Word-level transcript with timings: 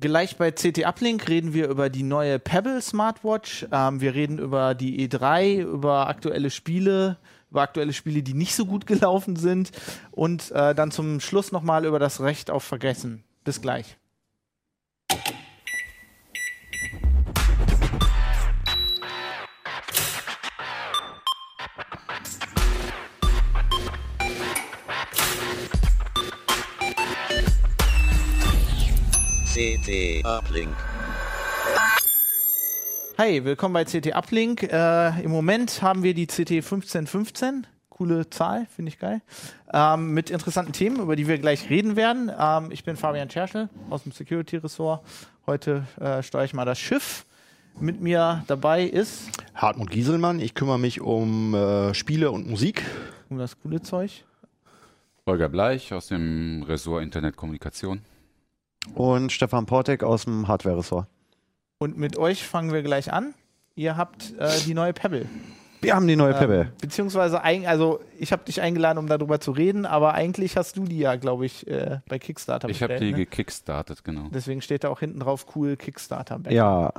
Gleich 0.00 0.36
bei 0.36 0.50
CT 0.50 0.86
Uplink 0.86 1.28
reden 1.28 1.52
wir 1.52 1.68
über 1.68 1.90
die 1.90 2.02
neue 2.02 2.38
Pebble 2.38 2.80
Smartwatch. 2.80 3.66
Ähm, 3.70 4.00
wir 4.00 4.14
reden 4.14 4.38
über 4.38 4.74
die 4.74 5.06
E3, 5.08 5.62
über 5.62 6.08
aktuelle 6.08 6.50
Spiele, 6.50 7.18
über 7.50 7.62
aktuelle 7.62 7.92
Spiele, 7.92 8.22
die 8.22 8.34
nicht 8.34 8.54
so 8.54 8.66
gut 8.66 8.86
gelaufen 8.88 9.36
sind. 9.36 9.70
Und 10.10 10.50
äh, 10.52 10.74
dann 10.74 10.90
zum 10.90 11.20
Schluss 11.20 11.52
nochmal 11.52 11.84
über 11.84 11.98
das 11.98 12.20
Recht 12.20 12.50
auf 12.50 12.64
Vergessen. 12.64 13.22
Bis 13.44 13.60
gleich. 13.60 13.96
CT 29.82 30.24
Uplink. 30.24 30.76
Hi, 33.18 33.44
willkommen 33.44 33.72
bei 33.74 33.84
CT 33.84 34.14
Uplink. 34.14 34.62
Äh, 34.62 35.20
Im 35.22 35.32
Moment 35.32 35.82
haben 35.82 36.04
wir 36.04 36.14
die 36.14 36.28
CT 36.28 36.52
1515. 36.52 37.66
Coole 37.88 38.30
Zahl, 38.30 38.66
finde 38.74 38.90
ich 38.90 39.00
geil. 39.00 39.22
Ähm, 39.72 40.14
mit 40.14 40.30
interessanten 40.30 40.72
Themen, 40.72 41.00
über 41.00 41.16
die 41.16 41.26
wir 41.26 41.38
gleich 41.38 41.68
reden 41.68 41.96
werden. 41.96 42.30
Ähm, 42.38 42.70
ich 42.70 42.84
bin 42.84 42.96
Fabian 42.96 43.28
Scherschel 43.28 43.68
aus 43.90 44.04
dem 44.04 44.12
Security-Ressort. 44.12 45.04
Heute 45.46 45.84
äh, 45.98 46.22
steuere 46.22 46.44
ich 46.44 46.54
mal 46.54 46.64
das 46.64 46.78
Schiff. 46.78 47.26
Mit 47.80 48.00
mir 48.00 48.44
dabei 48.46 48.84
ist 48.84 49.30
Hartmut 49.56 49.90
Gieselmann. 49.90 50.38
Ich 50.38 50.54
kümmere 50.54 50.78
mich 50.78 51.00
um 51.00 51.54
äh, 51.54 51.92
Spiele 51.94 52.30
und 52.30 52.48
Musik. 52.48 52.84
um 53.30 53.38
das 53.38 53.58
coole 53.60 53.82
Zeug. 53.82 54.24
Holger 55.26 55.48
Bleich 55.48 55.92
aus 55.92 56.06
dem 56.06 56.62
Ressort 56.68 57.02
Internetkommunikation. 57.02 58.02
Und 58.94 59.32
Stefan 59.32 59.66
Portek 59.66 60.02
aus 60.02 60.24
dem 60.24 60.48
Hardware-Ressort. 60.48 61.06
Und 61.78 61.96
mit 61.96 62.16
euch 62.18 62.46
fangen 62.46 62.72
wir 62.72 62.82
gleich 62.82 63.12
an. 63.12 63.34
Ihr 63.74 63.96
habt 63.96 64.34
äh, 64.38 64.50
die 64.66 64.74
neue 64.74 64.92
Pebble. 64.92 65.26
Wir 65.80 65.96
haben 65.96 66.06
die 66.06 66.14
neue 66.14 66.32
Pebble. 66.32 66.60
Ähm, 66.60 66.72
beziehungsweise, 66.80 67.42
ein, 67.42 67.66
also 67.66 68.00
ich 68.16 68.30
habe 68.30 68.44
dich 68.44 68.60
eingeladen, 68.60 68.98
um 68.98 69.08
darüber 69.08 69.40
zu 69.40 69.50
reden, 69.50 69.84
aber 69.84 70.14
eigentlich 70.14 70.56
hast 70.56 70.76
du 70.76 70.84
die 70.84 70.98
ja, 70.98 71.16
glaube 71.16 71.44
ich, 71.44 71.66
äh, 71.66 71.98
bei 72.08 72.20
Kickstarter 72.20 72.68
Ich 72.68 72.82
habe 72.84 72.98
die 72.98 73.10
ne? 73.10 73.16
gekickstartet, 73.16 74.04
genau. 74.04 74.28
Deswegen 74.32 74.62
steht 74.62 74.84
da 74.84 74.90
auch 74.90 75.00
hinten 75.00 75.18
drauf 75.18 75.46
cool 75.56 75.76
Kickstarter. 75.76 76.36
-Back. 76.36 76.52
ja, 76.52 76.92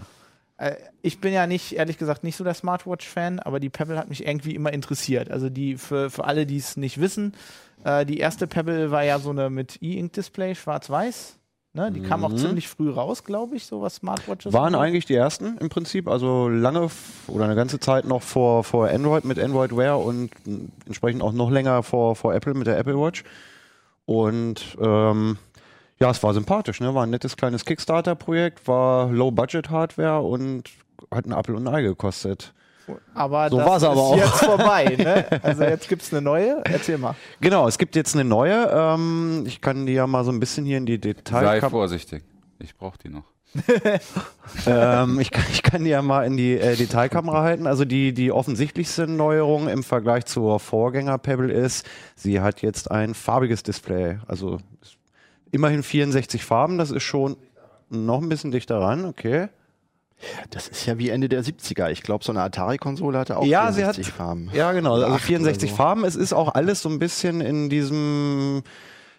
Äh, 0.57 0.75
ich 1.01 1.21
bin 1.21 1.33
ja 1.33 1.47
nicht, 1.47 1.73
ehrlich 1.73 1.97
gesagt, 1.97 2.23
nicht 2.25 2.35
so 2.35 2.43
der 2.43 2.53
Smartwatch-Fan, 2.53 3.39
aber 3.39 3.59
die 3.61 3.69
Pebble 3.69 3.97
hat 3.97 4.09
mich 4.09 4.27
irgendwie 4.27 4.53
immer 4.53 4.73
interessiert. 4.73 5.31
Also 5.31 5.49
die, 5.49 5.77
für, 5.77 6.09
für 6.09 6.25
alle, 6.25 6.45
die 6.45 6.57
es 6.57 6.75
nicht 6.75 6.99
wissen, 6.99 7.33
äh, 7.85 8.05
die 8.05 8.17
erste 8.17 8.47
Pebble 8.47 8.91
war 8.91 9.03
ja 9.03 9.17
so 9.19 9.29
eine 9.29 9.49
mit 9.49 9.81
E-Ink-Display, 9.81 10.55
schwarz-weiß. 10.55 11.37
Ne? 11.75 11.91
Die 11.91 12.01
kam 12.01 12.23
auch 12.23 12.29
Mhm. 12.29 12.37
ziemlich 12.37 12.67
früh 12.67 12.91
raus, 12.91 13.23
glaube 13.23 13.55
ich, 13.55 13.65
so 13.65 13.81
was 13.81 13.95
Smartwatches. 13.95 14.53
waren 14.53 14.75
eigentlich 14.75 15.05
die 15.05 15.15
ersten 15.15 15.57
im 15.57 15.69
Prinzip, 15.69 16.07
also 16.07 16.47
lange 16.47 16.87
oder 17.27 17.45
eine 17.45 17.55
ganze 17.55 17.79
Zeit 17.79 18.05
noch 18.05 18.21
vor, 18.21 18.63
vor 18.63 18.87
Android 18.89 19.25
mit 19.25 19.39
Android 19.39 19.75
Wear 19.75 19.99
und 19.99 20.29
entsprechend 20.85 21.23
auch 21.23 21.31
noch 21.33 21.49
länger 21.49 21.81
vor, 21.81 22.15
vor 22.15 22.35
Apple 22.35 22.53
mit 22.53 22.67
der 22.67 22.77
Apple 22.77 22.99
Watch. 22.99 23.23
Und 24.05 24.77
ähm, 24.79 25.37
ja, 25.99 26.11
es 26.11 26.21
war 26.21 26.33
sympathisch, 26.35 26.79
ne? 26.79 26.93
War 26.93 27.03
ein 27.03 27.09
nettes 27.09 27.37
kleines 27.37 27.65
Kickstarter-Projekt, 27.65 28.67
war 28.67 29.09
Low-Budget-Hardware 29.11 30.21
und 30.21 30.69
hat 31.09 31.25
ein 31.25 31.31
Apple 31.31 31.55
und 31.55 31.67
ein 31.67 31.73
Ei 31.73 31.81
gekostet. 31.81 32.53
Aber 33.13 33.49
So 33.49 33.57
das 33.57 33.67
war's 33.67 33.83
aber 33.83 33.93
ist 33.93 33.99
auch. 33.99 34.17
jetzt 34.17 34.45
vorbei. 34.45 34.95
Ne? 34.97 35.25
Also 35.43 35.63
jetzt 35.63 35.87
gibt 35.89 36.01
es 36.01 36.11
eine 36.13 36.21
neue. 36.21 36.61
Erzähl 36.65 36.97
mal. 36.97 37.15
Genau, 37.41 37.67
es 37.67 37.77
gibt 37.77 37.95
jetzt 37.95 38.13
eine 38.15 38.23
neue. 38.23 38.69
Ähm, 38.73 39.43
ich 39.47 39.61
kann 39.61 39.85
die 39.85 39.93
ja 39.93 40.07
mal 40.07 40.23
so 40.23 40.31
ein 40.31 40.39
bisschen 40.39 40.65
hier 40.65 40.77
in 40.77 40.85
die 40.85 40.95
Sei 40.95 41.13
Details. 41.13 41.63
vorsichtig. 41.69 42.23
Ich 42.59 42.75
brauche 42.75 42.97
die 42.97 43.09
noch. 43.09 43.23
ähm, 44.65 45.19
ich, 45.19 45.31
kann, 45.31 45.43
ich 45.51 45.63
kann 45.63 45.83
die 45.83 45.91
ja 45.91 46.01
mal 46.01 46.25
in 46.25 46.37
die 46.37 46.57
äh, 46.57 46.75
Detailkamera 46.75 47.43
halten. 47.43 47.67
Also 47.67 47.85
die, 47.85 48.13
die 48.13 48.31
offensichtlichste 48.31 49.07
Neuerung 49.07 49.67
im 49.69 49.83
Vergleich 49.83 50.25
zur 50.25 50.59
Vorgänger 50.59 51.17
Pebble 51.17 51.51
ist, 51.51 51.85
sie 52.15 52.41
hat 52.41 52.61
jetzt 52.61 52.89
ein 52.91 53.13
farbiges 53.13 53.63
Display. 53.63 54.17
Also 54.27 54.57
immerhin 55.51 55.83
64 55.83 56.43
Farben, 56.43 56.77
das 56.77 56.91
ist 56.91 57.03
schon 57.03 57.37
noch 57.89 58.21
ein 58.21 58.29
bisschen 58.29 58.51
dichter 58.51 58.79
ran, 58.81 59.05
okay. 59.05 59.49
Das 60.49 60.67
ist 60.67 60.85
ja 60.85 60.97
wie 60.97 61.09
Ende 61.09 61.29
der 61.29 61.43
70er. 61.43 61.89
Ich 61.91 62.03
glaube, 62.03 62.23
so 62.23 62.31
eine 62.31 62.41
Atari-Konsole 62.41 63.17
hatte 63.17 63.37
auch 63.37 63.45
Ja, 63.45 63.71
sie 63.71 63.81
64 63.81 64.07
hat- 64.07 64.13
Farben. 64.13 64.49
Ja, 64.53 64.71
genau, 64.71 64.93
also 64.93 65.05
acht 65.07 65.21
64 65.21 65.69
oder 65.69 65.71
so. 65.71 65.75
Farben. 65.83 66.03
Es 66.05 66.15
ist 66.15 66.33
auch 66.33 66.53
alles 66.55 66.81
so 66.81 66.89
ein 66.89 66.99
bisschen 66.99 67.41
in 67.41 67.69
diesem 67.69 68.63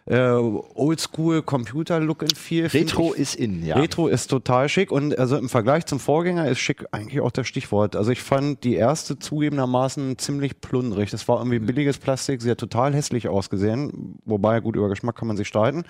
äh, 0.06 0.16
Oldschool-Computer-Look 0.18 2.22
and 2.22 2.36
Feel. 2.36 2.66
Retro 2.66 3.14
ich. 3.14 3.20
ist 3.20 3.34
in, 3.36 3.64
ja. 3.64 3.76
Retro 3.76 4.08
ist 4.08 4.28
total 4.28 4.68
schick 4.68 4.90
und 4.92 5.18
also 5.18 5.36
im 5.36 5.48
Vergleich 5.48 5.86
zum 5.86 6.00
Vorgänger 6.00 6.48
ist 6.48 6.58
schick 6.58 6.84
eigentlich 6.92 7.20
auch 7.20 7.30
das 7.30 7.46
Stichwort. 7.46 7.96
Also 7.96 8.10
ich 8.10 8.22
fand 8.22 8.64
die 8.64 8.74
erste 8.74 9.18
zugegebenermaßen 9.18 10.18
ziemlich 10.18 10.60
plundrig. 10.60 11.10
Das 11.10 11.26
war 11.28 11.38
irgendwie 11.38 11.58
billiges 11.58 11.98
Plastik, 11.98 12.42
sie 12.42 12.50
hat 12.50 12.58
total 12.58 12.94
hässlich 12.94 13.28
ausgesehen, 13.28 14.18
wobei 14.24 14.60
gut 14.60 14.76
über 14.76 14.88
Geschmack 14.88 15.16
kann 15.16 15.28
man 15.28 15.36
sich 15.36 15.48
streiten. 15.48 15.84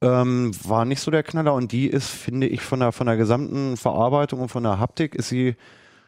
Ähm, 0.00 0.52
war 0.62 0.84
nicht 0.84 1.00
so 1.00 1.10
der 1.10 1.24
Knaller 1.24 1.54
und 1.54 1.72
die 1.72 1.88
ist, 1.88 2.08
finde 2.08 2.46
ich, 2.46 2.62
von 2.62 2.80
der, 2.80 2.92
von 2.92 3.06
der 3.06 3.16
gesamten 3.16 3.76
Verarbeitung 3.76 4.40
und 4.40 4.48
von 4.48 4.62
der 4.62 4.78
Haptik 4.78 5.14
ist 5.14 5.28
sie 5.28 5.56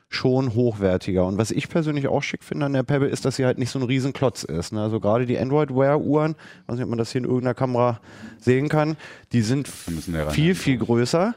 schon 0.08 0.54
hochwertiger. 0.54 1.24
Und 1.24 1.38
was 1.38 1.52
ich 1.52 1.68
persönlich 1.68 2.08
auch 2.08 2.22
schick 2.22 2.42
finde 2.42 2.66
an 2.66 2.72
der 2.72 2.82
Pebble 2.82 3.08
ist, 3.08 3.24
dass 3.24 3.36
sie 3.36 3.46
halt 3.46 3.58
nicht 3.58 3.70
so 3.70 3.78
ein 3.78 3.84
Riesenklotz 3.84 4.42
ist. 4.42 4.72
Ne? 4.72 4.82
Also 4.82 4.98
gerade 4.98 5.24
die 5.24 5.38
Android 5.38 5.70
Wear 5.70 6.00
Uhren, 6.00 6.34
weiß 6.66 6.76
nicht, 6.76 6.84
ob 6.84 6.90
man 6.90 6.98
das 6.98 7.12
hier 7.12 7.20
in 7.20 7.24
irgendeiner 7.24 7.54
Kamera 7.54 8.00
sehen 8.38 8.68
kann, 8.68 8.96
die 9.32 9.42
sind 9.42 9.68
viel, 9.68 10.54
viel 10.56 10.78
größer. 10.78 11.34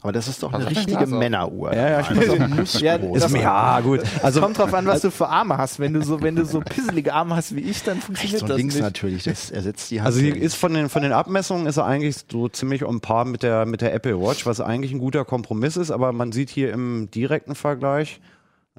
Aber 0.00 0.12
das 0.12 0.26
ist 0.26 0.42
doch 0.42 0.52
Hast 0.52 0.66
eine 0.66 0.70
richtige? 0.70 1.06
Männeruhr. 1.06 1.74
Ja, 1.74 1.88
ja, 1.88 2.00
ich 2.00 2.08
Also 2.10 2.34
Ja, 2.84 2.98
das- 2.98 3.32
ja, 3.32 3.80
gut. 3.80 4.00
Also 4.00 4.20
Also, 4.22 4.40
kommt 4.40 4.58
drauf 4.58 4.74
an, 4.74 4.86
was 4.86 5.02
du 5.02 5.10
für 5.10 5.28
Arme 5.28 5.58
hast. 5.58 5.78
Wenn 5.78 5.92
du 5.92 6.02
so, 6.02 6.20
wenn 6.22 6.34
du 6.34 6.44
so 6.44 6.60
pisselige 6.60 7.12
Arme 7.14 7.36
hast 7.36 7.54
wie 7.54 7.60
ich, 7.60 7.82
dann 7.84 8.00
funktioniert 8.00 8.32
Rechts 8.34 8.42
und 8.42 8.48
das 8.48 8.56
links 8.58 8.74
nicht. 8.74 8.82
natürlich. 8.82 9.24
Das 9.24 9.50
ersetzt 9.50 9.90
die 9.90 10.00
Hand. 10.02 10.06
also 10.06 10.20
ist 10.20 10.54
von 10.56 10.74
den, 10.74 10.88
von 10.88 11.02
den 11.02 11.12
Abmessungen 11.12 11.66
ist 11.66 11.76
er 11.76 11.84
eigentlich 11.86 12.16
so 12.30 12.48
ziemlich 12.48 12.84
on 12.84 13.00
par 13.00 13.24
mit 13.24 13.42
der, 13.42 13.66
mit 13.66 13.80
der 13.80 13.94
Apple 13.94 14.20
Watch, 14.20 14.46
was 14.46 14.60
eigentlich 14.60 14.92
ein 14.92 14.98
guter 14.98 15.24
Kompromiss 15.24 15.76
ist, 15.76 15.90
aber 15.90 16.12
man 16.12 16.32
sieht 16.32 16.50
hier 16.50 16.72
im 16.72 17.10
direkten 17.10 17.54
Vergleich, 17.54 18.20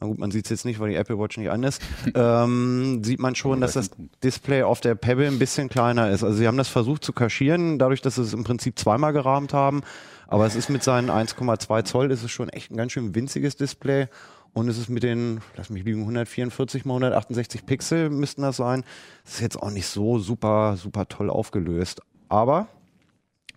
na 0.02 0.07
gut, 0.07 0.18
man 0.18 0.31
sieht 0.31 0.46
es 0.46 0.50
jetzt 0.50 0.66
nicht, 0.66 0.79
weil 0.79 0.90
die 0.90 0.96
Apple 0.96 1.19
Watch 1.19 1.38
nicht 1.38 1.52
an 1.52 1.63
ist, 1.63 1.81
ähm, 2.16 3.03
sieht 3.03 3.19
man 3.19 3.35
schon, 3.35 3.62
dass 3.62 3.73
das 3.73 3.91
Display 4.23 4.63
auf 4.63 4.81
der 4.81 4.96
Pebble 4.96 5.28
ein 5.28 5.40
bisschen 5.40 5.69
kleiner 5.69 6.09
ist. 6.09 6.23
Also 6.23 6.35
sie 6.35 6.47
haben 6.47 6.57
das 6.57 6.68
versucht 6.68 7.03
zu 7.03 7.13
kaschieren, 7.13 7.78
dadurch, 7.79 8.02
dass 8.02 8.16
sie 8.16 8.23
es 8.23 8.34
im 8.34 8.44
Prinzip 8.44 8.78
zweimal 8.79 9.13
gerahmt 9.13 9.53
haben. 9.53 9.81
Aber 10.28 10.45
es 10.45 10.56
ist 10.56 10.69
mit 10.69 10.84
seinen 10.84 11.09
1,2 11.09 11.84
Zoll, 11.85 12.11
ist 12.11 12.23
es 12.23 12.31
schon 12.31 12.50
echt 12.50 12.72
ein 12.72 12.78
ganz 12.78 12.91
schön 12.91 13.16
winziges 13.16 13.56
Display. 13.56 14.07
Und 14.53 14.67
es 14.67 14.78
ist 14.78 14.89
mit 14.89 15.03
den, 15.03 15.41
lass 15.56 15.69
mich 15.69 15.84
liegen, 15.84 16.01
144 16.01 16.85
mal 16.85 16.94
168 16.94 17.66
Pixel 17.66 18.09
müssten 18.09 18.44
das 18.44 18.57
sein. 18.57 18.84
Das 19.23 19.35
ist 19.35 19.41
jetzt 19.41 19.61
auch 19.61 19.72
nicht 19.72 19.88
so 19.88 20.19
super, 20.19 20.78
super 20.78 21.07
toll 21.07 21.29
aufgelöst. 21.29 22.01
Aber 22.29 22.67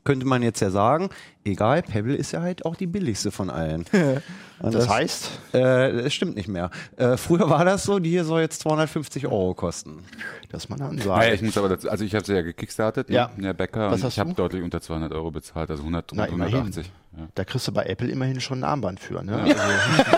könnte 0.07 0.25
man 0.25 0.43
jetzt 0.43 0.61
ja 0.61 0.71
sagen, 0.71 1.11
egal, 1.45 1.83
Pebble 1.83 2.15
ist 2.15 2.33
ja 2.33 2.41
halt 2.41 2.65
auch 2.65 2.77
die 2.77 2.87
billigste 2.87 3.31
von 3.31 3.51
allen. 3.51 3.85
Und 4.59 4.75
Das 4.75 4.89
heißt, 4.89 5.31
äh, 5.53 6.03
das 6.05 6.15
stimmt 6.15 6.37
nicht 6.37 6.49
mehr. 6.49 6.71
Äh, 6.97 7.19
früher 7.19 7.51
war 7.51 7.67
das 7.67 7.83
so, 7.85 7.99
die 7.99 8.09
hier 8.09 8.25
soll 8.25 8.41
jetzt 8.41 8.63
250 8.63 9.27
Euro 9.27 9.53
kosten. 9.53 9.99
dass 10.51 10.71
man 10.71 10.79
dann 10.79 10.95
Naja, 10.95 11.35
ich 11.35 11.43
muss 11.43 11.59
aber 11.59 11.69
dazu, 11.69 11.91
also 11.91 12.05
ich 12.05 12.15
habe 12.15 12.25
sie 12.25 12.33
ja 12.35 12.41
gekickstartet, 12.41 13.11
Ja. 13.11 13.31
ne, 13.37 13.43
der 13.49 13.53
Bäcker, 13.53 13.91
Was 13.91 14.01
und 14.01 14.05
hast 14.07 14.13
ich 14.15 14.19
habe 14.21 14.33
deutlich 14.33 14.63
unter 14.63 14.81
200 14.81 15.13
Euro 15.13 15.31
bezahlt, 15.31 15.69
also 15.71 15.83
100, 15.83 16.13
Na, 16.15 16.25
immerhin. 16.27 16.73
180. 17.17 17.23
Ja. 17.23 17.29
da 17.35 17.45
kriegst 17.45 17.67
du 17.67 17.73
bei 17.73 17.85
Apple 17.85 18.09
immerhin 18.09 18.41
schon 18.41 18.61
ein 18.61 18.65
Armband 18.65 19.01
für. 19.01 19.23
Ne? 19.25 19.45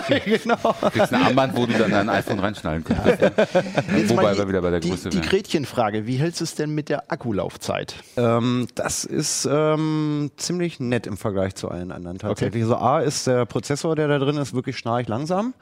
genau. 0.25 0.57
Du 0.81 0.89
kriegst 0.89 1.13
ein 1.13 1.21
Armband, 1.21 1.55
wo 1.55 1.65
du 1.65 1.73
dann 1.73 1.91
dein 1.91 2.09
iPhone 2.09 2.39
reinschnallen 2.39 2.83
könntest. 2.83 3.21
Jetzt 3.95 4.09
Wobei 4.09 4.37
wir 4.37 4.47
wieder 4.47 4.61
bei 4.61 4.71
der 4.71 4.79
die, 4.79 4.89
Größe 4.89 5.09
die 5.09 5.17
wären. 5.17 5.29
Gretchenfrage, 5.29 6.05
wie 6.07 6.17
hältst 6.17 6.41
du 6.41 6.43
es 6.43 6.55
denn 6.55 6.75
mit 6.75 6.89
der 6.89 7.11
Akkulaufzeit? 7.11 7.95
Ähm, 8.17 8.67
das 8.75 9.05
ist 9.05 9.47
ähm, 9.49 10.31
ziemlich 10.37 10.79
nett 10.79 11.07
im 11.07 11.17
Vergleich 11.17 11.55
zu 11.55 11.69
allen 11.69 11.91
anderen 11.91 12.17
tatsächlich. 12.17 12.63
Also 12.63 12.77
A 12.77 12.99
ist 12.99 13.27
der 13.27 13.45
Prozessor, 13.45 13.95
der 13.95 14.07
da 14.07 14.19
drin 14.19 14.37
ist, 14.37 14.53
wirklich 14.53 14.77
schnarch 14.77 15.07
langsam. 15.07 15.53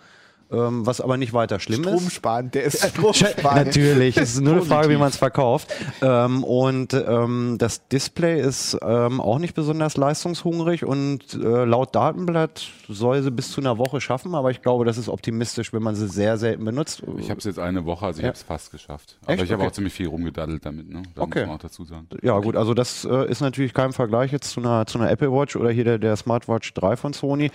Ähm, 0.50 0.86
was 0.86 1.02
aber 1.02 1.18
nicht 1.18 1.34
weiter 1.34 1.60
schlimm 1.60 1.82
ist. 1.82 1.88
Stromsparen, 1.90 2.52
der 2.52 2.64
ist 2.64 2.82
Stromsparen. 2.90 3.66
Natürlich, 3.66 4.16
es 4.16 4.36
ist 4.36 4.42
nur 4.42 4.54
eine 4.54 4.62
Frage, 4.62 4.90
wie 4.90 4.96
man 4.96 5.10
es 5.10 5.18
verkauft. 5.18 5.68
Ähm, 6.02 6.44
und 6.46 6.94
ähm, 6.94 7.56
das 7.60 7.86
Display 7.90 8.40
ist 8.40 8.78
ähm, 8.82 9.20
auch 9.20 9.40
nicht 9.40 9.56
besonders 9.56 9.98
leistungshungrig 9.98 10.86
und 10.86 11.34
äh, 11.34 11.66
laut 11.66 11.94
Datenblatt 11.96 12.66
soll 12.88 13.22
sie 13.24 13.32
bis 13.32 13.52
zu 13.52 13.60
einer 13.60 13.78
Woche 13.78 14.00
schaffen, 14.00 14.36
aber 14.36 14.50
ich 14.52 14.62
glaube, 14.62 14.86
das 14.86 14.98
ist 14.98 15.10
optimistisch, 15.10 15.74
wenn 15.74 15.84
man 15.84 15.96
sie 15.96 16.08
sehr 16.08 16.38
selten 16.38 16.64
benutzt. 16.64 17.04
Ich 17.18 17.30
habe 17.30 17.40
es 17.40 17.46
jetzt 17.46 17.60
eine 17.60 17.86
Woche, 17.86 18.06
also 18.06 18.20
ich 18.20 18.24
Ja. 18.24 18.30
habe 18.30 18.38
es 18.38 18.44
fast 18.44 18.72
geschafft. 18.72 19.18
Aber 19.24 19.34
Echt? 19.34 19.44
ich 19.44 19.52
habe 19.52 19.62
Okay. 19.64 19.70
auch 19.70 19.74
ziemlich 19.74 19.94
viel 19.94 20.08
rumgedaddelt 20.08 20.66
damit, 20.66 20.90
ne? 20.90 21.04
Da 21.16 21.24
Okay. 21.24 21.40
muss 21.40 21.48
man 21.48 21.56
auch 21.58 21.62
dazu 21.62 21.84
sagen. 21.84 22.08
Ja, 22.22 22.40
gut, 22.40 22.56
also 22.56 22.74
das 22.74 23.04
äh, 23.04 23.30
ist 23.30 23.42
natürlich 23.42 23.74
kein 23.74 23.92
Vergleich 23.92 24.32
jetzt 24.32 24.52
zu 24.52 24.62
einer, 24.62 24.86
zu 24.86 24.98
einer 24.98 25.12
Apple 25.12 25.32
Watch 25.32 25.58
oder 25.58 25.72
hier 25.72 25.84
der, 25.84 25.98
der 26.00 26.16
Smartwatch 26.16 26.74
3 26.74 26.96
von 26.96 27.12
Sony. 27.12 27.52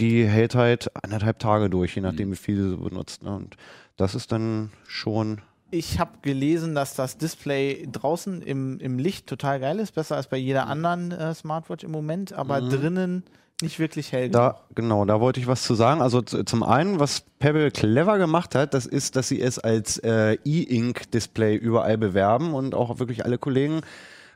Die 0.00 0.26
hält 0.26 0.54
halt 0.54 0.90
anderthalb 1.02 1.38
Tage 1.38 1.70
durch, 1.70 1.94
je 1.94 2.02
nachdem, 2.02 2.32
wie 2.32 2.36
viel 2.36 2.56
sie 2.56 2.70
so 2.70 2.78
benutzt. 2.78 3.22
Ne? 3.22 3.34
Und 3.34 3.56
das 3.96 4.14
ist 4.14 4.32
dann 4.32 4.70
schon 4.86 5.40
Ich 5.70 6.00
habe 6.00 6.12
gelesen, 6.22 6.74
dass 6.74 6.94
das 6.94 7.18
Display 7.18 7.86
draußen 7.90 8.42
im, 8.42 8.80
im 8.80 8.98
Licht 8.98 9.26
total 9.26 9.60
geil 9.60 9.78
ist, 9.78 9.94
besser 9.94 10.16
als 10.16 10.28
bei 10.28 10.38
jeder 10.38 10.66
anderen 10.66 11.12
äh, 11.12 11.34
Smartwatch 11.34 11.84
im 11.84 11.90
Moment, 11.90 12.32
aber 12.32 12.60
drinnen 12.60 13.24
nicht 13.62 13.78
wirklich 13.78 14.12
hell. 14.12 14.30
Da, 14.30 14.60
genau, 14.74 15.04
da 15.04 15.20
wollte 15.20 15.38
ich 15.40 15.46
was 15.46 15.62
zu 15.62 15.74
sagen. 15.74 16.00
Also 16.00 16.22
zum 16.22 16.62
einen, 16.62 16.98
was 16.98 17.24
Pebble 17.38 17.70
clever 17.70 18.18
gemacht 18.18 18.54
hat, 18.54 18.74
das 18.74 18.86
ist, 18.86 19.16
dass 19.16 19.28
sie 19.28 19.40
es 19.40 19.58
als 19.58 19.98
äh, 19.98 20.38
E-Ink-Display 20.44 21.56
überall 21.56 21.98
bewerben 21.98 22.54
und 22.54 22.74
auch 22.74 22.98
wirklich 22.98 23.24
alle 23.24 23.38
Kollegen 23.38 23.82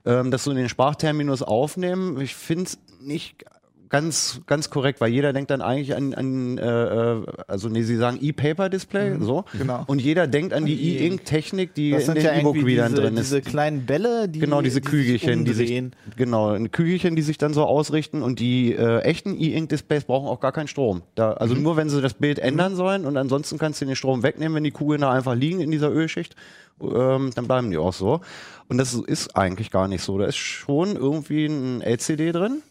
ähm, 0.04 0.30
das 0.30 0.44
so 0.44 0.50
in 0.50 0.56
den 0.56 0.68
Sprachterminus 0.68 1.42
aufnehmen. 1.42 2.20
Ich 2.20 2.34
finde 2.34 2.64
es 2.64 2.78
nicht 3.00 3.44
ganz, 3.88 4.40
ganz 4.46 4.70
korrekt, 4.70 5.00
weil 5.00 5.10
jeder 5.10 5.32
denkt 5.32 5.50
dann 5.50 5.62
eigentlich 5.62 5.94
an, 5.94 6.14
an 6.14 6.58
äh, 6.58 6.62
äh, 6.62 7.26
also 7.46 7.68
nee, 7.68 7.82
sie 7.82 7.96
sagen 7.96 8.18
E-Paper-Display, 8.20 9.18
so. 9.20 9.44
genau. 9.56 9.84
Und 9.86 10.00
jeder 10.00 10.26
denkt 10.26 10.52
an 10.52 10.66
die 10.66 10.74
E-Ink. 10.74 11.00
E-Ink-Technik, 11.00 11.74
die 11.74 11.90
das 11.90 12.08
in 12.08 12.14
den 12.14 12.24
ja 12.24 12.34
E-Book-Readern 12.34 12.92
diese, 12.92 13.02
drin 13.02 13.16
ist. 13.16 13.26
diese 13.26 13.42
kleinen 13.42 13.86
Bälle, 13.86 14.28
die 14.28 14.38
Genau, 14.38 14.62
diese 14.62 14.80
die 14.80 14.88
Kügelchen, 14.88 15.44
die 15.44 15.52
sich, 15.52 15.82
genau, 16.16 16.56
Kügelchen, 16.70 17.16
die 17.16 17.22
sich 17.22 17.38
dann 17.38 17.54
so 17.54 17.64
ausrichten 17.64 18.22
und 18.22 18.40
die 18.40 18.72
äh, 18.72 19.00
echten 19.00 19.38
E-Ink-Displays 19.38 20.04
brauchen 20.04 20.28
auch 20.28 20.40
gar 20.40 20.52
keinen 20.52 20.68
Strom. 20.68 21.02
Da, 21.14 21.32
also 21.32 21.54
nur 21.54 21.76
wenn 21.76 21.88
sie 21.88 22.00
das 22.00 22.14
Bild 22.14 22.38
ändern 22.38 22.76
sollen 22.76 23.04
und 23.04 23.16
ansonsten 23.16 23.58
kannst 23.58 23.80
du 23.80 23.86
den 23.86 23.96
Strom 23.96 24.22
wegnehmen, 24.22 24.56
wenn 24.56 24.64
die 24.64 24.70
Kugeln 24.70 25.00
da 25.00 25.12
einfach 25.12 25.34
liegen 25.34 25.60
in 25.60 25.70
dieser 25.70 25.90
Ölschicht, 25.90 26.36
ähm, 26.80 27.30
dann 27.34 27.46
bleiben 27.46 27.70
die 27.70 27.78
auch 27.78 27.92
so. 27.92 28.20
Und 28.68 28.78
das 28.78 28.94
ist 28.94 29.36
eigentlich 29.36 29.70
gar 29.70 29.88
nicht 29.88 30.02
so. 30.02 30.18
Da 30.18 30.26
ist 30.26 30.36
schon 30.36 30.96
irgendwie 30.96 31.46
ein 31.46 31.80
LCD 31.82 32.32
drin 32.32 32.62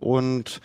und 0.00 0.60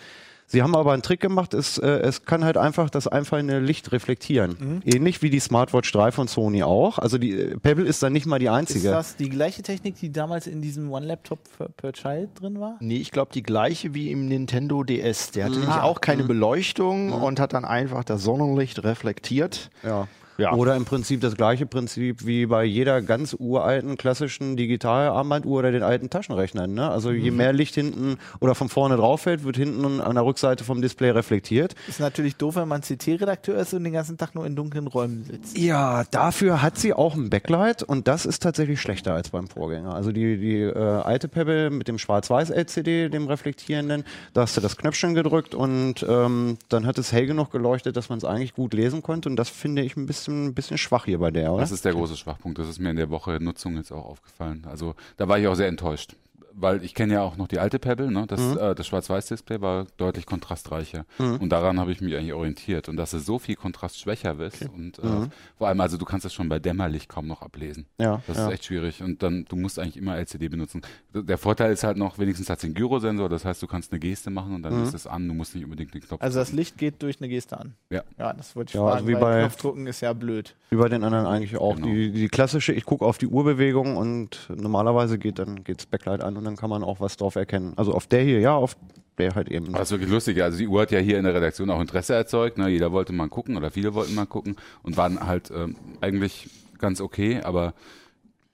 Sie 0.48 0.62
haben 0.62 0.76
aber 0.76 0.94
einen 0.94 1.02
Trick 1.02 1.22
gemacht, 1.22 1.56
es, 1.56 1.80
äh, 1.80 1.88
es 1.88 2.24
kann 2.24 2.46
halt 2.46 2.56
einfach 2.56 2.92
das 2.92 3.08
einfallende 3.08 3.58
Licht 3.60 3.92
reflektieren. 3.92 4.84
Ähnlich 4.86 5.24
wie 5.24 5.32
die 5.32 5.40
Smartwatch 5.40 5.92
3 5.92 6.12
von 6.12 6.28
Sony 6.28 6.62
auch. 6.62 7.00
Also 7.00 7.18
die 7.18 7.32
äh, 7.32 7.58
Pebble 7.58 7.84
ist 7.86 8.04
dann 8.04 8.14
nicht 8.14 8.28
mal 8.28 8.38
die 8.38 8.46
Ist 8.46 8.52
einzige. 8.52 8.90
das 8.92 9.16
die 9.16 9.30
gleiche 9.30 9.64
Technik, 9.64 9.96
die 10.00 10.12
damals 10.12 10.46
in 10.46 10.62
diesem 10.62 10.92
One 10.92 11.08
Laptop 11.08 11.40
per, 11.78 11.94
Child 11.94 12.30
drin 12.40 12.60
war? 12.60 12.78
Nee, 12.80 12.98
ich 12.98 13.10
glaube 13.12 13.32
die 13.34 13.42
gleiche 13.42 13.96
wie 13.96 14.12
im 14.12 14.28
Nintendo 14.28 14.84
DS. 14.84 15.32
Der 15.32 15.46
hatte 15.46 15.56
nämlich 15.58 15.70
Ah. 15.76 15.82
auch 15.82 16.00
keine 16.00 16.24
Beleuchtung 16.24 17.12
und 17.12 17.40
hat 17.40 17.54
dann 17.54 17.66
einfach 17.66 18.04
das 18.04 18.22
Sonnenlicht 18.24 18.84
reflektiert. 18.84 19.72
Ja. 19.82 20.08
Ja. 20.38 20.54
Oder 20.54 20.76
im 20.76 20.86
Prinzip 20.86 21.22
das 21.22 21.36
gleiche 21.36 21.66
Prinzip 21.66 22.26
wie 22.26 22.46
bei 22.46 22.64
jeder 22.64 23.02
ganz 23.02 23.36
uralten 23.38 23.98
klassischen 23.98 24.58
Digitalarmbanduhr 24.58 25.60
oder 25.60 25.72
den 25.72 25.84
alten 25.84 26.10
Taschenrechnern. 26.10 26.74
Ne? 26.74 26.90
Also 26.90 27.12
je 27.12 27.32
mehr 27.32 27.54
Licht 27.54 27.76
hinten 27.76 28.18
oder 28.40 28.56
von 28.56 28.70
vorne 28.70 28.98
drauf 28.98 29.22
fällt, 29.22 29.44
wird 29.44 29.58
hinten 29.58 30.02
an 30.02 30.16
der 30.16 30.26
Rückseite 30.26 30.64
vom 30.64 30.82
Display 30.82 31.12
reflektiert. 31.12 31.76
Ist 31.88 32.00
natürlich 32.00 32.36
doof, 32.36 32.56
wenn 32.56 32.68
man 32.68 32.82
CT-Redakteur 32.82 33.58
ist 33.58 33.74
und 33.74 33.84
den 33.84 33.94
ganzen 33.94 34.18
Tag 34.18 34.36
nur 34.36 34.46
in 34.46 34.56
dunklen 34.56 34.88
Räumen 34.88 35.24
sitzt. 35.24 35.58
Ja, 35.58 36.04
dafür 36.12 36.62
hat 36.62 36.78
sie 36.78 36.94
auch 36.94 37.16
ein 37.16 37.30
Backlight 37.30 37.84
und 37.84 38.08
das 38.08 38.26
ist 38.26 38.44
tatsächlich 38.44 38.82
schlechter 38.82 39.14
als 39.14 39.30
beim 39.30 39.48
Vorgänger. 39.48 39.94
Also 39.94 40.12
die, 40.12 40.38
die 40.38 40.62
äh, 40.62 40.78
alte 40.78 41.28
Pebble 41.28 41.70
mit 41.70 41.88
dem 41.88 41.98
Schwarz-Weiß-LCD, 41.98 43.10
dem 43.10 43.28
reflektierenden, 43.28 44.04
da 44.34 44.42
hast 44.42 44.58
du 44.58 44.62
das 44.62 44.78
Knöpfchen 44.78 45.14
gedrückt 45.16 45.56
und 45.56 46.06
ähm, 46.08 46.58
dann 46.70 46.86
hat 46.86 46.98
es 46.98 47.12
hell 47.12 47.26
genug 47.26 47.52
geleuchtet, 47.52 47.96
dass 47.96 48.10
man 48.10 48.18
es 48.18 48.26
eigentlich 48.26 48.54
gut 48.54 48.74
lesen 48.74 49.02
konnte 49.02 49.30
und 49.30 49.36
das 49.36 49.50
finde 49.50 49.82
ich 49.82 49.96
ein 49.96 50.06
bisschen, 50.06 50.25
ein 50.28 50.54
bisschen 50.54 50.78
schwach 50.78 51.06
hier 51.06 51.20
bei 51.20 51.32
der, 51.32 51.52
oder? 51.52 51.62
Das 51.62 51.72
ist 51.72 51.86
der 51.86 51.94
große 51.94 52.18
Schwachpunkt. 52.18 52.60
Das 52.60 52.68
ist 52.68 52.80
mir 52.80 52.90
in 52.90 52.96
der 52.98 53.10
Woche 53.10 53.40
Nutzung 53.42 53.76
jetzt 53.76 53.92
auch 53.92 54.06
aufgefallen. 54.06 54.66
Also 54.70 54.96
da 55.18 55.28
war 55.28 55.40
ich 55.40 55.48
auch 55.48 55.56
sehr 55.56 55.68
enttäuscht. 55.68 56.16
Weil 56.58 56.84
ich 56.86 56.94
kenne 56.96 57.14
ja 57.14 57.22
auch 57.22 57.36
noch 57.38 57.48
die 57.48 57.60
alte 57.60 57.80
Pebble, 57.80 58.10
ne? 58.12 58.26
das, 58.28 58.40
Mhm. 58.40 58.58
äh, 58.58 58.76
das 58.76 58.88
Schwarz-Weiß-Display 58.88 59.60
war 59.62 59.86
deutlich 59.98 60.26
kontrastreicher. 60.26 61.06
Und 61.20 61.50
daran 61.50 61.80
habe 61.80 61.92
ich 61.92 62.00
mich 62.02 62.16
eigentlich 62.16 62.34
orientiert. 62.34 62.88
Und 62.88 62.96
dass 62.98 63.14
es 63.14 63.26
so 63.26 63.40
viel 63.40 63.56
kontrastschwächer 63.56 64.40
ist. 64.40 64.62
Und 64.70 65.00
äh, 65.00 65.28
vor 65.58 65.68
allem, 65.68 65.82
also 65.82 65.98
du 65.98 66.06
kannst 66.06 66.26
es 66.26 66.34
schon 66.34 66.48
bei 66.48 66.60
Dämmerlicht 66.60 67.10
kaum 67.10 67.28
noch 67.28 67.42
ablesen. 67.42 67.86
Mhm. 67.98 68.04
Ja, 68.06 68.22
Das 68.28 68.38
ja. 68.38 68.48
ist 68.48 68.54
echt 68.54 68.66
schwierig. 68.66 69.04
Und 69.04 69.22
dann, 69.22 69.46
du 69.50 69.56
musst 69.58 69.80
eigentlich 69.80 69.98
immer 69.98 70.16
LCD 70.18 70.48
benutzen. 70.48 70.82
Der 71.14 71.38
Vorteil 71.38 71.74
ist 71.74 71.84
halt 71.84 71.98
noch, 71.98 72.20
wenigstens 72.20 72.50
hat 72.50 72.58
es 72.58 72.62
den 72.62 72.74
Gyrosensor, 72.74 73.28
das 73.28 73.44
heißt, 73.44 73.62
du 73.62 73.68
kannst 73.68 73.92
eine 73.92 74.00
Geste 74.00 74.30
machen 74.30 74.56
und 74.56 74.64
dann 74.64 74.82
ist 74.84 74.94
es 74.94 75.08
an, 75.08 75.28
du 75.28 75.34
musst 75.34 75.56
nicht 75.56 75.64
unbedingt 75.66 75.94
den 75.94 76.02
Knopf 76.02 76.22
Also 76.22 76.40
das. 76.40 76.54
Licht 76.54 76.78
geht 76.78 77.02
durch 77.02 77.20
eine 77.20 77.28
Geste 77.28 77.60
an. 77.60 77.74
Ja. 77.90 78.04
Ja, 78.18 78.32
das 78.34 78.56
wollte 78.56 78.70
ich 78.70 78.76
Ja, 78.76 78.82
fragen, 78.82 78.94
also 78.96 79.08
wie 79.08 79.14
weil 79.16 79.20
bei- 79.22 79.40
Knopfdrucken 79.42 79.88
ist 79.88 80.00
ja 80.02 80.14
blöd. 80.14 80.56
Wie 80.70 80.78
bei 80.78 80.88
den 80.90 81.04
anderen 81.04 81.26
eigentlich 81.26 81.58
auch. 81.58 81.76
Genau. 81.76 81.88
Die, 81.88 82.12
die 82.12 82.28
klassische, 82.30 82.72
ich 82.74 82.86
gucke 82.86 83.04
auf 83.06 83.18
die 83.18 83.28
Uhrbewegung 83.28 83.98
und 83.98 84.50
normalerweise 84.56 85.18
geht 85.18 85.38
dann 85.40 85.64
geht's 85.64 85.86
Backlight 85.86 86.22
an 86.22 86.38
und 86.38 86.45
dann 86.46 86.56
kann 86.56 86.70
man 86.70 86.84
auch 86.84 87.00
was 87.00 87.18
drauf 87.18 87.36
erkennen. 87.36 87.74
Also 87.76 87.94
auf 87.94 88.08
der 88.08 88.24
hier, 88.24 88.40
ja, 88.40 88.56
auf 88.56 88.78
der 89.18 89.36
halt 89.36 89.50
eben. 89.50 89.68
Aber 89.70 89.80
das 89.80 89.88
ist 89.90 89.92
wirklich 89.92 90.12
lustig. 90.12 90.42
Also 90.44 90.58
die 90.58 90.68
Uhr 90.68 90.82
hat 90.82 90.92
ja 90.92 91.00
hier 91.00 91.18
in 91.18 91.24
der 91.26 91.34
Redaktion 91.34 91.70
auch 91.70 91.82
Interesse 91.82 92.14
erzeugt. 92.14 92.58
Ne? 92.58 92.70
Jeder 92.70 92.92
wollte 92.92 93.14
mal 93.14 93.28
gucken 93.30 93.56
oder 93.58 93.72
viele 93.72 93.94
wollten 93.94 94.14
mal 94.16 94.26
gucken 94.26 94.56
und 94.84 94.98
waren 94.98 95.26
halt 95.26 95.52
ähm, 95.56 95.76
eigentlich 96.02 96.50
ganz 96.80 97.00
okay, 97.02 97.42
aber 97.44 97.74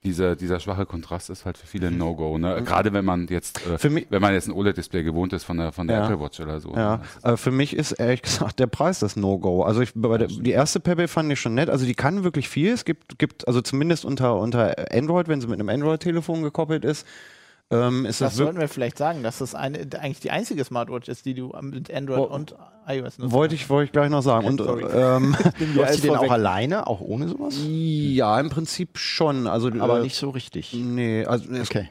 dieser, 0.04 0.34
dieser 0.34 0.58
schwache 0.58 0.84
Kontrast 0.84 1.30
ist 1.30 1.44
halt 1.44 1.56
für 1.56 1.66
viele 1.68 1.86
ein 1.86 1.96
No-Go. 1.96 2.36
Ne? 2.36 2.60
Gerade 2.64 2.92
wenn 2.92 3.04
man 3.04 3.28
jetzt, 3.28 3.60
äh, 3.84 3.88
mich- 3.88 4.06
wenn 4.10 4.20
man 4.20 4.34
jetzt 4.34 4.48
ein 4.48 4.52
OLED-Display 4.52 5.04
gewohnt 5.04 5.32
ist 5.32 5.44
von 5.44 5.58
der, 5.58 5.70
von 5.70 5.86
der 5.86 5.98
Ja. 5.98 6.04
Apple 6.06 6.18
Watch 6.20 6.40
oder 6.40 6.58
so. 6.58 6.72
Ja, 6.74 6.96
Ne? 6.96 7.02
äh, 7.32 7.36
für 7.36 7.52
mich 7.52 7.76
ist 7.76 7.92
ehrlich 7.92 8.22
gesagt 8.22 8.58
der 8.58 8.66
Preis 8.66 8.98
das 8.98 9.14
No-Go. 9.14 9.62
Also 9.62 9.80
ich, 9.80 9.92
der, 9.94 10.26
die 10.26 10.50
erste 10.50 10.80
Pebble 10.80 11.06
fand 11.06 11.32
ich 11.32 11.38
schon 11.40 11.54
nett. 11.54 11.70
Also 11.70 11.86
die 11.86 11.94
kann 11.94 12.24
wirklich 12.24 12.48
viel. 12.48 12.72
Es 12.72 12.84
gibt, 12.84 13.16
gibt 13.20 13.46
also 13.46 13.60
zumindest 13.60 14.04
unter, 14.04 14.36
unter 14.40 14.74
Android, 14.92 15.28
wenn 15.28 15.40
sie 15.40 15.46
mit 15.46 15.60
einem 15.60 15.68
Android-Telefon 15.68 16.42
gekoppelt 16.42 16.84
ist, 16.84 17.06
ähm, 17.72 18.04
ist 18.06 18.20
Das 18.20 18.30
das, 18.30 18.36
sollten 18.36 18.60
wir 18.60 18.68
vielleicht 18.68 18.98
sagen, 18.98 19.22
dass 19.22 19.38
das 19.38 19.54
eine, 19.54 19.78
eigentlich 19.98 20.20
die 20.20 20.30
einzige 20.30 20.64
Smartwatch 20.64 21.08
ist, 21.08 21.24
die 21.24 21.34
du 21.34 21.52
mit 21.60 21.92
Android 21.92 22.18
Wo- 22.18 22.34
und 22.34 22.54
iOS 22.86 23.18
nutzt. 23.18 23.32
Wollte 23.32 23.54
ich, 23.54 23.68
wollte 23.70 23.86
ich 23.86 23.92
gleich 23.92 24.10
noch 24.10 24.22
sagen. 24.22 24.46
Und 24.46 24.58
Sorry. 24.58 24.84
ähm, 24.92 25.36
Nutzt 25.74 25.94
sie 25.94 26.00
den 26.02 26.16
auch 26.16 26.30
alleine, 26.30 26.86
auch 26.86 27.00
ohne 27.00 27.28
sowas? 27.28 27.54
ja, 27.58 28.38
im 28.38 28.50
Prinzip 28.50 28.98
schon. 28.98 29.46
Also, 29.46 29.68
Aber 29.78 29.98
äh, 29.98 30.02
nicht 30.02 30.16
so 30.16 30.30
richtig. 30.30 30.72
Nee, 30.74 31.24
also 31.24 31.44
Okay. 31.52 31.88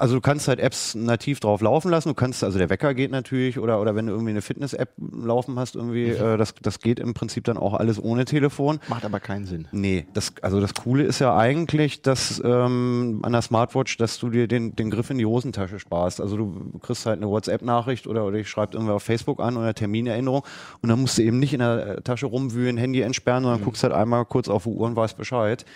Also 0.00 0.14
du 0.14 0.22
kannst 0.22 0.48
halt 0.48 0.60
Apps 0.60 0.94
nativ 0.94 1.40
drauf 1.40 1.60
laufen 1.60 1.90
lassen. 1.90 2.08
Du 2.08 2.14
kannst, 2.14 2.42
also 2.42 2.58
der 2.58 2.70
Wecker 2.70 2.94
geht 2.94 3.10
natürlich 3.10 3.58
oder, 3.58 3.82
oder 3.82 3.94
wenn 3.94 4.06
du 4.06 4.12
irgendwie 4.12 4.30
eine 4.30 4.40
Fitness-App 4.40 4.88
laufen 4.96 5.58
hast, 5.58 5.76
irgendwie, 5.76 6.08
äh, 6.08 6.38
das, 6.38 6.54
das 6.62 6.78
geht 6.78 6.98
im 6.98 7.12
Prinzip 7.12 7.44
dann 7.44 7.58
auch 7.58 7.74
alles 7.74 8.02
ohne 8.02 8.24
Telefon. 8.24 8.80
Macht 8.88 9.04
aber 9.04 9.20
keinen 9.20 9.44
Sinn. 9.44 9.68
Nee, 9.72 10.06
das, 10.14 10.32
also 10.40 10.58
das 10.58 10.72
Coole 10.72 11.02
ist 11.02 11.18
ja 11.18 11.36
eigentlich, 11.36 12.00
dass 12.00 12.40
ähm, 12.42 13.20
an 13.22 13.32
der 13.32 13.42
Smartwatch, 13.42 13.98
dass 13.98 14.18
du 14.18 14.30
dir 14.30 14.48
den, 14.48 14.74
den 14.74 14.90
Griff 14.90 15.10
in 15.10 15.18
die 15.18 15.26
Hosentasche 15.26 15.78
sparst. 15.78 16.22
Also 16.22 16.38
du 16.38 16.78
kriegst 16.80 17.04
halt 17.04 17.18
eine 17.18 17.28
WhatsApp-Nachricht 17.28 18.06
oder, 18.06 18.24
oder 18.24 18.38
ich 18.38 18.48
schreibe 18.48 18.72
irgendwer 18.72 18.94
auf 18.94 19.02
Facebook 19.02 19.38
an 19.38 19.58
oder 19.58 19.74
Terminerinnerung 19.74 20.44
und 20.80 20.88
dann 20.88 20.98
musst 20.98 21.18
du 21.18 21.22
eben 21.22 21.38
nicht 21.38 21.52
in 21.52 21.60
der 21.60 22.02
Tasche 22.04 22.24
rumwühlen, 22.24 22.78
Handy 22.78 23.02
entsperren, 23.02 23.42
sondern 23.42 23.62
guckst 23.62 23.82
halt 23.82 23.92
einmal 23.92 24.24
kurz 24.24 24.48
auf 24.48 24.62
die 24.62 24.70
Uhr 24.70 24.86
und 24.86 24.96
weißt 24.96 25.18
Bescheid. 25.18 25.66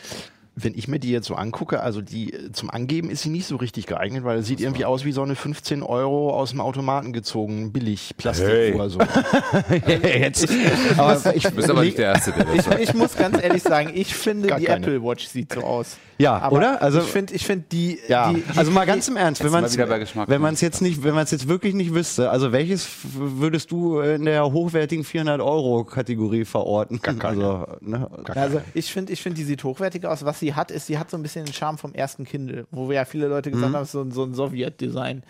Wenn 0.57 0.75
ich 0.77 0.87
mir 0.87 1.01
die 1.01 1.11
jetzt 1.11 1.27
so 1.27 1.35
angucke, 1.35 1.81
also 1.81 2.01
die 2.01 2.33
äh, 2.33 2.53
zum 2.53 2.71
Angeben 2.71 3.11
ist 3.11 3.23
sie 3.23 3.29
nicht 3.29 3.47
so 3.47 3.57
richtig 3.57 3.87
geeignet, 3.87 4.23
weil 4.25 4.39
es 4.39 4.47
sieht 4.47 4.61
irgendwie 4.61 4.85
aus 4.85 5.05
wie 5.05 5.11
so 5.13 5.23
eine 5.23 5.35
15 5.35 5.83
Euro 5.83 6.31
aus 6.33 6.51
dem 6.51 6.61
Automaten 6.61 7.13
gezogen, 7.13 7.73
billig 7.73 8.13
Plastik 8.17 8.47
Hey. 8.49 8.75
oder 8.75 8.89
so. 8.89 8.99
Jetzt, 9.87 10.49
aber 10.97 11.35
ich, 11.35 11.43
Du 11.43 11.51
bist 11.53 11.71
aber 11.71 11.83
nicht 11.83 11.99
der 11.99 12.13
Erste, 12.15 12.33
der 12.33 12.45
das 12.45 12.55
Ich, 12.55 12.63
sagt. 12.63 12.81
ich 12.81 12.95
muss 12.95 13.17
ganz 13.17 13.43
ehrlich 13.43 13.63
sagen, 13.63 13.91
ich 13.95 14.15
finde, 14.15 14.49
Gar 14.49 14.59
die 14.61 14.67
keine. 14.67 14.87
Apple 14.87 15.03
Watch 15.03 15.27
sieht 15.27 15.53
so 15.53 15.61
aus. 15.63 15.97
Ja, 16.19 16.39
Aber 16.39 16.57
oder? 16.59 16.81
Also- 16.83 17.01
ich 17.01 17.07
finde, 17.07 17.35
ich 17.35 17.45
finde 17.45 17.65
die, 17.73 17.99
Ja. 18.07 18.33
die, 18.33 18.41
die 18.41 18.57
Also 18.59 18.71
mal 18.71 18.87
ganz 18.87 19.09
im 19.09 19.17
Ernst, 19.17 19.43
wenn 19.43 19.51
man 19.51 19.65
wenn 19.65 20.45
es 20.55 20.61
jetzt 20.61 20.81
nicht, 20.81 21.03
wenn 21.03 21.15
man 21.15 21.25
es 21.25 21.33
jetzt 21.33 21.49
wirklich 21.49 21.75
nicht 21.75 21.93
wüsste, 21.93 22.31
also 22.31 22.53
welches 22.53 22.87
würdest 23.03 23.73
du 23.73 23.99
in 23.99 24.25
der 24.25 24.45
hochwertigen 24.53 25.05
400 25.05 25.41
Euro 25.41 25.83
Kategorie 25.85 26.45
verorten? 26.45 27.01
Also, 27.21 27.67
ne? 27.81 28.09
Also 28.35 28.61
ich 28.75 28.93
finde, 28.93 29.13
ich 29.13 29.21
finde, 29.23 29.37
die 29.39 29.45
sieht 29.45 29.65
hochwertig 29.65 30.07
aus. 30.07 30.25
Was 30.25 30.39
sie 30.45 30.55
hat, 30.55 30.71
ist, 30.71 30.87
sie 30.87 30.99
hat 30.99 31.11
so 31.11 31.17
ein 31.17 31.23
bisschen 31.23 31.47
den 31.47 31.55
Charme 31.55 31.79
vom 31.79 31.95
ersten 31.95 32.25
Kindle, 32.25 32.67
wo 32.71 32.89
wir 32.89 32.97
ja 32.97 33.05
viele 33.05 33.29
Leute 33.29 33.51
gesagt 33.51 33.73
Mhm. 33.73 33.77
haben, 33.77 33.85
so, 33.87 34.01
ein- 34.03 34.11
so 34.13 34.25
ein 34.25 34.35
Sowjet-Design. 34.35 35.23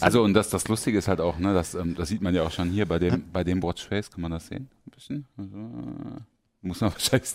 Also 0.00 0.22
und 0.22 0.34
das, 0.34 0.50
das 0.50 0.68
Lustige 0.68 0.98
ist 0.98 1.08
halt 1.08 1.20
auch, 1.20 1.38
ne, 1.38 1.54
das, 1.54 1.74
ähm, 1.74 1.94
das 1.94 2.08
sieht 2.08 2.20
man 2.20 2.34
ja 2.34 2.42
auch 2.42 2.50
schon 2.50 2.68
hier 2.70 2.86
bei 2.86 2.98
dem, 2.98 3.24
bei 3.32 3.42
dem 3.44 3.62
Watchface, 3.62 4.10
kann 4.10 4.20
man 4.20 4.32
das 4.32 4.48
sehen? 4.48 4.68
Ein 4.86 4.90
bisschen? 4.90 5.26
Also, 5.38 5.56
muss 6.66 6.80
man 6.80 6.92
wahrscheinlich 6.92 7.32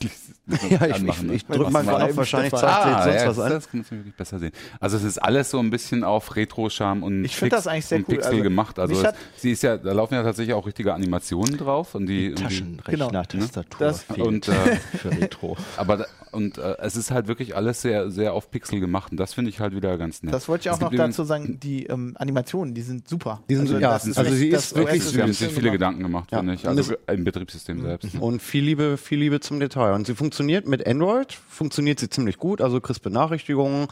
Ja, 0.70 0.86
ich, 0.88 0.94
anmachen, 0.96 1.06
ich, 1.08 1.24
ne? 1.24 1.34
ich 1.36 1.46
drücke 1.46 1.66
Was 1.66 1.72
mal 1.74 1.84
mal 1.84 2.02
auf, 2.02 2.10
eben, 2.10 2.18
wahrscheinlich 2.18 2.52
zeigt 2.52 2.64
Ah, 2.64 3.04
sonst 3.04 3.16
ja, 3.16 3.28
was 3.28 3.36
das, 3.38 3.46
an. 3.46 3.52
das 3.54 3.70
kann 3.70 3.80
man 3.90 3.92
wirklich 4.00 4.16
besser 4.16 4.40
sehen. 4.40 4.52
Also 4.80 4.98
es 4.98 5.04
ist 5.04 5.18
alles 5.18 5.50
so 5.52 5.60
ein 5.60 5.70
bisschen 5.70 6.04
auf 6.04 6.36
Retro-Charme 6.36 7.04
und 7.04 7.24
Ich 7.26 7.36
finde 7.38 7.56
das 7.56 7.68
eigentlich 7.68 7.86
sehr 7.86 8.00
und 8.00 8.10
cool. 8.10 8.16
Pixel 8.16 8.32
Also, 8.32 8.44
gemacht. 8.44 8.80
Also 8.80 9.02
es, 9.02 9.14
sie 9.38 9.52
ist 9.52 9.64
ja, 9.64 9.78
da 9.78 9.94
laufen 9.94 10.14
ja 10.16 10.24
tatsächlich 10.24 10.54
auch 10.54 10.66
richtige 10.66 10.94
Animationen 10.94 11.58
drauf 11.58 11.96
und 11.96 12.08
die, 12.08 12.34
die 12.34 12.44
Taschenrechner, 12.44 13.10
Genau. 13.10 13.24
Tastatur 13.24 13.80
Das- 13.80 14.04
fehlt 14.04 14.20
und, 14.28 14.48
äh, 14.48 14.52
für 14.98 15.12
Retro. 15.12 15.56
aber 15.78 15.98
da- 15.98 16.06
und 16.32 16.58
äh, 16.58 16.78
es 16.80 16.96
ist 16.96 17.12
halt 17.12 17.28
wirklich 17.28 17.58
alles 17.58 17.82
sehr 17.82 18.10
sehr 18.10 18.34
auf 18.34 18.50
Pixel 18.52 18.80
gemacht 18.80 19.12
und 19.12 19.20
das 19.20 19.34
finde 19.34 19.50
ich 19.50 19.60
halt 19.60 19.76
wieder 19.76 19.98
ganz 19.98 20.24
nett. 20.24 20.34
das 20.34 20.48
wollte 20.48 20.62
ich 20.62 20.68
Es 20.68 20.78
auch 20.78 20.80
noch 20.80 20.90
gibt 20.90 21.00
übrigens- 21.02 21.18
dazu 21.18 21.28
sagen, 21.28 21.60
die 21.60 21.88
ähm, 21.88 22.14
Animationen, 22.18 22.74
die 22.74 22.82
sind 22.84 23.06
super. 23.08 23.42
Die 23.50 23.56
sind 23.56 23.68
so- 23.68 23.78
ja, 23.78 23.92
also 23.92 24.24
sie 24.24 24.48
ist 24.48 24.74
wirklich 24.76 25.02
OS 25.04 25.12
Sie 25.12 25.22
haben 25.22 25.34
sich 25.34 25.52
viele. 25.52 25.72
Gedanken 25.72 26.02
gemacht, 26.04 26.30
finde 26.30 26.54
ich. 26.54 26.66
Also 26.68 26.94
es- 26.94 27.14
im 27.14 27.24
Betriebssystem 27.26 27.82
selbst. 27.82 28.16
Und 28.16 28.42
viel 28.42 28.64
Liebe, 28.64 28.96
viel 28.98 29.20
Liebe 29.22 29.40
zum 29.40 29.60
Detail. 29.60 29.94
Und 29.94 30.08
sie 30.08 30.16
funktioniert 30.16 30.68
mit 30.68 30.86
Android, 30.86 31.32
funktioniert 31.32 32.00
sie 32.00 32.10
ziemlich 32.10 32.38
gut. 32.38 32.60
Also 32.60 32.82
kriegst 32.82 33.04
Benachrichtigungen, 33.04 33.88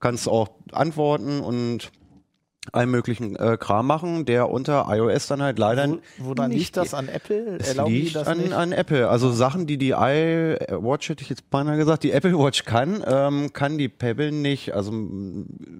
kannst 0.00 0.28
auch 0.28 0.50
antworten 0.72 1.40
und 1.40 1.90
allen 2.70 2.90
möglichen 2.92 3.34
äh, 3.34 3.56
Kram 3.58 3.88
machen, 3.88 4.24
der 4.24 4.48
unter 4.48 4.86
iOS 4.88 5.26
dann 5.26 5.42
halt 5.42 5.58
leider 5.58 5.88
Wo, 5.88 5.98
woran 6.18 6.50
nicht 6.50 6.58
liegt 6.60 6.76
das 6.76 6.94
an 6.94 7.08
Apple? 7.08 7.56
es 7.58 7.70
Erlauben 7.70 7.92
die 7.92 8.12
das 8.12 8.28
an, 8.28 8.38
nicht? 8.38 8.52
an 8.52 8.70
Apple. 8.70 9.08
Also 9.08 9.32
Sachen, 9.32 9.66
die 9.66 9.78
die 9.78 9.90
iWatch, 9.90 11.08
hätte 11.08 11.22
ich 11.22 11.28
jetzt 11.28 11.50
beinahe 11.50 11.76
gesagt, 11.76 12.04
die 12.04 12.12
Apple 12.12 12.38
Watch 12.38 12.64
kann, 12.64 13.02
ähm, 13.04 13.52
kann 13.52 13.78
die 13.78 13.88
Pebble 13.88 14.30
nicht. 14.30 14.74
Also 14.74 14.92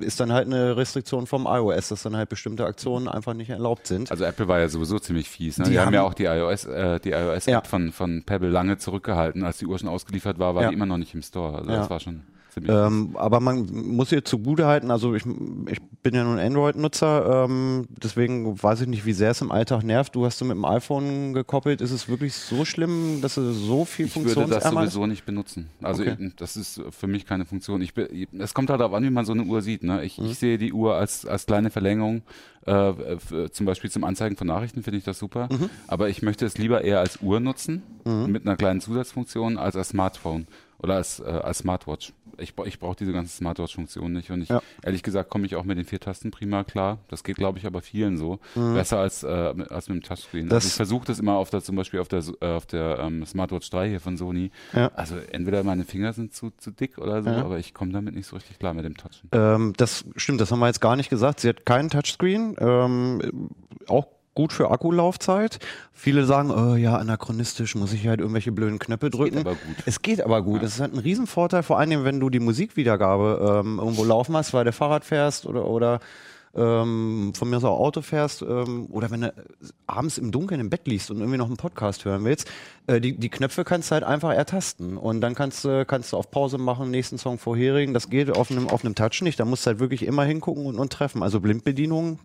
ist 0.01 0.19
dann 0.19 0.33
halt 0.33 0.47
eine 0.47 0.77
Restriktion 0.77 1.27
vom 1.29 1.47
iOS, 1.47 1.89
dass 1.91 2.03
dann 2.03 2.17
halt 2.17 2.29
bestimmte 2.29 2.65
Aktionen 2.67 3.07
einfach 3.07 3.35
nicht 3.35 3.51
erlaubt 3.51 3.87
sind. 3.87 4.11
Also 4.11 4.25
Apple 4.25 4.49
war 4.49 4.59
ja 4.59 4.69
sowieso 4.69 4.99
ziemlich 4.99 5.29
fies. 5.29 5.59
Ne? 5.59 5.67
Die 5.67 5.71
Die, 5.73 5.79
haben, 5.79 5.95
ja 5.95 6.01
haben- 6.01 6.09
auch 6.09 6.15
die 6.15 6.25
iOS, 6.25 6.65
äh, 6.65 6.99
die 6.99 7.11
iOS 7.13 7.47
Ja. 7.47 7.59
App 7.59 7.69
von, 7.69 7.93
von 7.93 8.25
Pebble 8.25 8.49
lange 8.51 8.77
zurückgehalten. 8.79 9.45
Als 9.45 9.59
die 9.59 9.67
Uhr 9.67 9.79
schon 9.79 9.89
ausgeliefert 9.89 10.41
war, 10.41 10.57
war 10.57 10.63
Ja. 10.65 10.69
die 10.71 10.75
immer 10.75 10.87
noch 10.87 10.99
nicht 10.99 11.15
im 11.15 11.23
Store. 11.23 11.59
Also 11.59 11.71
Ja. 11.71 11.77
das 11.79 11.91
war 11.91 12.01
schon 12.01 12.23
Ähm, 12.67 13.17
aber 13.17 13.41
man 13.41 13.67
muss 13.73 14.13
ihr 14.13 14.25
zugute 14.25 14.67
halten, 14.67 14.91
also 14.91 15.15
ich, 15.15 15.25
ich 15.69 15.81
bin 16.03 16.15
ja 16.15 16.23
nun 16.25 16.39
Android-Nutzer, 16.39 17.45
ähm, 17.45 17.87
deswegen 18.03 18.63
weiß 18.63 18.83
ich 18.83 18.89
nicht, 18.89 19.07
wie 19.07 19.13
sehr 19.13 19.31
es 19.31 19.41
im 19.41 19.51
Alltag 19.51 19.83
nervt. 19.85 20.15
Du 20.15 20.25
hast 20.27 20.41
du 20.41 20.45
mit 20.45 20.57
dem 20.57 20.65
iPhone 20.65 21.33
gekoppelt. 21.33 21.81
Ist 21.81 21.93
es 21.93 22.09
wirklich 22.09 22.35
so 22.35 22.65
schlimm, 22.65 23.21
dass 23.23 23.37
es 23.37 23.57
so 23.57 23.85
viel 23.85 24.07
Ich 24.07 24.17
würde 24.17 24.27
das 24.27 24.35
Funktionsärmer 24.35 24.85
ist? 24.85 24.93
sowieso 24.93 25.07
nicht 25.07 25.25
benutzen. 25.25 25.69
Also 25.83 26.03
Okay. 26.03 26.17
ich, 26.19 26.37
das 26.37 26.57
ist 26.57 26.81
für 26.91 27.07
mich 27.07 27.25
keine 27.27 27.45
Funktion. 27.47 27.81
Ich, 27.81 27.93
es 28.39 28.55
kommt 28.55 28.69
halt 28.71 28.81
darauf 28.81 28.95
an, 28.95 29.03
wie 29.05 29.11
man 29.11 29.25
so 29.25 29.33
eine 29.33 29.45
Uhr 29.45 29.63
sieht. 29.63 29.83
Ne? 29.83 30.05
Ich, 30.05 30.19
Mhm. 30.19 30.27
ich 30.27 30.39
sehe 30.39 30.59
die 30.59 30.73
Uhr 30.73 30.95
als, 30.97 31.25
als 31.27 31.47
kleine 31.47 31.71
Verlängerung. 31.71 32.23
Äh, 32.67 32.93
zum 33.51 33.67
Beispiel 33.67 33.91
zum 33.91 34.05
Anzeigen 34.05 34.37
von 34.37 34.47
Nachrichten 34.47 34.83
finde 34.83 34.99
ich 34.99 35.05
das 35.05 35.19
super. 35.19 35.49
Mhm. 35.51 35.69
Aber 35.89 36.09
ich 36.09 36.23
möchte 36.23 36.45
es 36.47 36.59
lieber 36.59 36.83
eher 36.85 37.01
als 37.01 37.21
Uhr 37.23 37.41
nutzen, 37.41 37.83
mit 38.05 38.47
einer 38.47 38.57
kleinen 38.57 38.81
Zusatzfunktion, 38.81 39.57
als 39.59 39.75
als 39.77 39.89
Smartphone 39.91 40.47
oder 40.81 40.95
als, 40.97 41.21
äh, 41.21 41.25
als 41.25 41.59
Smartwatch. 41.59 42.13
Ich, 42.43 42.55
ich 42.67 42.79
brauche 42.79 42.97
diese 42.97 43.13
ganze 43.13 43.35
Smartwatch-Funktion 43.37 44.13
nicht. 44.13 44.31
Und 44.31 44.43
ich, 44.43 44.49
Ja. 44.49 44.61
ehrlich 44.83 45.03
gesagt, 45.03 45.31
komme 45.31 45.47
ich 45.47 45.57
auch 45.57 45.65
mit 45.65 45.79
den 45.79 45.85
vier 45.85 46.01
Tasten 46.01 46.31
prima 46.31 46.65
klar. 46.65 46.99
Das 47.09 47.25
geht, 47.25 47.37
glaube 47.37 47.59
ich, 47.59 47.67
aber 47.67 47.81
vielen 47.83 48.17
so. 48.19 48.39
Mhm. 48.55 48.75
Besser 48.75 48.99
als, 48.99 49.23
äh, 49.23 49.55
mit- 49.55 49.71
als 49.71 49.89
mit 49.89 49.97
dem 49.97 50.03
Touchscreen. 50.03 50.49
Das- 50.49 50.65
also 50.65 50.69
ich 50.69 50.75
versuche 50.75 51.07
das 51.07 51.19
immer 51.21 51.35
auf 51.35 51.51
der, 51.51 51.63
zum 51.63 51.77
Beispiel 51.77 52.01
auf 52.01 52.09
der, 52.09 52.23
äh, 52.41 52.47
auf 52.47 52.67
der 52.67 52.99
ähm, 52.99 53.25
Smartwatch 53.25 53.71
3 53.71 53.89
hier 53.89 54.01
von 54.01 54.17
Sony. 54.17 54.51
Ja. 54.73 54.89
Also 54.95 55.17
entweder 55.31 55.63
meine 55.65 55.85
Finger 55.85 56.13
sind 56.13 56.35
zu, 56.35 56.51
zu 56.59 56.71
dick 56.71 56.99
oder 56.99 57.23
so, 57.23 57.31
Ja. 57.31 57.45
aber 57.45 57.59
ich 57.59 57.73
komme 57.75 57.93
damit 57.93 58.15
nicht 58.15 58.27
so 58.27 58.37
richtig 58.37 58.59
klar 58.59 58.75
mit 58.75 58.85
dem 58.85 58.97
Touchen. 58.97 59.29
Ähm, 59.33 59.73
das 59.77 60.05
stimmt, 60.17 60.41
das 60.41 60.51
haben 60.51 60.59
wir 60.61 60.67
jetzt 60.67 60.81
gar 60.81 60.97
nicht 60.97 61.11
gesagt. 61.11 61.41
Sie 61.41 61.49
hat 61.49 61.65
keinen 61.65 61.91
Touchscreen, 61.91 62.57
ähm, 62.59 63.51
auch 63.89 64.07
gut 64.35 64.53
für 64.53 64.71
Akkulaufzeit. 64.71 65.59
Viele 65.93 66.25
sagen, 66.25 66.51
oh, 66.51 66.75
ja, 66.75 66.97
anachronistisch, 66.97 67.75
muss 67.75 67.93
ich 67.93 68.07
halt 68.07 68.21
irgendwelche 68.21 68.53
blöden 68.53 68.79
Knöpfe 68.79 69.11
drücken. 69.11 69.39
aber 69.39 69.55
gut. 69.55 69.77
Es 69.87 70.03
geht 70.03 70.23
aber 70.23 70.43
gut. 70.43 70.63
Es 70.63 70.75
ist 70.75 70.81
halt 70.81 70.95
ein 70.95 70.99
Riesenvorteil, 70.99 71.63
vor 71.63 71.79
allem, 71.79 72.05
wenn 72.05 72.21
du 72.21 72.31
die 72.31 72.41
Musikwiedergabe 72.41 73.63
ähm, 73.65 73.79
irgendwo 73.79 74.05
laufen 74.05 74.37
hast, 74.37 74.55
weil 74.55 74.65
du 74.65 74.73
Fahrrad 74.73 75.05
fährst 75.05 75.47
oder, 75.47 75.67
oder 75.67 76.01
ähm, 76.55 77.33
von 77.35 77.49
mir 77.49 77.57
aus 77.57 77.65
auch 77.65 77.79
Auto 77.79 78.03
fährst 78.03 78.43
ähm, 78.43 78.87
oder 78.91 79.11
wenn 79.11 79.23
du 79.23 79.35
abends 79.87 80.19
im 80.19 80.31
Dunkeln 80.33 80.61
im 80.61 80.71
Bett 80.71 80.87
liegst 80.87 81.11
und 81.11 81.19
irgendwie 81.19 81.39
noch 81.39 81.47
einen 81.47 81.57
Podcast 81.57 82.05
hören 82.05 82.25
willst, 82.25 82.51
äh, 82.87 83.01
die, 83.01 83.17
die 83.17 83.31
Knöpfe 83.31 83.65
kannst 83.65 83.91
du 83.91 83.95
halt 83.95 84.05
einfach 84.05 84.33
ertasten 84.33 84.99
und 84.99 85.21
dann 85.23 85.35
kannst 85.35 85.65
du 85.65 85.87
kannst 85.87 86.13
du 86.13 86.19
auf 86.19 86.31
Pause 86.31 86.59
machen, 86.59 86.91
nächsten 86.91 87.17
Song 87.17 87.39
vorherigen. 87.39 87.95
Das 87.95 88.11
geht 88.11 88.31
auf 88.31 88.51
einem 88.51 88.69
auf 88.69 88.85
einem 88.85 88.95
Touch 88.95 89.23
nicht. 89.23 89.41
Da 89.41 89.45
musst 89.45 89.65
du 89.65 89.69
halt 89.69 89.81
wirklich 89.81 90.05
immer 90.05 90.25
hingucken 90.25 90.67
und, 90.67 90.79
und 90.79 90.93
treffen. 90.93 91.23
Also 91.23 91.41
Blindbedienung 91.41 92.19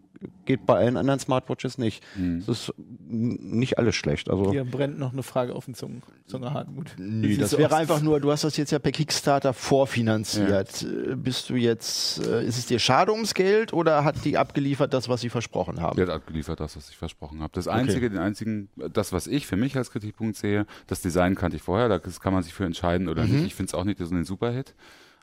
geht 0.45 0.65
bei 0.65 0.75
allen 0.77 0.97
anderen 0.97 1.19
Smartwatches 1.19 1.77
nicht. 1.77 2.03
Das 2.15 2.47
ist 2.47 2.73
n- 3.09 3.37
nicht 3.59 3.77
alles 3.77 3.95
schlecht. 3.95 4.29
Also 4.29 4.51
Hier 4.51 4.63
brennt 4.63 4.97
noch 4.99 5.13
eine 5.13 5.23
Frage 5.23 5.53
auf 5.55 5.65
den 5.65 5.73
Zungen, 5.73 6.01
Zunge 6.25 6.53
Hartmut. 6.53 6.95
Nee, 6.97 7.37
das 7.37 7.51
du 7.51 7.57
wäre 7.57 7.71
aus? 7.73 7.79
einfach 7.79 8.01
nur, 8.01 8.19
du 8.19 8.31
hast 8.31 8.43
das 8.43 8.57
jetzt 8.57 8.71
ja 8.71 8.79
per 8.79 8.91
Kickstarter 8.91 9.53
vorfinanziert. 9.53 10.83
Äh, 10.83 11.15
Bist 11.15 11.49
du 11.49 11.55
jetzt, 11.55 12.25
äh, 12.25 12.45
ist 12.45 12.57
es 12.57 12.65
dir 12.65 12.79
schade 12.79 13.11
ums 13.11 13.33
Geld 13.33 13.73
oder 13.73 14.03
hat 14.03 14.23
die 14.25 14.37
abgeliefert 14.37 14.93
das, 14.93 15.09
was 15.09 15.21
sie 15.21 15.29
versprochen 15.29 15.81
haben? 15.81 15.95
Die 15.95 16.01
hat 16.01 16.09
abgeliefert, 16.09 16.59
das, 16.59 16.75
was 16.75 16.89
ich 16.89 16.97
versprochen 16.97 17.41
habe. 17.41 17.51
Das 17.53 17.67
Einzige, 17.67 18.09
den 18.09 18.19
einzigen, 18.19 18.69
das, 18.75 19.11
was 19.13 19.27
ich 19.27 19.47
für 19.47 19.57
mich 19.57 19.75
als 19.77 19.91
Kritikpunkt 19.91 20.35
sehe, 20.37 20.65
das 20.87 21.01
Design 21.01 21.35
kannte 21.35 21.57
ich 21.57 21.63
vorher, 21.63 21.89
da 21.89 21.99
kann 21.99 22.33
man 22.33 22.43
sich 22.43 22.53
für 22.53 22.65
entscheiden 22.65 23.07
oder 23.09 23.25
nicht. 23.25 23.45
Ich 23.45 23.55
finde 23.55 23.69
es 23.69 23.73
auch 23.73 23.83
nicht 23.83 23.99
so 23.99 24.13
ein 24.13 24.23
Superhit. 24.25 24.73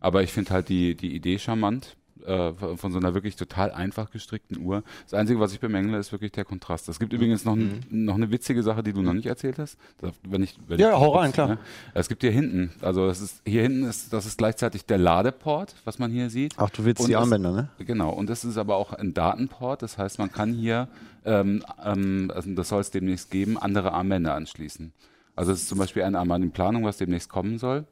Aber 0.01 0.23
ich 0.23 0.33
finde 0.33 0.51
halt 0.51 0.69
die, 0.69 0.95
die 0.97 1.15
Idee 1.15 1.39
charmant 1.39 1.97
äh, 2.25 2.53
von 2.77 2.93
so 2.93 2.99
einer 2.99 3.15
wirklich 3.15 3.37
total 3.37 3.71
einfach 3.73 4.11
gestrickten 4.11 4.61
Uhr. 4.61 4.83
Das 5.05 5.15
Einzige, 5.15 5.41
was 5.41 5.53
ich 5.53 5.61
bemängle, 5.61 5.99
ist 5.99 6.13
wirklich 6.13 6.33
der 6.33 6.45
Kontrast. 6.45 6.89
Es 6.89 6.99
gibt 6.99 7.13
übrigens 7.13 7.45
noch, 7.45 7.55
ein, 7.55 7.85
noch 7.91 8.15
eine 8.15 8.31
witzige 8.31 8.63
Sache, 8.63 8.83
die 8.83 8.93
du 8.93 9.03
noch 9.03 9.13
nicht 9.13 9.27
erzählt 9.27 9.59
hast. 9.59 9.79
Wenn 10.23 10.43
ich, 10.43 10.57
wenn 10.67 10.79
Ja, 10.79 10.91
ich 10.91 10.97
hau 10.97 11.17
rein, 11.17 11.33
klar. 11.33 11.49
Ne? 11.49 11.59
Es 11.93 12.09
gibt 12.09 12.23
hier 12.23 12.31
hinten, 12.31 12.71
also 12.81 13.07
das 13.07 13.21
ist, 13.21 13.43
hier 13.45 13.63
hinten 13.63 13.85
ist, 13.85 14.13
das 14.13 14.27
ist 14.27 14.39
gleichzeitig 14.39 14.87
der 14.87 14.99
Ladeport, 14.99 15.75
was 15.85 15.99
man 15.99 16.11
hier 16.11 16.31
sieht. 16.31 16.55
ach, 16.57 16.71
du 16.71 16.85
willst 16.85 17.01
Und 17.03 17.09
die 17.09 17.17
Armbänder, 17.17 17.53
ne? 17.53 17.69
Genau, 17.79 18.11
und 18.11 18.31
das 18.31 18.45
ist 18.45 18.57
aber 18.57 18.77
auch 18.77 18.93
ein 18.93 19.15
Datenport, 19.15 19.83
das 19.83 19.99
heißt, 19.99 20.19
man 20.19 20.33
kann 20.33 20.53
hier, 20.53 20.89
ähm, 21.25 21.63
ähm, 21.85 22.31
also 22.35 22.55
das 22.55 22.69
soll 22.69 22.81
es 22.81 22.91
demnächst 22.91 23.31
geben, 23.31 23.59
andere 23.59 23.93
Armbänder 23.93 24.35
anschließen. 24.35 24.93
Also 25.37 25.53
es 25.53 25.63
ist 25.63 25.69
zum 25.69 25.79
Beispiel 25.79 26.03
ein 26.03 26.15
Armband 26.15 26.45
in 26.45 26.53
Planung, 26.53 26.85
was 26.85 26.97
demnächst 26.97 27.29
kommen 27.29 27.59
soll, 27.59 27.85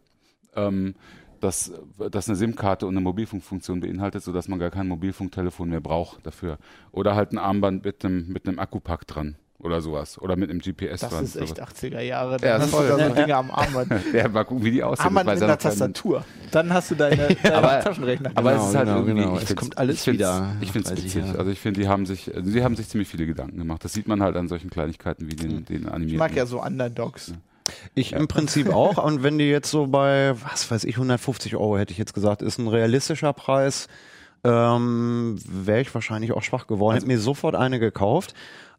ähm, 0.55 0.95
das, 1.43 1.73
das 2.11 2.29
eine 2.29 2.37
SIM-Karte 2.37 2.87
und 2.87 2.95
eine 2.95 3.01
Mobilfunkfunktion 3.03 3.81
beinhaltet, 3.81 4.23
sodass 4.23 4.49
man 4.49 4.59
gar 4.59 4.71
kein 4.71 4.89
Mobilfunktelefon 4.89 5.69
mehr 5.69 5.81
braucht 5.81 6.25
dafür. 6.27 6.59
Oder 6.93 7.15
halt 7.15 7.33
ein 7.33 7.39
Armband 7.39 7.85
mit 7.85 8.05
einem, 8.05 8.29
mit 8.33 8.47
einem 8.49 8.59
Akkupack 8.59 9.07
dran 9.07 9.37
oder 9.59 9.81
sowas. 9.81 10.21
Oder 10.21 10.35
mit 10.37 10.51
einem 10.51 10.59
GPS 10.61 11.01
Das 11.03 11.11
dran. 11.11 11.23
ist 11.25 11.37
echt 11.37 11.57
sowas. 11.57 11.69
80er 11.77 12.01
Jahre. 12.01 12.33
Ja, 12.33 12.39
Dann 12.55 12.63
hast 12.63 12.71
voll. 12.71 12.89
du 12.89 12.97
da 12.97 13.09
so 13.09 13.15
Dinge 13.15 13.37
am 13.37 13.51
Armband. 13.53 13.93
Ja, 14.13 14.29
mal 14.29 14.45
gucken, 14.45 14.65
wie 14.65 14.71
die 14.73 14.83
aussehen. 14.83 15.07
Armband 15.07 15.29
Das 15.29 15.35
mit 15.35 15.41
ja 15.43 15.47
einer. 15.49 15.59
Tastatur. 15.59 16.25
Dann 16.51 16.73
hast 16.73 16.91
du 16.91 16.95
deine, 16.97 17.29
deine 17.43 17.55
Aber- 17.57 17.81
Taschenrechner. 17.81 18.31
Aber 18.35 18.51
Genau, 18.53 18.63
es 18.65 18.69
ist 18.71 18.75
halt 18.77 18.87
genau, 18.89 18.99
irgendwie, 19.01 19.23
genau. 19.23 19.37
ich 19.39 19.51
Es 19.51 19.55
kommt 19.57 19.79
alles 19.79 19.95
ich 19.97 20.03
find's- 20.03 20.19
wieder 20.19 20.57
Ich 20.61 20.73
finde 20.73 20.89
es 20.89 20.95
30 20.95 21.15
witzig. 21.17 21.39
Also 21.39 21.51
ich 21.53 21.61
finde, 21.61 21.81
die 21.81 21.89
haben 21.89 22.07
sich, 22.07 22.35
also 22.35 22.51
sie 22.51 22.65
haben 22.65 22.75
sich 22.77 22.89
ziemlich 22.89 23.09
viele 23.09 23.27
Gedanken 23.27 23.59
gemacht. 23.59 23.85
Das 23.85 23.93
sieht 23.93 24.09
man 24.09 24.21
halt 24.23 24.37
an 24.37 24.49
solchen 24.49 24.69
Kleinigkeiten 24.71 25.31
wie 25.31 25.37
den, 25.37 25.65
den 25.65 25.87
animierten. 25.89 26.09
ich 26.15 26.19
mag 26.19 26.35
ja 26.35 26.45
so 26.47 26.61
Underdogs. 26.63 27.33
Ich 27.95 28.13
im 28.13 28.29
Prinzip 28.29 28.73
auch. 28.73 29.03
Und 29.03 29.23
wenn 29.23 29.39
die 29.39 29.49
jetzt 29.49 29.71
so 29.71 29.87
bei, 29.87 30.35
was 30.51 30.71
weiß 30.71 30.85
ich, 30.85 30.97
150 30.97 31.57
Euro 31.57 31.79
hätte 31.79 31.93
ich 31.93 31.99
jetzt 31.99 32.15
gesagt, 32.15 32.43
ist 32.43 32.59
ein 32.59 32.69
realistischer 32.69 33.33
Preis, 33.33 33.89
ähm, 34.45 35.39
wäre 35.47 35.81
ich 35.81 35.95
wahrscheinlich 35.95 36.33
auch 36.33 36.43
schwach 36.43 36.67
geworden. 36.67 36.95
Hätte 36.95 37.07
mir 37.07 37.19
sofort 37.19 37.55
eine 37.55 37.79
gekauft. 37.79 38.35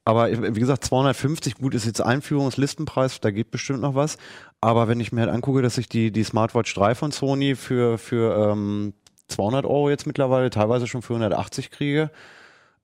Aber 0.06 0.30
wie 0.30 0.60
gesagt, 0.60 0.84
250, 0.84 1.56
gut, 1.56 1.74
ist 1.74 1.86
jetzt 1.86 2.02
Einführungslistenpreis, 2.02 3.22
da 3.22 3.32
geht 3.32 3.52
bestimmt 3.52 3.82
noch 3.82 3.96
was. 3.96 4.18
Aber 4.60 4.90
wenn 4.90 5.00
ich 5.00 5.14
mir 5.14 5.22
halt 5.22 5.32
angucke, 5.32 5.62
dass 5.62 5.78
ich 5.78 5.88
die, 5.88 6.12
die 6.12 6.24
Smartwatch 6.26 6.74
3 6.74 6.96
von 6.96 7.12
Sony 7.12 7.56
für, 7.56 7.98
für 7.98 8.52
ähm, 8.52 8.94
200 9.30 9.66
Euro 9.66 9.90
jetzt 9.90 10.06
mittlerweile, 10.06 10.50
teilweise 10.50 10.88
schon 10.88 11.02
für 11.02 11.14
180 11.14 11.72
kriege, 11.72 12.12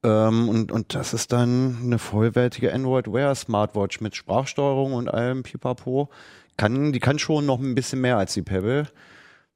ähm, 0.03 0.49
und, 0.49 0.71
und 0.71 0.95
das 0.95 1.13
ist 1.13 1.31
dann 1.33 1.77
eine 1.83 1.99
vollwertige 1.99 2.73
Android 2.73 3.11
Wear 3.11 3.35
Smartwatch 3.35 3.99
mit 4.01 4.15
Sprachsteuerung 4.15 4.93
und 4.93 5.09
allem 5.09 5.43
Pipapo. 5.43 6.09
Kann, 6.57 6.93
die 6.93 6.99
kann 6.99 7.19
schon 7.19 7.45
noch 7.45 7.59
ein 7.59 7.75
bisschen 7.75 8.01
mehr 8.01 8.17
als 8.17 8.33
die 8.33 8.41
Pebble. 8.41 8.87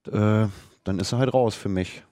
Äh, 0.08 0.48
dann 0.84 1.00
ist 1.00 1.10
sie 1.10 1.18
halt 1.18 1.34
raus 1.34 1.56
für 1.56 1.70
mich. 1.70 2.04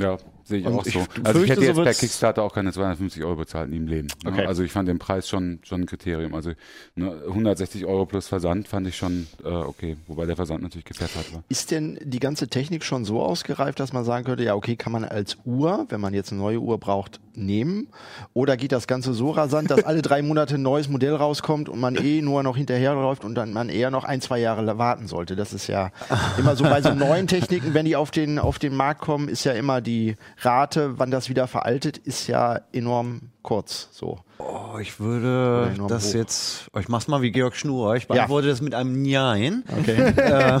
Ja, 0.00 0.18
sehe 0.44 0.60
ich 0.60 0.66
Und 0.66 0.74
auch 0.74 0.86
ich 0.86 0.92
so. 0.94 1.04
Also 1.24 1.42
ich 1.42 1.50
hätte 1.50 1.60
so 1.60 1.66
jetzt 1.66 1.76
per 1.76 1.84
wird's- 1.86 1.98
Kickstarter 2.00 2.42
auch 2.42 2.52
keine 2.54 2.72
250 2.72 3.22
Euro 3.24 3.36
bezahlt 3.36 3.70
nie 3.70 3.76
im 3.76 3.86
Leben. 3.86 4.08
ne? 4.24 4.30
Okay. 4.32 4.46
Also 4.46 4.62
ich 4.62 4.72
fand 4.72 4.88
den 4.88 4.98
Preis 4.98 5.28
schon, 5.28 5.60
schon 5.62 5.82
ein 5.82 5.86
Kriterium. 5.86 6.34
Also 6.34 6.52
ne, 6.94 7.12
160 7.28 7.86
Euro 7.86 8.06
plus 8.06 8.28
Versand 8.28 8.68
fand 8.68 8.86
ich 8.86 8.96
schon 8.96 9.26
äh, 9.44 9.48
okay, 9.48 9.96
wobei 10.06 10.26
der 10.26 10.36
Versand 10.36 10.62
natürlich 10.62 10.84
gepfeffert 10.84 11.32
war. 11.32 11.42
Ist 11.48 11.70
denn 11.70 11.98
die 12.02 12.18
ganze 12.20 12.48
Technik 12.48 12.84
schon 12.84 13.04
so 13.04 13.22
ausgereift, 13.22 13.80
dass 13.80 13.92
man 13.92 14.04
sagen 14.04 14.24
könnte, 14.24 14.44
ja, 14.44 14.54
okay, 14.54 14.76
kann 14.76 14.92
man 14.92 15.04
als 15.04 15.36
Uhr, 15.44 15.86
wenn 15.88 16.00
man 16.00 16.14
jetzt 16.14 16.32
eine 16.32 16.40
neue 16.40 16.58
Uhr 16.60 16.78
braucht, 16.78 17.20
nehmen? 17.34 17.88
Oder 18.34 18.56
geht 18.56 18.72
das 18.72 18.86
Ganze 18.86 19.14
so 19.14 19.30
rasant, 19.30 19.70
dass 19.70 19.84
alle 19.84 20.02
drei 20.02 20.20
Monate 20.22 20.56
ein 20.56 20.62
neues 20.62 20.88
Modell 20.88 21.14
rauskommt 21.14 21.68
und 21.68 21.80
man 21.80 21.96
eh 21.96 22.20
nur 22.20 22.42
noch 22.42 22.56
hinterherläuft 22.56 23.24
und 23.24 23.34
dann 23.34 23.52
man 23.52 23.68
eher 23.70 23.90
noch 23.90 24.04
ein, 24.04 24.20
zwei 24.20 24.38
Jahre 24.38 24.78
warten 24.78 25.06
sollte? 25.06 25.34
Das 25.36 25.52
ist 25.54 25.66
ja 25.66 25.90
immer 26.38 26.56
so 26.56 26.64
bei 26.64 26.82
so 26.82 26.94
neuen 26.94 27.26
Techniken, 27.26 27.72
wenn 27.74 27.86
die 27.86 27.96
auf 27.96 28.10
den, 28.10 28.38
auf 28.38 28.58
den 28.58 28.74
Markt 28.76 29.00
kommen, 29.00 29.28
ist 29.28 29.44
ja 29.44 29.52
immer 29.52 29.80
die 29.80 30.16
Rate, 30.44 30.98
wann 30.98 31.10
das 31.10 31.28
wieder 31.28 31.46
veraltet, 31.46 31.98
ist 31.98 32.26
ja 32.26 32.60
enorm 32.72 33.30
kurz. 33.42 33.88
So. 33.92 34.20
Oh, 34.38 34.78
ich 34.80 34.98
würde 34.98 35.74
das 35.88 36.10
hoch. 36.10 36.14
jetzt, 36.14 36.70
oh, 36.74 36.78
ich 36.78 36.88
mach's 36.88 37.08
mal 37.08 37.22
wie 37.22 37.30
Georg 37.30 37.54
Schnur, 37.54 37.94
ich 37.96 38.08
beantworte 38.08 38.48
das 38.48 38.60
mit 38.60 38.74
einem 38.74 39.02
Nein. 39.02 39.64
Okay. 39.80 39.96
äh, 40.16 40.60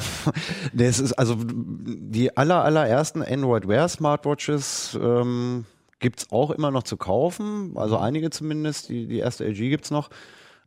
das 0.72 0.98
ist 0.98 1.12
also 1.14 1.36
die 1.38 2.36
aller, 2.36 2.64
allerersten 2.64 3.22
Android 3.22 3.66
Wear 3.66 3.88
Smartwatches 3.88 4.98
ähm, 5.00 5.64
gibt's 5.98 6.30
auch 6.30 6.50
immer 6.50 6.70
noch 6.70 6.82
zu 6.82 6.96
kaufen, 6.96 7.72
also 7.76 7.96
einige 7.98 8.30
zumindest, 8.30 8.88
die, 8.88 9.06
die 9.06 9.18
erste 9.18 9.44
LG 9.44 9.70
gibt's 9.70 9.90
noch. 9.90 10.10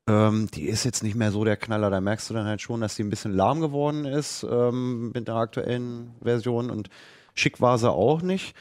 Ähm, 0.07 0.49
die 0.53 0.67
ist 0.67 0.83
jetzt 0.83 1.03
nicht 1.03 1.15
mehr 1.15 1.31
so 1.31 1.43
der 1.43 1.57
Knaller, 1.57 1.89
da 1.89 1.99
merkst 1.99 2.29
du 2.29 2.33
dann 2.33 2.45
halt 2.45 2.61
schon, 2.61 2.81
dass 2.81 2.95
die 2.95 3.03
ein 3.03 3.09
bisschen 3.09 3.33
lahm 3.33 3.59
geworden 3.59 4.05
ist 4.05 4.45
ähm, 4.49 5.11
mit 5.13 5.27
der 5.27 5.35
aktuellen 5.35 6.11
Version 6.21 6.69
und 6.69 6.89
schick 7.33 7.59
war 7.59 7.77
sie 7.77 7.91
auch 7.91 8.21
nicht. 8.21 8.55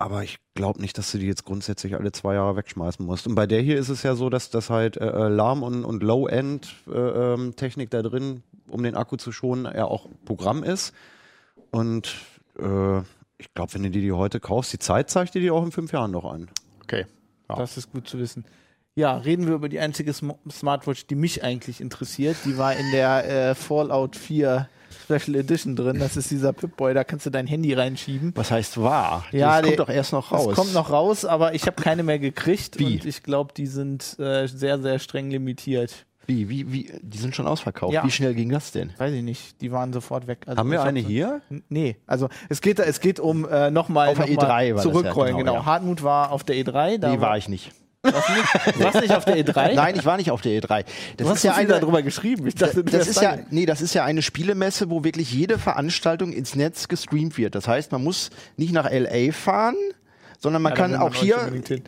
Aber 0.00 0.24
ich 0.24 0.38
glaube 0.54 0.80
nicht, 0.80 0.96
dass 0.96 1.12
du 1.12 1.18
die 1.18 1.26
jetzt 1.26 1.44
grundsätzlich 1.44 1.94
alle 1.94 2.10
zwei 2.10 2.32
Jahre 2.32 2.56
wegschmeißen 2.56 3.04
musst. 3.04 3.26
Und 3.26 3.34
bei 3.34 3.46
der 3.46 3.60
hier 3.60 3.76
ist 3.76 3.90
es 3.90 4.02
ja 4.02 4.14
so, 4.14 4.30
dass 4.30 4.48
das 4.48 4.70
halt 4.70 4.96
äh, 4.96 5.04
äh, 5.04 5.28
Lahm- 5.28 5.62
und, 5.62 5.84
und 5.84 6.02
Low-End-Technik 6.02 7.90
da 7.90 8.00
drin, 8.00 8.42
um 8.66 8.82
den 8.82 8.96
Akku 8.96 9.16
zu 9.16 9.30
schonen, 9.30 9.66
ja 9.66 9.84
auch 9.84 10.08
Programm 10.24 10.62
ist. 10.62 10.94
Und 11.70 12.14
äh, 12.58 13.00
ich 13.36 13.52
glaube, 13.54 13.74
wenn 13.74 13.82
du 13.82 13.90
dir 13.90 14.00
die 14.00 14.12
heute 14.12 14.40
kaufst, 14.40 14.72
die 14.72 14.78
Zeit 14.78 15.10
zeigt 15.10 15.34
dir 15.34 15.42
die 15.42 15.50
auch 15.50 15.62
in 15.62 15.70
fünf 15.70 15.92
Jahren 15.92 16.12
noch 16.12 16.24
an. 16.24 16.48
Okay. 16.82 17.04
Ja. 17.50 17.56
Das 17.56 17.76
ist 17.76 17.92
gut 17.92 18.08
zu 18.08 18.18
wissen. 18.18 18.46
Ja, 18.94 19.18
reden 19.18 19.46
wir 19.46 19.54
über 19.54 19.68
die 19.68 19.80
einzige 19.80 20.14
Sm 20.14 20.32
Smartwatch, 20.50 21.08
die 21.08 21.14
mich 21.14 21.44
eigentlich 21.44 21.78
interessiert. 21.82 22.38
Die 22.46 22.56
war 22.56 22.74
in 22.74 22.90
der 22.90 23.50
äh, 23.50 23.54
Fallout 23.54 24.16
4 24.16 24.66
Special 25.10 25.36
Edition 25.36 25.76
drin. 25.76 25.98
Das 25.98 26.16
ist 26.16 26.30
dieser 26.30 26.52
Pip-Boy, 26.52 26.94
da 26.94 27.04
kannst 27.04 27.26
du 27.26 27.30
dein 27.30 27.46
Handy 27.46 27.72
reinschieben. 27.74 28.32
Was 28.36 28.50
heißt 28.50 28.80
wahr? 28.80 29.24
Ja, 29.32 29.60
das 29.60 29.66
kommt 29.66 29.80
doch 29.80 29.88
erst 29.88 30.12
noch 30.12 30.30
raus. 30.32 30.46
Das 30.46 30.54
kommt 30.56 30.74
noch 30.74 30.90
raus, 30.90 31.24
aber 31.24 31.54
ich 31.54 31.66
habe 31.66 31.80
keine 31.82 32.02
mehr 32.02 32.18
gekriegt 32.18 32.78
Wie? 32.78 32.94
und 32.94 33.04
ich 33.04 33.22
glaube, 33.22 33.52
die 33.56 33.66
sind 33.66 34.18
äh, 34.18 34.46
sehr, 34.46 34.80
sehr 34.80 34.98
streng 34.98 35.30
limitiert. 35.30 36.06
Wie, 36.26 36.48
wie, 36.48 36.72
wie, 36.72 36.92
die 37.02 37.18
sind 37.18 37.34
schon 37.34 37.48
ausverkauft. 37.48 37.92
Ja. 37.92 38.04
Wie 38.04 38.10
schnell 38.10 38.34
ging 38.34 38.50
das 38.50 38.70
denn? 38.70 38.92
Weiß 38.98 39.12
ich 39.12 39.22
nicht, 39.22 39.60
die 39.60 39.72
waren 39.72 39.92
sofort 39.92 40.28
weg. 40.28 40.44
Also 40.46 40.58
Haben 40.58 40.70
wir 40.70 40.78
hab 40.78 40.86
eine 40.86 41.00
hier? 41.00 41.40
Nee, 41.68 41.96
also 42.06 42.28
es 42.48 42.60
geht, 42.60 42.78
es 42.78 43.00
geht 43.00 43.18
um 43.18 43.48
äh, 43.48 43.70
nochmal 43.72 44.10
Auf 44.10 44.18
noch 44.18 44.28
mal 44.28 44.34
E3 44.34 44.38
war 44.38 44.60
das 44.76 44.84
ja, 44.84 44.92
zurückrollen. 44.92 45.36
genau, 45.36 45.52
genau, 45.52 45.54
ja. 45.54 45.64
Hartmut 45.66 46.04
war 46.04 46.30
auf 46.30 46.44
der 46.44 46.54
E3. 46.54 46.98
Da 46.98 47.10
Nee, 47.10 47.20
war 47.20 47.36
ich 47.36 47.48
nicht. 47.48 47.72
Warst 48.02 48.28
du 48.28 48.32
nicht, 48.32 48.80
warst 48.80 49.00
nicht 49.00 49.14
auf 49.14 49.24
der 49.26 49.36
E3? 49.36 49.74
Nein, 49.74 49.94
ich 49.96 50.04
war 50.06 50.16
nicht 50.16 50.30
auf 50.30 50.40
der 50.40 50.52
E3. 50.60 50.84
Das 51.16 51.26
du 51.26 51.28
hast 51.28 51.42
ja 51.42 51.54
eine 51.54 51.68
darüber 51.68 52.02
geschrieben. 52.02 52.46
Ich 52.46 52.54
dachte, 52.54 52.82
das 52.82 53.06
ist 53.06 53.20
ja, 53.20 53.38
nee, 53.50 53.66
das 53.66 53.82
ist 53.82 53.94
ja 53.94 54.04
eine 54.04 54.22
Spielemesse, 54.22 54.88
wo 54.88 55.04
wirklich 55.04 55.32
jede 55.32 55.58
Veranstaltung 55.58 56.32
ins 56.32 56.54
Netz 56.54 56.88
gestreamt 56.88 57.36
wird. 57.36 57.54
Das 57.54 57.68
heißt, 57.68 57.92
man 57.92 58.02
muss 58.02 58.30
nicht 58.56 58.72
nach 58.72 58.90
LA 58.90 59.32
fahren, 59.32 59.76
sondern 60.42 60.62
man 60.62 60.72
Ja, 60.72 60.76
kann 60.76 60.96
auch 60.96 61.14
hier 61.14 61.36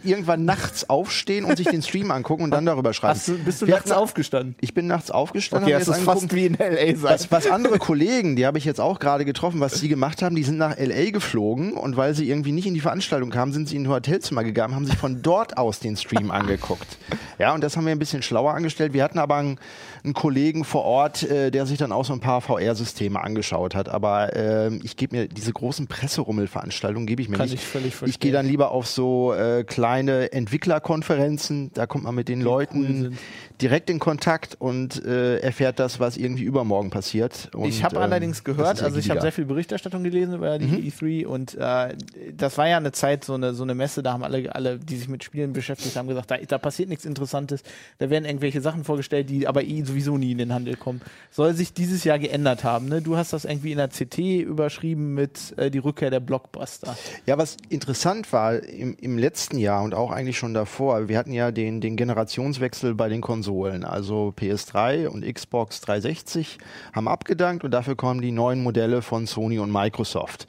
irgendwann 0.04 0.44
nachts 0.44 0.88
aufstehen 0.88 1.44
und 1.44 1.56
sich 1.56 1.66
den 1.68 1.82
Stream 1.82 2.10
angucken 2.10 2.44
und 2.44 2.50
dann 2.50 2.66
darüber 2.66 2.92
schreiben. 2.92 3.14
Hast 3.14 3.28
du, 3.28 3.38
bist 3.38 3.62
du 3.62 3.66
Wir 3.66 3.74
nachts 3.76 3.90
hatten- 3.90 3.98
aufgestanden? 4.00 4.54
Ich 4.60 4.74
bin 4.74 4.86
nachts 4.86 5.10
aufgestanden. 5.10 5.72
Okay, 5.72 5.84
das 5.84 5.88
ist 5.96 6.04
fast 6.04 6.32
wie 6.34 6.46
in 6.46 6.60
L.A. 6.60 6.86
sein. 6.94 7.02
Was, 7.02 7.30
was 7.32 7.46
andere 7.50 7.78
Kollegen, 7.78 8.36
die 8.36 8.46
habe 8.46 8.58
ich 8.58 8.64
jetzt 8.64 8.80
auch 8.80 8.98
gerade 8.98 9.24
getroffen, 9.24 9.58
was 9.60 9.80
sie 9.80 9.88
gemacht 9.88 10.20
haben, 10.22 10.36
die 10.36 10.42
sind 10.42 10.58
nach 10.58 10.76
LA 10.78 11.10
geflogen 11.10 11.72
und 11.72 11.96
weil 11.96 12.14
sie 12.14 12.28
irgendwie 12.28 12.52
nicht 12.52 12.66
in 12.66 12.74
die 12.74 12.80
Veranstaltung 12.80 13.30
kamen, 13.30 13.52
sind 13.52 13.68
sie 13.68 13.76
in 13.76 13.84
ein 13.84 13.88
Hotelzimmer 13.88 14.44
gegangen, 14.44 14.74
haben 14.74 14.86
sich 14.86 14.96
von 14.98 15.22
dort 15.22 15.56
aus 15.56 15.80
den 15.80 15.96
Stream 15.96 16.30
angeguckt. 16.30 16.98
Ja, 17.38 17.54
und 17.54 17.64
das 17.64 17.76
haben 17.76 17.86
wir 17.86 17.92
ein 17.92 17.98
bisschen 17.98 18.22
schlauer 18.22 18.52
angestellt. 18.54 18.92
Wir 18.92 19.02
hatten 19.02 19.18
aber 19.18 19.36
einen, 19.36 19.58
einen 20.04 20.14
Kollegen 20.14 20.64
vor 20.64 20.84
Ort, 20.84 21.22
äh, 21.22 21.50
der 21.50 21.66
sich 21.66 21.78
dann 21.78 21.92
auch 21.92 22.04
so 22.04 22.12
ein 22.12 22.20
paar 22.20 22.40
VR-Systeme 22.40 23.20
angeschaut 23.22 23.74
hat. 23.74 23.88
Aber 23.88 24.34
ähm, 24.34 24.80
ich 24.82 24.96
gebe 24.96 25.16
mir 25.16 25.28
diese 25.28 25.52
großen 25.52 25.86
Presserummelveranstaltungen 25.86 27.06
gebe 27.06 27.22
ich 27.22 27.28
mir 27.28 27.36
Kann 27.36 27.46
nicht. 27.46 27.54
ich 27.54 27.64
völlig 27.64 27.88
ich 27.88 27.94
verstehen. 27.94 28.20
gehe 28.20 28.32
dann 28.32 28.46
lieber 28.46 28.72
auf 28.72 28.86
so 28.86 29.32
äh, 29.32 29.64
kleine 29.64 30.32
Entwicklerkonferenzen. 30.32 31.70
Da 31.74 31.86
kommt 31.86 32.04
man 32.04 32.14
mit 32.14 32.28
den 32.28 32.40
Leuten 32.40 33.02
sind. 33.02 33.18
Direkt 33.62 33.88
in 33.88 34.00
Kontakt 34.00 34.56
und 34.58 35.04
äh, 35.04 35.38
erfährt 35.38 35.78
das, 35.78 36.00
was 36.00 36.16
irgendwie 36.16 36.42
übermorgen 36.42 36.90
passiert. 36.90 37.48
Und, 37.54 37.68
ich 37.68 37.84
habe 37.84 37.96
ähm, 37.96 38.02
allerdings 38.02 38.42
gehört, 38.42 38.82
also 38.82 38.98
ich 38.98 39.08
habe 39.08 39.20
sehr 39.20 39.32
viel 39.32 39.44
Berichterstattung 39.44 40.02
gelesen 40.02 40.34
über 40.34 40.58
die 40.58 40.66
Mhm. 40.66 40.88
E3 40.88 41.26
und 41.26 41.54
äh, 41.54 41.94
das 42.36 42.58
war 42.58 42.68
ja 42.68 42.76
eine 42.76 42.92
Zeit, 42.92 43.24
so 43.24 43.34
eine, 43.34 43.54
so 43.54 43.62
eine 43.62 43.74
Messe, 43.74 44.02
da 44.02 44.12
haben 44.12 44.24
alle, 44.24 44.52
alle, 44.54 44.78
die 44.78 44.96
sich 44.96 45.08
mit 45.08 45.22
Spielen 45.22 45.52
beschäftigt 45.52 45.96
haben, 45.96 46.08
gesagt, 46.08 46.30
da, 46.30 46.38
da 46.38 46.58
passiert 46.58 46.88
nichts 46.88 47.04
Interessantes, 47.04 47.62
da 47.98 48.10
werden 48.10 48.24
irgendwelche 48.24 48.60
Sachen 48.60 48.84
vorgestellt, 48.84 49.30
die 49.30 49.46
aber 49.46 49.62
eh 49.62 49.84
sowieso 49.84 50.18
nie 50.18 50.32
in 50.32 50.38
den 50.38 50.52
Handel 50.52 50.76
kommen. 50.76 51.00
Soll 51.30 51.54
sich 51.54 51.72
dieses 51.72 52.02
Jahr 52.04 52.18
geändert 52.18 52.64
haben. 52.64 52.88
Ne? 52.88 53.00
Du 53.00 53.16
hast 53.16 53.32
das 53.32 53.44
irgendwie 53.44 53.72
in 53.72 53.78
der 53.78 53.88
CT 53.88 54.18
überschrieben 54.18 55.14
mit 55.14 55.54
äh, 55.56 55.70
die 55.70 55.78
Rückkehr 55.78 56.10
der 56.10 56.20
Blockbuster. 56.20 56.96
Ja, 57.26 57.38
was 57.38 57.56
interessant 57.68 58.32
war 58.32 58.60
im, 58.60 58.96
im 59.00 59.18
letzten 59.18 59.58
Jahr 59.58 59.82
und 59.82 59.94
auch 59.94 60.10
eigentlich 60.10 60.38
schon 60.38 60.54
davor, 60.54 61.08
wir 61.08 61.18
hatten 61.18 61.32
ja 61.32 61.52
den, 61.52 61.80
den 61.80 61.96
Generationswechsel 61.96 62.94
bei 62.94 63.08
den 63.08 63.20
Konsolen. 63.20 63.51
Also 63.84 64.32
PS3 64.36 65.08
und 65.08 65.24
Xbox 65.24 65.80
360 65.82 66.58
haben 66.92 67.08
abgedankt 67.08 67.64
und 67.64 67.70
dafür 67.70 67.96
kommen 67.96 68.20
die 68.20 68.32
neuen 68.32 68.62
Modelle 68.62 69.02
von 69.02 69.26
Sony 69.26 69.58
und 69.58 69.70
Microsoft. 69.70 70.46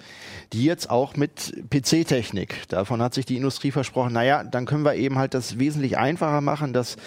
Die 0.54 0.64
jetzt 0.64 0.90
auch 0.90 1.16
mit 1.16 1.54
PC-Technik. 1.70 2.68
Davon 2.70 3.02
hat 3.02 3.14
sich 3.14 3.26
die 3.26 3.38
Industrie 3.38 3.72
versprochen, 3.72 4.14
naja, 4.14 4.44
dann 4.44 4.66
können 4.66 4.86
wir 4.86 4.96
eben 4.96 5.18
halt 5.18 5.34
das 5.34 5.60
wesentlich 5.60 5.98
einfacher 5.98 6.42
machen, 6.42 6.74
dass 6.74 6.98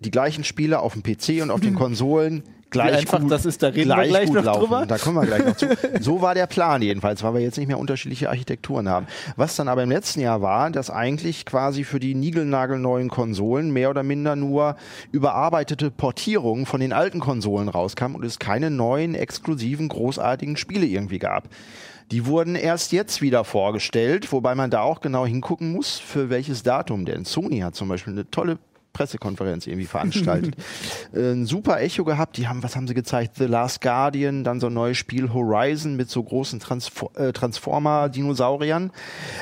die 0.00 0.10
gleichen 0.10 0.44
Spiele 0.44 0.80
auf 0.80 0.94
dem 0.94 1.02
PC 1.02 1.42
und 1.42 1.50
auf 1.50 1.60
den 1.60 1.74
Konsolen 1.76 2.42
gleich 2.74 2.98
einfach 2.98 3.20
gut, 3.20 3.30
das 3.30 3.46
ist, 3.46 3.62
da 3.62 3.68
reden 3.68 3.84
gleich 3.84 4.08
gleich 4.08 4.26
gut 4.26 4.36
noch 4.36 4.44
laufen. 4.44 4.60
drüber. 4.60 4.86
Da 4.86 4.98
kommen 4.98 5.16
wir 5.16 5.26
gleich 5.26 5.44
noch 5.44 5.56
zu. 5.56 5.68
So 6.00 6.20
war 6.20 6.34
der 6.34 6.46
Plan 6.46 6.82
jedenfalls, 6.82 7.22
weil 7.22 7.34
wir 7.34 7.40
jetzt 7.40 7.56
nicht 7.56 7.68
mehr 7.68 7.78
unterschiedliche 7.78 8.28
Architekturen 8.28 8.88
haben. 8.88 9.06
Was 9.36 9.56
dann 9.56 9.68
aber 9.68 9.82
im 9.82 9.90
letzten 9.90 10.20
Jahr 10.20 10.42
war, 10.42 10.70
dass 10.70 10.90
eigentlich 10.90 11.46
quasi 11.46 11.84
für 11.84 12.00
die 12.00 12.14
niegelnagelneuen 12.14 13.08
Konsolen 13.08 13.72
mehr 13.72 13.90
oder 13.90 14.02
minder 14.02 14.36
nur 14.36 14.76
überarbeitete 15.12 15.90
Portierungen 15.90 16.66
von 16.66 16.80
den 16.80 16.92
alten 16.92 17.20
Konsolen 17.20 17.68
rauskamen 17.68 18.16
und 18.16 18.24
es 18.24 18.38
keine 18.38 18.70
neuen, 18.70 19.14
exklusiven, 19.14 19.88
großartigen 19.88 20.56
Spiele 20.56 20.86
irgendwie 20.86 21.18
gab. 21.18 21.48
Die 22.10 22.26
wurden 22.26 22.54
erst 22.54 22.92
jetzt 22.92 23.22
wieder 23.22 23.44
vorgestellt, 23.44 24.30
wobei 24.30 24.54
man 24.54 24.70
da 24.70 24.82
auch 24.82 25.00
genau 25.00 25.24
hingucken 25.24 25.72
muss, 25.72 25.98
für 25.98 26.28
welches 26.28 26.62
Datum. 26.62 27.06
Denn 27.06 27.24
Sony 27.24 27.60
hat 27.60 27.74
zum 27.74 27.88
Beispiel 27.88 28.12
eine 28.12 28.30
tolle 28.30 28.58
Pressekonferenz 28.94 29.66
irgendwie 29.66 29.86
veranstaltet. 29.86 30.56
Äh, 31.12 31.32
ein 31.32 31.46
super 31.46 31.80
Echo 31.80 32.04
gehabt. 32.04 32.36
Die 32.36 32.48
haben, 32.48 32.62
was 32.62 32.76
haben 32.76 32.88
sie 32.88 32.94
gezeigt? 32.94 33.36
The 33.36 33.44
Last 33.44 33.80
Guardian, 33.80 34.42
dann 34.42 34.60
so 34.60 34.68
ein 34.68 34.74
neues 34.74 34.96
Spiel 34.96 35.32
Horizon 35.32 35.96
mit 35.96 36.08
so 36.08 36.22
großen 36.22 36.60
Transfor 36.60 37.10
äh, 37.16 37.32
Transformer-Dinosauriern. 37.32 38.90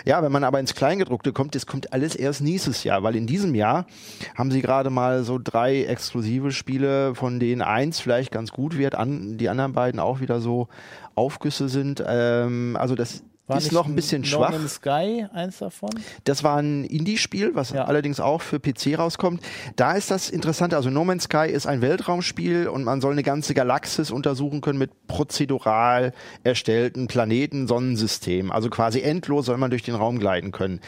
Ja, 0.05 0.23
wenn 0.23 0.33
man 0.33 0.45
aber 0.45 0.61
ins 0.61 0.75
Kleingedruckte 0.75 1.33
kommt, 1.33 1.55
das 1.55 1.67
kommt 1.67 1.93
alles 1.93 2.15
erst 2.15 2.41
nächstes 2.41 2.85
Jahr, 2.85 3.03
weil 3.03 3.17
in 3.17 3.27
diesem 3.27 3.55
Jahr 3.55 3.87
haben 4.35 4.51
sie 4.51 4.63
gerade 4.63 4.91
mal 4.91 5.25
so 5.25 5.39
drei 5.43 5.85
exklusive 5.85 6.53
Spiele, 6.53 7.15
von 7.15 7.39
denen 7.39 7.63
eins 7.63 8.01
vielleicht 8.01 8.33
ganz 8.33 8.51
gut 8.51 8.79
wird, 8.79 8.95
an, 8.95 9.39
die 9.39 9.49
anderen 9.49 9.73
beiden 9.73 10.01
auch 10.01 10.21
wieder 10.21 10.41
so 10.41 10.69
Aufgüsse 11.15 11.69
sind. 11.69 12.03
Ähm, 12.07 12.77
also 12.79 12.95
das 12.95 13.23
War 13.49 13.59
ist 13.59 13.73
noch 13.73 13.87
ein 13.87 13.97
bisschen 13.97 14.25
schwach. 14.25 14.55
Sky 14.69 15.27
eins 15.33 15.59
davon? 15.59 15.91
Das 16.25 16.45
war 16.45 16.59
ein 16.59 16.85
Indie-Spiel, 16.85 17.55
was 17.55 17.71
Ja. 17.71 17.85
allerdings 17.85 18.21
auch 18.21 18.41
für 18.41 18.61
PC 18.61 18.97
rauskommt. 18.97 19.43
Da 19.75 19.93
ist 19.95 20.13
das 20.13 20.31
Interessante, 20.31 20.77
also 20.77 20.91
No 20.91 21.05
Man's 21.05 21.25
Sky 21.25 21.49
ist 21.51 21.67
ein 21.67 21.83
Weltraumspiel 21.83 22.69
und 22.69 22.85
man 22.85 23.01
soll 23.01 23.13
eine 23.13 23.25
ganze 23.25 23.53
Galaxis 23.55 24.13
untersuchen 24.13 24.61
können 24.61 24.79
mit 24.79 25.09
prozedural 25.09 26.13
erstellten 26.45 27.09
Planeten, 27.09 27.67
Sonnensystemen. 27.67 28.53
Also 28.53 28.71
quasi 28.71 29.01
endlos 29.01 29.47
soll 29.47 29.57
man 29.59 29.71
durch 29.71 29.83
den 29.83 29.97
Raum 29.97 30.19
gleiten 30.21 30.53
können. 30.53 30.81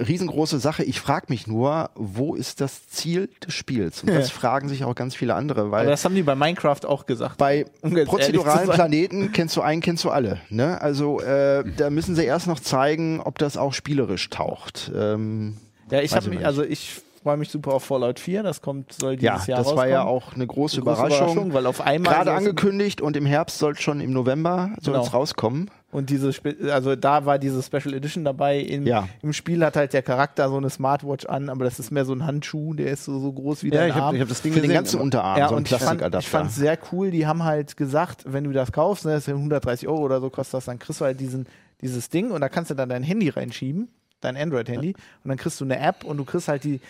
Riesengroße 0.00 0.58
Sache. 0.58 0.82
Ich 0.84 1.00
frage 1.00 1.26
mich 1.28 1.46
nur, 1.46 1.90
wo 1.94 2.34
ist 2.34 2.60
das 2.60 2.88
Ziel 2.88 3.28
des 3.46 3.54
Spiels? 3.54 4.02
Und 4.02 4.10
das 4.12 4.28
Ja. 4.28 4.34
fragen 4.34 4.68
sich 4.68 4.84
auch 4.84 4.94
ganz 4.94 5.14
viele 5.14 5.34
andere, 5.34 5.70
weil 5.70 5.82
Aber 5.82 5.90
das 5.90 6.04
haben 6.04 6.14
die 6.14 6.22
bei 6.22 6.34
Minecraft 6.34 6.84
auch 6.86 7.06
gesagt. 7.06 7.38
bei 7.38 7.66
Um 7.80 7.94
prozeduralen. 8.04 8.68
Planeten 8.70 9.32
kennst 9.32 9.56
du 9.56 9.60
einen, 9.62 9.80
kennst 9.80 10.02
du 10.04 10.10
alle. 10.10 10.40
Ne? 10.50 10.80
Also 10.80 11.20
äh, 11.20 11.64
da 11.76 11.90
müssen 11.90 12.16
sie 12.16 12.24
erst 12.24 12.46
noch 12.48 12.58
zeigen, 12.60 13.20
ob 13.20 13.38
das 13.38 13.56
auch 13.56 13.72
spielerisch 13.72 14.28
taucht. 14.30 14.90
Ähm, 14.94 15.58
Ja, 15.90 16.00
ich 16.00 16.12
habe 16.12 16.24
ich 16.24 16.30
mich, 16.38 16.46
also 16.46 16.62
ich 16.64 17.00
freue 17.22 17.36
mich 17.38 17.48
super 17.50 17.72
auf 17.74 17.84
Fallout 17.84 18.18
4, 18.20 18.42
das 18.42 18.60
kommt, 18.60 18.92
soll 18.92 19.14
ja, 19.22 19.34
dieses 19.34 19.46
Jahr 19.46 19.58
das 19.58 19.66
war 19.68 19.72
rauskommen. 19.74 19.90
ja 19.92 20.04
auch 20.04 20.34
eine 20.34 20.46
große, 20.46 20.76
Eine 20.82 20.84
große 20.84 21.06
Überraschung. 21.06 21.54
weil 21.54 21.66
auf 21.66 21.80
einmal 21.80 22.12
Gerade 22.14 22.32
angekündigt 22.32 23.00
und 23.00 23.16
im 23.16 23.24
Herbst 23.26 23.58
soll 23.58 23.72
es 23.72 23.80
schon 23.80 24.00
im 24.00 24.12
November 24.12 24.70
soll 24.82 24.92
Genau. 24.94 25.06
es 25.06 25.12
rauskommen. 25.14 25.70
Und 25.94 26.10
diese, 26.10 26.32
Spe- 26.32 26.56
also 26.72 26.96
da 26.96 27.24
war 27.24 27.38
diese 27.38 27.62
Special 27.62 27.94
Edition 27.94 28.24
dabei. 28.24 28.58
Im, 28.58 28.84
Ja. 28.86 29.08
Im 29.22 29.32
Spiel 29.32 29.64
hat 29.64 29.76
halt 29.76 29.92
der 29.92 30.02
Charakter 30.02 30.48
so 30.48 30.56
eine 30.56 30.68
Smartwatch 30.68 31.26
an, 31.26 31.48
aber 31.48 31.64
das 31.64 31.78
ist 31.78 31.90
mehr 31.92 32.04
so 32.04 32.12
ein 32.12 32.26
Handschuh, 32.26 32.74
der 32.74 32.88
ist 32.90 33.04
so, 33.04 33.18
so 33.20 33.32
groß 33.32 33.62
wie 33.62 33.68
Ja, 33.68 33.74
dein 33.80 33.88
ich 33.90 33.94
habe 33.94 34.04
Arm. 34.06 34.20
hab 34.20 34.28
das 34.28 34.42
Ding 34.42 34.52
Für 34.52 34.60
den 34.60 34.72
ganzen 34.72 35.00
Unterarm, 35.00 35.38
ja, 35.38 35.48
so 35.48 35.54
ein 35.54 35.58
und 35.58 35.62
ich 35.66 35.70
fand, 35.70 35.80
Plastikadapter. 35.82 36.18
ich 36.18 36.28
fand 36.28 36.50
sehr 36.50 36.76
cool. 36.92 37.10
Die 37.12 37.26
haben 37.28 37.44
halt 37.44 37.76
gesagt, 37.76 38.24
wenn 38.26 38.42
du 38.44 38.50
das 38.52 38.72
kaufst, 38.72 39.04
ne, 39.04 39.12
das 39.12 39.24
sind 39.26 39.34
130 39.36 39.86
Euro 39.88 40.00
oder 40.02 40.20
so 40.20 40.30
kostet 40.30 40.54
das, 40.54 40.64
dann 40.64 40.78
kriegst 40.80 41.00
du 41.00 41.04
halt 41.04 41.20
diesen, 41.20 41.46
dieses 41.80 42.08
Ding 42.10 42.32
und 42.32 42.40
da 42.40 42.48
kannst 42.48 42.70
du 42.70 42.74
dann 42.74 42.88
dein 42.88 43.04
Handy 43.04 43.28
reinschieben, 43.28 43.88
dein 44.20 44.36
Android-Handy, 44.36 44.94
und 45.22 45.28
dann 45.28 45.36
kriegst 45.36 45.60
du 45.60 45.64
eine 45.64 45.78
App 45.78 46.02
und 46.04 46.16
du 46.16 46.24
kriegst 46.24 46.48
halt 46.48 46.64
die. 46.64 46.80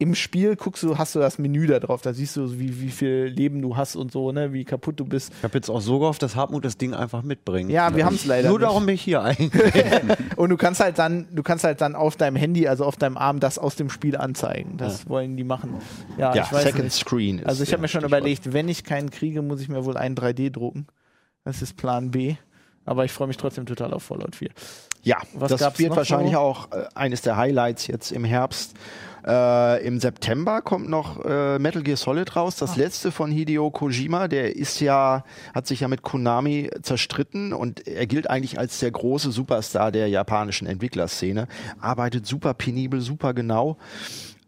Im 0.00 0.14
Spiel 0.14 0.54
guckst 0.54 0.84
du, 0.84 0.96
hast 0.96 1.16
du 1.16 1.18
das 1.18 1.38
Menü 1.38 1.66
da 1.66 1.80
drauf, 1.80 2.02
da 2.02 2.12
siehst 2.12 2.36
du, 2.36 2.60
wie, 2.60 2.80
wie 2.80 2.90
viel 2.90 3.24
Leben 3.34 3.60
du 3.60 3.76
hast 3.76 3.96
und 3.96 4.12
so, 4.12 4.30
ne, 4.30 4.52
wie 4.52 4.64
kaputt 4.64 5.00
du 5.00 5.04
bist. 5.04 5.32
Ich 5.38 5.42
habe 5.42 5.58
jetzt 5.58 5.68
auch 5.68 5.80
so 5.80 5.98
gehofft, 5.98 6.22
dass 6.22 6.36
Hartmut 6.36 6.64
das 6.64 6.78
Ding 6.78 6.94
einfach 6.94 7.22
mitbringt. 7.24 7.68
Ja, 7.68 7.96
wir 7.96 8.04
haben 8.06 8.14
es 8.14 8.24
leider 8.24 8.48
Nur 8.48 8.58
nicht. 8.60 8.68
darum 8.68 8.86
bin 8.86 8.94
ich 8.94 9.02
hier 9.02 9.22
eigentlich. 9.22 9.50
Und 10.36 10.50
du 10.50 10.56
kannst 10.56 10.78
halt 10.78 11.00
dann, 11.00 11.26
du 11.32 11.42
kannst 11.42 11.64
halt 11.64 11.80
dann 11.80 11.96
auf 11.96 12.14
deinem 12.14 12.36
Handy, 12.36 12.68
also 12.68 12.84
auf 12.84 12.94
deinem 12.96 13.16
Arm, 13.16 13.40
das 13.40 13.58
aus 13.58 13.74
dem 13.74 13.90
Spiel 13.90 14.16
anzeigen. 14.16 14.76
Das 14.76 15.08
wollen 15.08 15.36
die 15.36 15.42
machen. 15.42 15.74
Ja, 16.16 16.32
ja, 16.32 16.44
Second 16.44 16.84
nicht. 16.84 16.94
Screen. 16.94 17.40
Ist 17.40 17.46
Also 17.46 17.64
ich 17.64 17.72
habe 17.72 17.82
mir 17.82 17.88
schon 17.88 18.04
überlegt, 18.04 18.52
wenn 18.52 18.68
ich 18.68 18.84
keinen 18.84 19.10
kriege, 19.10 19.42
muss 19.42 19.60
ich 19.60 19.68
mir 19.68 19.84
wohl 19.84 19.96
einen 19.96 20.14
3D 20.14 20.50
drucken. 20.50 20.86
Das 21.44 21.60
ist 21.60 21.76
Plan 21.76 22.12
B. 22.12 22.36
Aber 22.84 23.04
ich 23.04 23.10
freue 23.10 23.26
mich 23.26 23.36
trotzdem 23.36 23.66
total 23.66 23.92
auf 23.92 24.04
Fallout 24.04 24.36
4. 24.36 24.50
Ja, 25.02 25.18
Was 25.34 25.50
das 25.50 25.78
wird 25.78 25.90
noch 25.90 25.96
wahrscheinlich 25.96 26.32
so? 26.34 26.38
auch 26.38 26.70
äh, 26.70 26.84
eines 26.94 27.20
der 27.22 27.36
Highlights 27.36 27.88
jetzt 27.88 28.12
im 28.12 28.24
Herbst. 28.24 28.74
Äh, 29.28 29.86
Im 29.86 30.00
September 30.00 30.62
kommt 30.62 30.88
noch 30.88 31.22
äh, 31.22 31.58
Metal 31.58 31.82
Gear 31.82 31.98
Solid 31.98 32.34
raus, 32.34 32.56
das 32.56 32.76
letzte 32.76 33.10
von 33.10 33.30
Hideo 33.30 33.70
Kojima. 33.70 34.26
Der 34.26 34.56
ist 34.56 34.80
ja, 34.80 35.22
hat 35.54 35.66
sich 35.66 35.80
ja 35.80 35.88
mit 35.88 36.00
Konami 36.00 36.70
zerstritten 36.80 37.52
und 37.52 37.86
er 37.86 38.06
gilt 38.06 38.30
eigentlich 38.30 38.58
als 38.58 38.78
der 38.78 38.90
große 38.90 39.30
Superstar 39.30 39.92
der 39.92 40.08
japanischen 40.08 40.66
Entwicklerszene. 40.66 41.46
Arbeitet 41.78 42.26
super 42.26 42.54
penibel, 42.54 43.02
super 43.02 43.34
genau. 43.34 43.76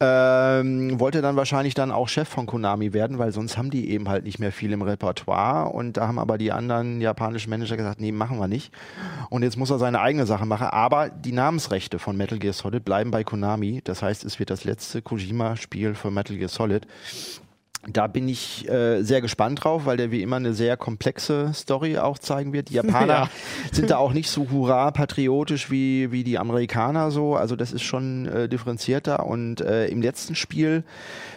Ähm, 0.03 0.99
wollte 0.99 1.21
dann 1.21 1.37
wahrscheinlich 1.37 1.75
dann 1.75 1.91
auch 1.91 2.09
Chef 2.09 2.27
von 2.27 2.47
Konami 2.47 2.95
werden, 2.95 3.19
weil 3.19 3.33
sonst 3.33 3.59
haben 3.59 3.69
die 3.69 3.91
eben 3.91 4.09
halt 4.09 4.25
nicht 4.25 4.39
mehr 4.39 4.51
viel 4.51 4.73
im 4.73 4.81
Repertoire. 4.81 5.71
Und 5.71 5.99
da 5.99 6.09
haben 6.09 6.19
aber 6.19 6.39
die 6.39 6.53
anderen 6.53 7.03
japanischen 7.03 7.51
Manager 7.51 7.77
gesagt, 7.77 8.01
nee, 8.01 8.11
machen 8.11 8.39
wir 8.39 8.49
nicht. 8.49 8.73
Und 9.29 9.43
jetzt 9.43 9.59
muss 9.59 9.69
er 9.69 9.79
seine 9.79 10.01
eigene 10.01 10.25
Sache 10.25 10.47
machen. 10.47 10.69
Aber 10.69 11.11
die 11.11 11.33
Namensrechte 11.33 11.99
von 11.99 12.17
Metal 12.17 12.39
Gear 12.39 12.55
Solid 12.55 12.83
bleiben 12.83 13.11
bei 13.11 13.25
Konami. 13.25 13.83
Das 13.85 14.03
heißt, 14.03 14.25
es 14.25 14.39
wird 14.39 14.49
das 14.49 14.65
letzte 14.65 15.03
Kojima-Spiel 15.03 15.95
für 15.95 16.11
Metal 16.11 16.37
Gear 16.37 16.49
Solid. 16.49 16.87
Da 17.89 18.09
bin 18.09 18.29
ich 18.29 18.69
äh, 18.69 19.03
sehr 19.03 19.23
gespannt 19.23 19.65
drauf, 19.65 19.87
weil 19.87 19.97
der 19.97 20.11
wie 20.11 20.21
immer 20.21 20.37
eine 20.37 20.53
sehr 20.53 20.77
komplexe 20.77 21.53
Story 21.55 21.97
auch 21.97 22.19
zeigen 22.19 22.53
wird. 22.53 22.69
Die 22.69 22.75
Japaner 22.81 23.07
Ja. 23.15 23.31
sind 23.73 23.91
da 23.91 23.97
auch 23.97 24.13
nicht 24.13 24.29
so 24.29 24.51
hurra 24.51 24.91
patriotisch 24.91 25.71
wie, 25.71 26.13
wie 26.13 26.23
die 26.23 26.39
Amerikaner 26.39 27.11
so. 27.11 27.37
Also 27.37 27.57
das 27.57 27.73
ist 27.73 27.83
schon 27.83 28.27
äh, 28.27 28.49
differenzierter. 28.51 29.25
Und 29.25 29.63
äh, 29.63 29.87
im 29.87 30.03
letzten 30.03 30.35
Spiel, 30.35 30.85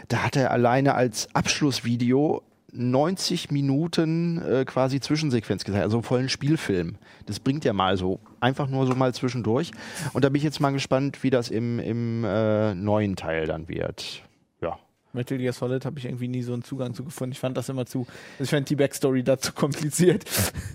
da 0.09 0.17
hat 0.17 0.35
er 0.35 0.51
alleine 0.51 0.95
als 0.95 1.29
Abschlussvideo 1.33 2.41
90 2.73 3.51
Minuten 3.51 4.41
äh, 4.41 4.65
quasi 4.65 4.99
Zwischensequenz 4.99 5.63
gezeigt, 5.63 5.83
also 5.83 6.01
vollen 6.01 6.27
Spielfilm. 6.27 6.95
Das 7.25 7.39
bringt 7.39 7.63
ja 7.65 7.71
mal 7.71 7.95
so, 7.97 8.19
einfach 8.41 8.67
nur 8.67 8.85
so 8.87 8.95
mal 8.95 9.13
zwischendurch. 9.13 9.71
Und 10.11 10.25
da 10.25 10.29
bin 10.29 10.37
ich 10.37 10.43
jetzt 10.43 10.59
mal 10.59 10.71
gespannt, 10.71 11.23
wie 11.23 11.29
das 11.29 11.49
im, 11.49 11.79
im 11.79 12.23
äh, 12.25 12.73
neuen 12.75 13.15
Teil 13.15 13.45
dann 13.45 13.69
wird. 13.69 14.23
Metal 15.13 15.37
Gear 15.37 15.53
Solid 15.53 15.85
habe 15.85 15.99
ich 15.99 16.05
irgendwie 16.05 16.27
nie 16.27 16.41
so 16.41 16.53
einen 16.53 16.63
Zugang 16.63 16.93
zu 16.93 17.03
gefunden. 17.03 17.33
Ich 17.33 17.39
fand 17.39 17.55
das 17.55 17.69
immer 17.69 17.85
zu, 17.85 18.07
also 18.33 18.43
ich 18.43 18.49
fand 18.49 18.69
die 18.69 18.75
Backstory 18.75 19.23
dazu 19.23 19.53
kompliziert. 19.53 20.25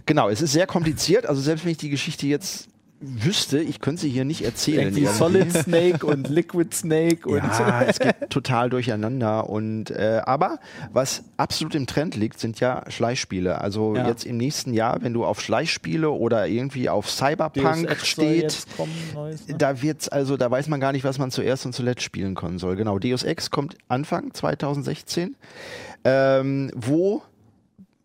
Genau, 0.06 0.28
es 0.28 0.40
ist 0.40 0.52
sehr 0.52 0.66
kompliziert. 0.66 1.26
Also 1.26 1.40
selbst 1.40 1.64
wenn 1.64 1.72
ich 1.72 1.78
die 1.78 1.90
Geschichte 1.90 2.26
jetzt 2.26 2.68
wüsste, 3.00 3.60
ich 3.60 3.80
könnte 3.80 4.02
sie 4.02 4.08
hier 4.08 4.24
nicht 4.24 4.42
erzählen. 4.42 4.88
Irgendwie. 4.94 5.06
Solid 5.06 5.52
Snake 5.62 6.04
und 6.04 6.28
Liquid 6.28 6.74
Snake 6.74 7.28
und 7.28 7.36
Ja, 7.36 7.82
es 7.82 7.98
geht 7.98 8.16
total 8.30 8.70
durcheinander. 8.70 9.48
Und 9.48 9.90
äh, 9.90 10.20
aber 10.24 10.58
was 10.92 11.22
absolut 11.36 11.74
im 11.74 11.86
Trend 11.86 12.16
liegt, 12.16 12.40
sind 12.40 12.58
ja 12.60 12.82
Schleichspiele. 12.90 13.60
Also 13.60 13.94
Ja. 13.94 14.08
jetzt 14.08 14.24
im 14.24 14.36
nächsten 14.36 14.74
Jahr, 14.74 14.98
wenn 15.02 15.14
du 15.14 15.24
auf 15.24 15.40
Schleichspiele 15.40 16.10
oder 16.10 16.48
irgendwie 16.48 16.88
auf 16.88 17.08
Cyberpunk 17.10 17.96
steht, 18.02 18.66
kommen, 18.76 18.92
neues, 19.14 19.46
ne? 19.46 19.54
da 19.56 19.80
wird's 19.80 20.08
also, 20.08 20.36
da 20.36 20.50
weiß 20.50 20.68
man 20.68 20.80
gar 20.80 20.92
nicht, 20.92 21.04
was 21.04 21.18
man 21.18 21.30
zuerst 21.30 21.66
und 21.66 21.72
zuletzt 21.74 22.02
spielen 22.02 22.34
können 22.34 22.58
soll. 22.58 22.74
Genau, 22.76 22.98
Deus 22.98 23.22
Ex 23.22 23.50
kommt 23.50 23.76
Anfang 23.88 24.34
2016, 24.34 25.36
ähm, 26.04 26.70
wo 26.74 27.22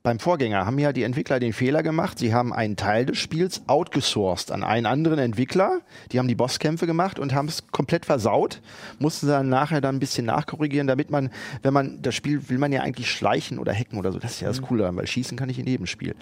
beim 0.03 0.19
Vorgänger 0.19 0.65
haben 0.65 0.77
ja 0.79 0.91
die 0.91 1.03
Entwickler 1.03 1.39
den 1.39 1.53
Fehler 1.53 1.81
gemacht. 1.81 2.19
Sie 2.19 2.33
haben 2.33 2.51
einen 2.51 2.75
Teil 2.75 3.05
des 3.05 3.17
Spiels 3.17 3.61
outgesourced 3.67 4.51
an 4.51 4.61
einen 4.61 4.85
anderen 4.85 5.17
Entwickler. 5.17 5.79
Die 6.11 6.19
haben 6.19 6.27
die 6.27 6.35
Bosskämpfe 6.35 6.85
gemacht 6.85 7.19
und 7.19 7.33
haben 7.33 7.47
es 7.47 7.67
komplett 7.67 8.05
versaut. 8.05 8.61
Mussten 8.99 9.27
dann 9.27 9.47
nachher 9.47 9.79
dann 9.79 9.95
ein 9.95 9.99
bisschen 9.99 10.25
nachkorrigieren, 10.25 10.87
damit 10.87 11.09
man, 11.09 11.31
wenn 11.61 11.73
man 11.73 12.01
das 12.01 12.15
Spiel 12.15 12.49
will 12.49 12.57
man 12.57 12.73
ja 12.73 12.81
eigentlich 12.81 13.09
schleichen 13.09 13.59
oder 13.59 13.73
hacken 13.73 13.97
oder 13.97 14.11
so. 14.11 14.19
Das 14.19 14.31
ist 14.31 14.41
ja 14.41 14.49
das 14.49 14.61
Coole, 14.61 14.81
daran, 14.81 14.97
weil 14.97 15.07
schießen 15.07 15.37
kann 15.37 15.47
ich 15.47 15.57
in 15.57 15.67
jedem 15.67 15.85
Spiel. 15.85 16.15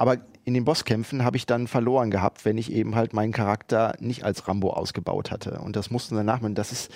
Aber 0.00 0.16
in 0.44 0.54
den 0.54 0.64
Bosskämpfen 0.64 1.22
habe 1.24 1.36
ich 1.36 1.44
dann 1.44 1.66
verloren 1.66 2.10
gehabt, 2.10 2.46
wenn 2.46 2.56
ich 2.56 2.72
eben 2.72 2.94
halt 2.96 3.12
meinen 3.12 3.32
Charakter 3.32 3.94
nicht 4.00 4.24
als 4.24 4.48
Rambo 4.48 4.70
ausgebaut 4.72 5.30
hatte. 5.30 5.60
Und 5.62 5.76
das 5.76 5.90
mussten 5.90 6.16
danach, 6.16 6.40
das 6.42 6.72
ist 6.72 6.90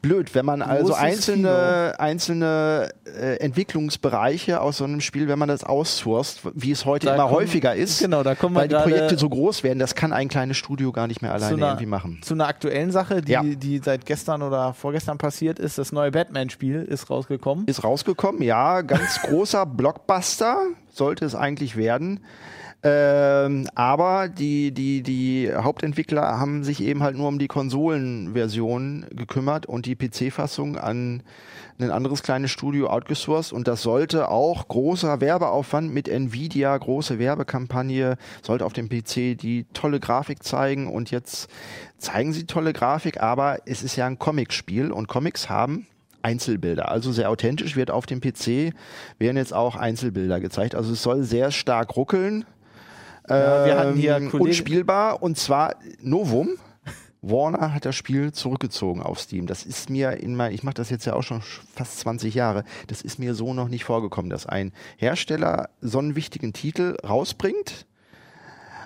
blöd, 0.00 0.34
wenn 0.34 0.46
man 0.46 0.62
also 0.62 0.86
Großes 0.94 1.02
einzelne, 1.02 1.94
einzelne 1.98 2.88
äh, 3.04 3.36
Entwicklungsbereiche 3.40 4.60
aus 4.62 4.78
so 4.78 4.84
einem 4.84 5.02
Spiel, 5.02 5.28
wenn 5.28 5.38
man 5.38 5.48
das 5.50 5.64
outsourced, 5.64 6.40
wie 6.54 6.70
es 6.70 6.86
heute 6.86 7.06
Da 7.08 7.14
immer 7.14 7.24
kommen- 7.24 7.36
häufiger 7.36 7.74
ist, 7.74 8.00
genau, 8.00 8.22
da 8.22 8.34
kommen 8.34 8.54
weil 8.56 8.68
die 8.68 8.74
Projekte 8.74 9.18
so 9.18 9.28
groß 9.28 9.62
werden, 9.62 9.78
das 9.78 9.94
kann 9.94 10.14
ein 10.14 10.28
kleines 10.28 10.56
Studio 10.56 10.90
gar 10.92 11.06
nicht 11.06 11.20
mehr 11.20 11.34
alleine 11.34 11.56
einer- 11.56 11.66
irgendwie 11.68 11.86
machen. 11.86 12.18
zu 12.22 12.32
einer 12.32 12.48
aktuellen 12.48 12.90
Sache, 12.90 13.20
die, 13.20 13.32
Ja. 13.32 13.42
die 13.42 13.78
seit 13.84 14.06
gestern 14.06 14.42
oder 14.42 14.72
vorgestern 14.72 15.18
passiert 15.18 15.58
ist. 15.58 15.76
Das 15.76 15.92
neue 15.92 16.10
Batman-Spiel 16.10 16.82
ist 16.82 17.10
rausgekommen. 17.10 17.66
Ist 17.66 17.84
rausgekommen, 17.84 18.40
ja, 18.42 18.80
ganz 18.80 19.20
großer 19.20 19.66
Blockbuster 19.66 20.56
sollte 20.96 21.24
es 21.24 21.34
eigentlich 21.34 21.76
werden. 21.76 22.20
Ähm, 22.82 23.66
aber 23.74 24.28
die, 24.28 24.70
die, 24.70 25.02
die 25.02 25.50
Hauptentwickler 25.52 26.38
haben 26.38 26.62
sich 26.62 26.82
eben 26.82 27.02
halt 27.02 27.16
nur 27.16 27.26
um 27.26 27.38
die 27.38 27.48
Konsolenversion 27.48 29.06
gekümmert 29.10 29.66
und 29.66 29.86
die 29.86 29.96
PC-Fassung 29.96 30.76
an 30.76 31.22
ein 31.78 31.90
anderes 31.90 32.22
kleines 32.22 32.50
Studio 32.50 32.88
outgesourced 32.88 33.52
und 33.52 33.66
das 33.66 33.82
sollte 33.82 34.28
auch 34.28 34.68
großer 34.68 35.20
Werbeaufwand 35.20 35.92
mit 35.92 36.08
Nvidia, 36.08 36.76
große 36.76 37.18
Werbekampagne, 37.18 38.16
sollte 38.42 38.64
auf 38.64 38.72
dem 38.72 38.88
PC 38.88 39.36
die 39.36 39.66
tolle 39.72 39.98
Grafik 40.00 40.42
zeigen. 40.42 40.86
Und 40.86 41.10
jetzt 41.10 41.48
zeigen 41.98 42.32
sie 42.32 42.46
tolle 42.46 42.72
Grafik, 42.72 43.20
aber 43.20 43.58
es 43.66 43.82
ist 43.82 43.96
ja 43.96 44.06
ein 44.06 44.18
Comicspiel. 44.18 44.90
Und 44.92 45.08
Comics 45.08 45.50
haben 45.50 45.86
Einzelbilder. 46.26 46.90
Also 46.90 47.12
sehr 47.12 47.30
authentisch 47.30 47.76
wird 47.76 47.92
auf 47.92 48.04
dem 48.04 48.20
PC, 48.20 48.74
werden 49.18 49.36
jetzt 49.36 49.54
auch 49.54 49.76
Einzelbilder 49.76 50.40
gezeigt. 50.40 50.74
Also 50.74 50.92
es 50.92 51.02
soll 51.02 51.22
sehr 51.22 51.52
stark 51.52 51.96
ruckeln. 51.96 52.44
Ja, 53.28 53.64
wir 53.64 53.78
hatten 53.78 53.96
hier 53.96 54.16
ähm, 54.16 54.30
unspielbar 54.32 55.22
und 55.22 55.38
zwar 55.38 55.76
Novum. 56.00 56.50
Warner 57.22 57.74
hat 57.74 57.84
das 57.84 57.96
Spiel 57.96 58.32
zurückgezogen 58.32 59.02
auf 59.02 59.18
Steam. 59.18 59.46
Das 59.46 59.64
ist 59.64 59.90
mir 59.90 60.12
in 60.12 60.36
mein, 60.36 60.52
ich 60.52 60.62
mache 60.62 60.74
das 60.74 60.90
jetzt 60.90 61.06
ja 61.06 61.14
auch 61.14 61.22
schon 61.22 61.42
fast 61.74 62.00
20 62.00 62.34
Jahre. 62.34 62.64
Das 62.86 63.02
ist 63.02 63.18
mir 63.18 63.34
so 63.34 63.52
noch 63.52 63.68
nicht 63.68 63.84
vorgekommen, 63.84 64.30
dass 64.30 64.46
ein 64.46 64.72
Hersteller 64.96 65.70
so 65.80 65.98
einen 65.98 66.14
wichtigen 66.14 66.52
Titel 66.52 66.96
rausbringt 67.04 67.86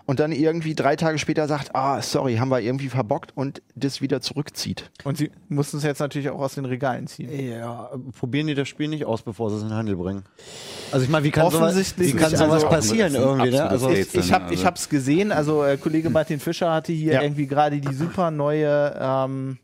und 0.06 0.20
dann 0.20 0.32
irgendwie 0.32 0.74
drei 0.74 0.96
Tage 0.96 1.18
später 1.18 1.46
sagt, 1.48 1.74
ah, 1.74 2.02
sorry, 2.02 2.36
haben 2.36 2.48
wir 2.50 2.60
irgendwie 2.60 2.88
verbockt 2.88 3.36
und 3.36 3.62
das 3.74 4.00
wieder 4.00 4.20
zurückzieht. 4.20 4.90
Und 5.04 5.18
sie 5.18 5.30
mussten 5.48 5.76
es 5.76 5.82
jetzt 5.84 6.00
natürlich 6.00 6.30
auch 6.30 6.40
aus 6.40 6.54
den 6.54 6.64
Regalen 6.64 7.06
ziehen. 7.06 7.30
Ja, 7.50 7.90
probieren 8.18 8.46
die 8.48 8.54
das 8.54 8.68
Spiel 8.68 8.88
nicht 8.88 9.04
aus, 9.04 9.22
bevor 9.22 9.50
sie 9.50 9.56
es 9.56 9.62
in 9.62 9.68
den 9.68 9.76
Handel 9.76 9.96
bringen. 9.96 10.24
Also 10.92 11.04
ich 11.04 11.10
meine, 11.10 11.24
wie 11.24 11.30
kann 11.30 11.50
sowas, 11.50 11.62
Offensichtlich 11.70 12.14
wie 12.14 12.18
kann 12.18 12.30
sowas 12.30 12.64
Also- 12.64 12.68
passieren 12.68 13.14
irgendwie? 13.14 13.50
Ne? 13.50 13.62
Also, 13.68 13.86
Rätsel. 13.88 14.20
Ich 14.20 14.32
habe 14.32 14.44
Also- 14.44 14.54
ich 14.54 14.64
hab's 14.66 14.88
gesehen, 14.88 15.32
also 15.32 15.64
äh, 15.64 15.76
Kollege 15.76 16.10
Martin 16.10 16.40
Fischer 16.40 16.72
hatte 16.72 16.92
hier 16.92 17.14
Ja. 17.14 17.22
irgendwie 17.22 17.46
gerade 17.46 17.80
die 17.80 17.94
super 17.94 18.30
neue 18.30 18.96
ähm, 19.00 19.58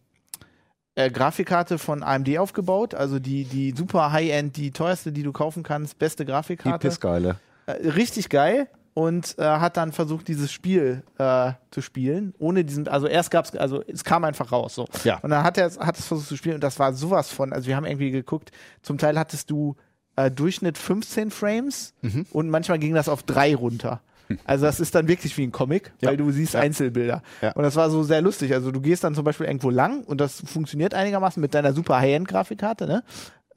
äh, 0.94 1.11
Grafikkarte 1.11 1.79
von 1.79 2.03
AMD 2.03 2.38
aufgebaut, 2.38 2.94
also 2.94 3.18
die, 3.18 3.44
die 3.44 3.75
super 3.77 4.12
High-End, 4.12 4.57
die 4.57 4.70
teuerste, 4.70 5.12
die 5.12 5.22
du 5.22 5.33
kaufen 5.33 5.62
kannst, 5.62 5.99
beste 5.99 6.25
die 6.25 6.31
Grafikkarte. 6.31 6.88
Pissgeile. 6.88 7.37
Äh, 7.66 7.88
richtig 7.90 8.29
geil 8.31 8.68
und 8.96 9.38
äh, 9.38 9.42
hat 9.44 9.76
dann 9.76 9.92
versucht, 9.92 10.26
dieses 10.26 10.50
Spiel 10.50 11.02
äh, 11.18 11.52
zu 11.70 11.82
spielen, 11.82 12.32
ohne 12.38 12.64
diesen, 12.64 12.88
also 12.88 13.06
erst 13.06 13.30
gab's, 13.30 13.54
also 13.54 13.82
es 13.87 14.04
kam 14.04 14.24
einfach 14.24 14.52
raus, 14.52 14.74
so. 14.74 14.87
Ja. 15.04 15.18
Und 15.18 15.28
dann 15.28 15.44
hat 15.44 15.59
er 15.59 15.70
hat 15.80 15.98
es 15.98 16.06
versucht 16.06 16.28
zu 16.28 16.37
spielen 16.38 16.54
und 16.54 16.64
das 16.64 16.78
war 16.78 16.94
sowas 16.94 17.28
von, 17.30 17.52
also 17.52 17.66
wir 17.68 17.76
haben 17.76 17.85
irgendwie 17.85 18.11
geguckt, 18.11 18.52
zum 18.80 18.96
Teil 18.96 19.18
hattest 19.18 19.50
du 19.50 19.76
äh, 20.16 20.30
Durchschnitt 20.30 20.78
15 20.78 21.30
Frames 21.30 21.92
Mhm. 22.00 22.24
und 22.30 22.48
manchmal 22.48 22.78
ging 22.78 22.94
das 22.94 23.11
auf 23.11 23.22
drei 23.22 23.54
runter. 23.54 24.00
Also 24.46 24.64
das 24.64 24.80
ist 24.80 24.94
dann 24.94 25.09
wirklich 25.09 25.37
wie 25.37 25.44
ein 25.46 25.52
Comic, 25.52 25.92
Ja. 26.00 26.09
weil 26.09 26.16
du 26.16 26.30
siehst 26.32 26.56
Einzelbilder. 26.56 27.22
Ja. 27.42 27.52
Und 27.52 27.64
das 27.64 27.76
war 27.76 27.90
so 27.90 28.02
sehr 28.02 28.22
lustig. 28.22 28.54
Also 28.54 28.70
du 28.72 28.80
gehst 28.80 29.04
dann 29.04 29.14
zum 29.14 29.24
Beispiel 29.24 29.46
irgendwo 29.46 29.68
lang 29.68 30.04
und 30.04 30.22
das 30.22 30.40
funktioniert 30.46 30.94
einigermaßen 30.94 31.38
mit 31.40 31.52
deiner 31.54 31.74
super 31.74 31.98
High-End-Grafikkarte, 32.00 32.87
ne? 32.87 33.04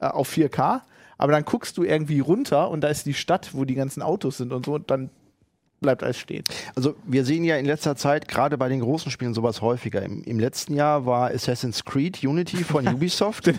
Äh, 0.00 0.06
auf 0.08 0.28
4K. 0.30 0.82
Aber 1.18 1.32
dann 1.32 1.44
guckst 1.44 1.76
du 1.76 1.82
irgendwie 1.82 2.20
runter 2.20 2.70
und 2.70 2.82
da 2.82 2.88
ist 2.88 3.04
die 3.06 3.14
Stadt, 3.14 3.50
wo 3.52 3.64
die 3.64 3.74
ganzen 3.74 4.00
Autos 4.02 4.36
sind 4.36 4.52
und 4.52 4.64
so, 4.66 4.74
und 4.74 4.90
dann 4.90 5.10
bleibt 5.80 6.02
alles 6.02 6.18
stehen. 6.18 6.44
Also 6.74 6.94
wir 7.04 7.24
sehen 7.24 7.44
ja 7.44 7.56
in 7.56 7.64
letzter 7.64 7.96
Zeit 7.96 8.28
gerade 8.28 8.58
bei 8.58 8.68
den 8.68 8.80
großen 8.80 9.10
Spielen 9.10 9.34
sowas 9.34 9.62
häufiger. 9.62 10.02
Im, 10.02 10.22
im 10.24 10.38
letzten 10.38 10.74
Jahr 10.74 11.06
war 11.06 11.30
Assassin's 11.30 11.84
Creed 11.84 12.22
Unity 12.22 12.64
von 12.64 12.86
Ubisoft. 12.94 13.46
Das 13.46 13.56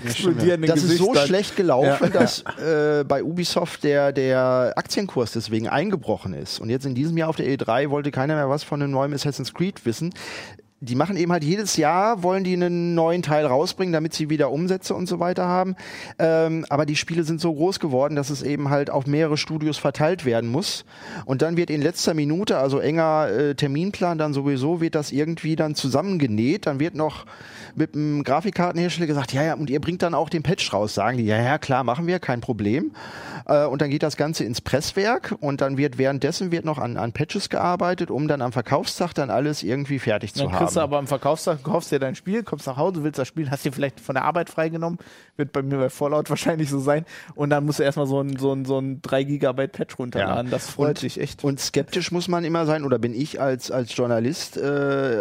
ist 0.83 0.97
so 0.97 1.07
Gesichtern. 1.07 1.27
schlecht 1.27 1.55
gelaufen, 1.55 2.11
dass 2.11 2.43
äh, 2.63 3.03
bei 3.07 3.23
Ubisoft 3.23 3.83
der, 3.83 4.11
der 4.11 4.73
Aktienkurs 4.75 5.33
deswegen 5.33 5.67
eingebrochen 5.67 6.33
ist. 6.33 6.59
Und 6.59 6.69
jetzt 6.69 6.85
in 6.85 6.95
diesem 6.95 7.17
Jahr 7.17 7.29
auf 7.29 7.35
der 7.35 7.47
E3 7.47 7.89
wollte 7.89 8.11
keiner 8.11 8.35
mehr 8.35 8.49
was 8.49 8.63
von 8.63 8.81
einem 8.81 8.91
neuen 8.91 9.13
Assassin's 9.13 9.53
Creed 9.53 9.85
wissen. 9.85 10.13
Die 10.83 10.95
machen 10.95 11.15
eben 11.15 11.31
halt 11.31 11.43
jedes 11.43 11.77
Jahr, 11.77 12.23
wollen 12.23 12.43
die 12.43 12.53
einen 12.53 12.95
neuen 12.95 13.21
Teil 13.21 13.45
rausbringen, 13.45 13.93
damit 13.93 14.15
sie 14.15 14.31
wieder 14.31 14.51
Umsätze 14.51 14.95
und 14.95 15.07
so 15.07 15.19
weiter 15.19 15.47
haben. 15.47 15.75
Ähm, 16.17 16.65
aber 16.69 16.87
die 16.87 16.95
Spiele 16.95 17.23
sind 17.23 17.39
so 17.39 17.53
groß 17.53 17.79
geworden, 17.79 18.15
dass 18.15 18.31
es 18.31 18.41
eben 18.41 18.71
halt 18.71 18.89
auf 18.89 19.05
mehrere 19.05 19.37
Studios 19.37 19.77
verteilt 19.77 20.25
werden 20.25 20.49
muss. 20.49 20.83
Und 21.25 21.43
dann 21.43 21.55
wird 21.55 21.69
in 21.69 21.83
letzter 21.83 22.15
Minute, 22.15 22.57
also 22.57 22.79
enger 22.79 23.29
äh, 23.29 23.53
Terminplan, 23.53 24.17
dann 24.17 24.33
sowieso 24.33 24.81
wird 24.81 24.95
das 24.95 25.11
irgendwie 25.11 25.55
dann 25.55 25.75
zusammengenäht. 25.75 26.65
Dann 26.65 26.79
wird 26.79 26.95
noch 26.95 27.25
mit 27.75 27.93
dem 27.93 28.23
Grafikkartenhersteller 28.23 29.05
gesagt, 29.05 29.33
ja, 29.33 29.43
ja, 29.43 29.53
und 29.53 29.69
ihr 29.69 29.79
bringt 29.79 30.01
dann 30.01 30.15
auch 30.15 30.29
den 30.29 30.41
Patch 30.41 30.73
raus. 30.73 30.95
Sagen 30.95 31.17
die, 31.17 31.25
ja, 31.25 31.41
ja, 31.41 31.59
klar, 31.59 31.83
machen 31.83 32.07
wir, 32.07 32.17
kein 32.17 32.41
Problem. 32.41 32.91
Äh, 33.45 33.65
und 33.65 33.83
dann 33.83 33.91
geht 33.91 34.01
das 34.01 34.17
Ganze 34.17 34.43
ins 34.45 34.61
Presswerk 34.61 35.35
und 35.39 35.61
dann 35.61 35.77
wird 35.77 35.97
währenddessen 35.97 36.51
wird 36.51 36.65
noch 36.65 36.79
an, 36.79 36.97
an 36.97 37.11
Patches 37.11 37.49
gearbeitet, 37.49 38.09
um 38.09 38.27
dann 38.27 38.41
am 38.41 38.51
Verkaufstag 38.51 39.13
dann 39.13 39.29
alles 39.29 39.63
irgendwie 39.63 39.99
fertig 39.99 40.33
zu 40.33 40.51
haben. 40.51 40.70
Stehst 40.71 40.77
du 40.77 40.81
aber 40.81 40.97
am 40.99 41.07
Verkaufstag, 41.07 41.63
kaufst 41.63 41.91
dir 41.91 41.99
dein 41.99 42.15
Spiel, 42.15 42.43
kommst 42.43 42.65
nach 42.65 42.77
Hause, 42.77 43.03
willst 43.03 43.19
das 43.19 43.27
Spiel, 43.27 43.51
hast 43.51 43.65
dir 43.65 43.73
vielleicht 43.73 43.99
von 43.99 44.15
der 44.15 44.23
Arbeit 44.23 44.49
freigenommen, 44.49 44.99
wird 45.35 45.51
bei 45.51 45.61
mir 45.61 45.77
bei 45.77 45.89
Fallout 45.89 46.29
wahrscheinlich 46.29 46.69
so 46.69 46.79
sein. 46.79 47.05
Und 47.35 47.49
dann 47.49 47.65
musst 47.65 47.79
du 47.79 47.83
erstmal 47.83 48.07
so 48.07 48.21
ein, 48.21 48.37
so 48.37 48.53
ein, 48.53 48.63
so 48.63 48.79
ein 48.79 49.01
3 49.01 49.23
Gigabyte 49.25 49.73
Patch 49.73 49.99
runterladen. 49.99 50.45
Ja. 50.47 50.51
Das 50.51 50.69
freut 50.69 50.89
Und- 50.89 51.01
dich 51.01 51.19
echt. 51.19 51.43
Und 51.43 51.59
skeptisch 51.59 52.11
muss 52.11 52.27
man 52.29 52.45
immer 52.45 52.65
sein, 52.65 52.85
oder 52.85 52.99
bin 52.99 53.13
ich 53.13 53.41
als, 53.41 53.69
als 53.69 53.95
Journalist, 53.95 54.55
äh, 54.57 54.61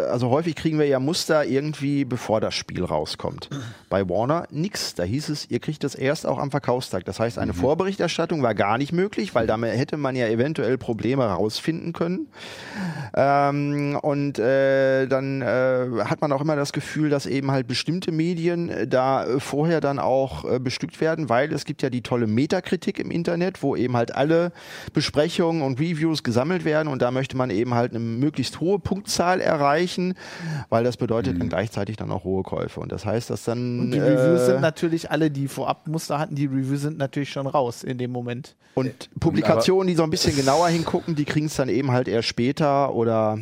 also 0.09 0.29
häufig 0.29 0.55
kriegen 0.55 0.79
wir 0.79 0.85
ja 0.87 0.99
Muster 0.99 1.43
irgendwie, 1.45 2.05
bevor 2.05 2.39
das 2.39 2.53
Spiel 2.53 2.83
rauskommt. 2.85 3.49
Bei 3.89 4.07
Warner 4.07 4.47
nix. 4.51 4.95
Da 4.95 5.03
hieß 5.03 5.27
es, 5.29 5.49
ihr 5.49 5.59
kriegt 5.59 5.83
das 5.83 5.95
erst 5.95 6.25
auch 6.25 6.37
am 6.37 6.51
Verkaufstag. 6.51 7.03
Das 7.05 7.19
heißt, 7.19 7.37
eine 7.37 7.53
Vorberichterstattung 7.53 8.41
war 8.41 8.55
gar 8.55 8.77
nicht 8.77 8.93
möglich, 8.93 9.35
weil 9.35 9.47
damit 9.47 9.75
hätte 9.77 9.97
man 9.97 10.15
ja 10.15 10.27
eventuell 10.27 10.77
Probleme 10.77 11.25
rausfinden 11.25 11.91
können. 11.91 12.27
Ähm, 13.15 13.97
und 14.01 14.39
äh, 14.39 15.07
dann 15.07 15.40
äh, 15.41 16.03
hat 16.05 16.21
man 16.21 16.31
auch 16.31 16.41
immer 16.41 16.55
das 16.55 16.73
Gefühl, 16.73 17.09
dass 17.09 17.25
eben 17.25 17.51
halt 17.51 17.67
bestimmte 17.67 18.11
Medien 18.11 18.69
äh, 18.69 18.87
da 18.87 19.25
äh, 19.25 19.39
vorher 19.39 19.81
dann 19.81 19.99
auch 19.99 20.45
äh, 20.45 20.59
bestückt 20.59 21.01
werden, 21.01 21.29
weil 21.29 21.51
es 21.53 21.65
gibt 21.65 21.81
ja 21.81 21.89
die 21.89 22.01
tolle 22.01 22.27
Metakritik 22.27 22.99
im 22.99 23.11
Internet, 23.11 23.63
wo 23.63 23.75
eben 23.75 23.97
halt 23.97 24.15
alle 24.15 24.51
Besprechungen 24.93 25.61
und 25.61 25.79
Reviews 25.79 26.23
gesammelt 26.23 26.65
werden 26.65 26.87
und 26.87 27.01
da 27.01 27.11
möchte 27.11 27.37
man 27.37 27.49
eben 27.49 27.73
halt 27.73 27.91
eine 27.91 27.99
möglichst 27.99 28.59
hohe 28.59 28.79
Punktzahl 28.79 29.41
erreichen, 29.41 30.15
weil 30.69 30.83
das 30.83 30.97
bedeutet 30.97 31.39
dann 31.39 31.49
gleichzeitig 31.49 31.97
dann 31.97 32.11
auch 32.11 32.23
hohe 32.23 32.43
Käufe. 32.43 32.79
Und 32.79 32.91
das 32.91 33.05
heißt, 33.05 33.29
dass 33.29 33.43
dann 33.43 33.79
Und 33.79 33.91
die 33.91 33.99
Reviews 33.99 34.41
äh, 34.41 34.45
sind 34.45 34.61
natürlich, 34.61 35.11
alle, 35.11 35.31
die 35.31 35.47
vorab 35.47 35.87
Muster 35.87 36.19
hatten, 36.19 36.35
die 36.35 36.45
Reviews 36.45 36.81
sind 36.81 36.97
natürlich 36.97 37.29
schon 37.29 37.47
raus 37.47 37.83
in 37.83 37.97
dem 37.97 38.11
Moment. 38.11 38.55
und 38.75 39.09
Publikationen, 39.19 39.87
die 39.87 39.95
so 39.95 40.03
ein 40.03 40.09
bisschen 40.09 40.35
genauer 40.35 40.69
hingucken, 40.69 41.15
die 41.15 41.25
kriegen 41.25 41.47
es 41.47 41.55
dann 41.55 41.69
eben 41.69 41.91
halt 41.91 42.07
erst 42.07 42.27
später 42.27 42.93
oder 42.93 43.37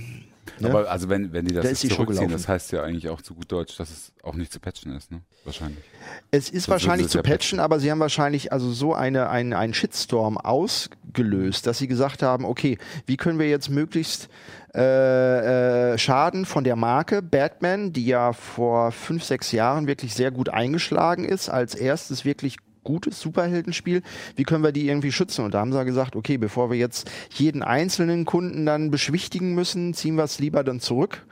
Ne? 0.59 0.69
Aber 0.69 0.89
also 0.89 1.09
wenn, 1.09 1.31
wenn 1.33 1.45
die 1.45 1.53
das 1.53 1.63
Da 1.63 1.69
jetzt 1.69 1.89
zurückziehen, 1.89 2.31
das 2.31 2.47
heißt 2.47 2.71
ja 2.71 2.83
eigentlich 2.83 3.09
auch 3.09 3.21
zu 3.21 3.33
gut 3.35 3.51
Deutsch, 3.51 3.77
dass 3.77 3.89
es 3.89 4.13
auch 4.23 4.35
nicht 4.35 4.51
zu 4.51 4.59
patchen 4.59 4.95
ist, 4.95 5.12
ne? 5.12 5.21
Wahrscheinlich. 5.45 5.83
Es 6.31 6.49
ist 6.49 6.67
würden 6.67 6.71
wahrscheinlich 6.71 7.05
es 7.05 7.12
zu 7.12 7.19
ja 7.19 7.23
patchen, 7.23 7.59
aber 7.59 7.79
sie 7.79 7.91
haben 7.91 7.99
wahrscheinlich 7.99 8.51
also 8.51 8.71
so 8.71 8.93
eine, 8.93 9.29
ein, 9.29 9.53
einen 9.53 9.73
Shitstorm 9.73 10.38
ausgelöst, 10.38 11.65
dass 11.67 11.77
sie 11.77 11.88
gesagt 11.88 12.21
haben, 12.23 12.45
okay, 12.45 12.77
wie 13.05 13.17
können 13.17 13.39
wir 13.39 13.49
jetzt 13.49 13.69
möglichst 13.69 14.29
äh, 14.75 15.93
äh, 15.93 15.97
Schaden 15.97 16.45
von 16.45 16.63
der 16.63 16.75
Marke 16.75 17.21
Batman, 17.21 17.91
die 17.91 18.05
ja 18.05 18.33
vor 18.33 18.91
fünf, 18.91 19.23
sechs 19.23 19.51
Jahren 19.51 19.88
wirklich 19.88 20.13
sehr 20.13 20.29
gut 20.29 20.49
eingeschlagen 20.49 21.25
ist, 21.25 21.49
als 21.49 21.73
erstes 21.73 22.25
wirklich 22.25 22.57
gutes 22.89 23.21
Superheldenspiel, 23.21 24.02
wie 24.36 24.43
können 24.43 24.63
wir 24.63 24.71
die 24.71 24.88
irgendwie 24.88 25.12
schützen? 25.12 25.45
Und 25.45 25.54
da 25.54 25.60
haben 25.60 25.71
sie 25.71 25.86
gesagt, 25.86 26.15
okay, 26.15 26.38
bevor 26.38 26.71
wir 26.71 26.78
jetzt 26.78 27.10
jeden 27.30 27.62
einzelnen 27.62 28.25
Kunden 28.25 28.65
dann 28.65 28.89
beschwichtigen 28.89 29.54
müssen, 29.54 29.93
ziehen 29.93 30.15
wir 30.15 30.23
es 30.23 30.39
lieber 30.39 30.63
dann 30.63 30.80
zurück 30.80 31.23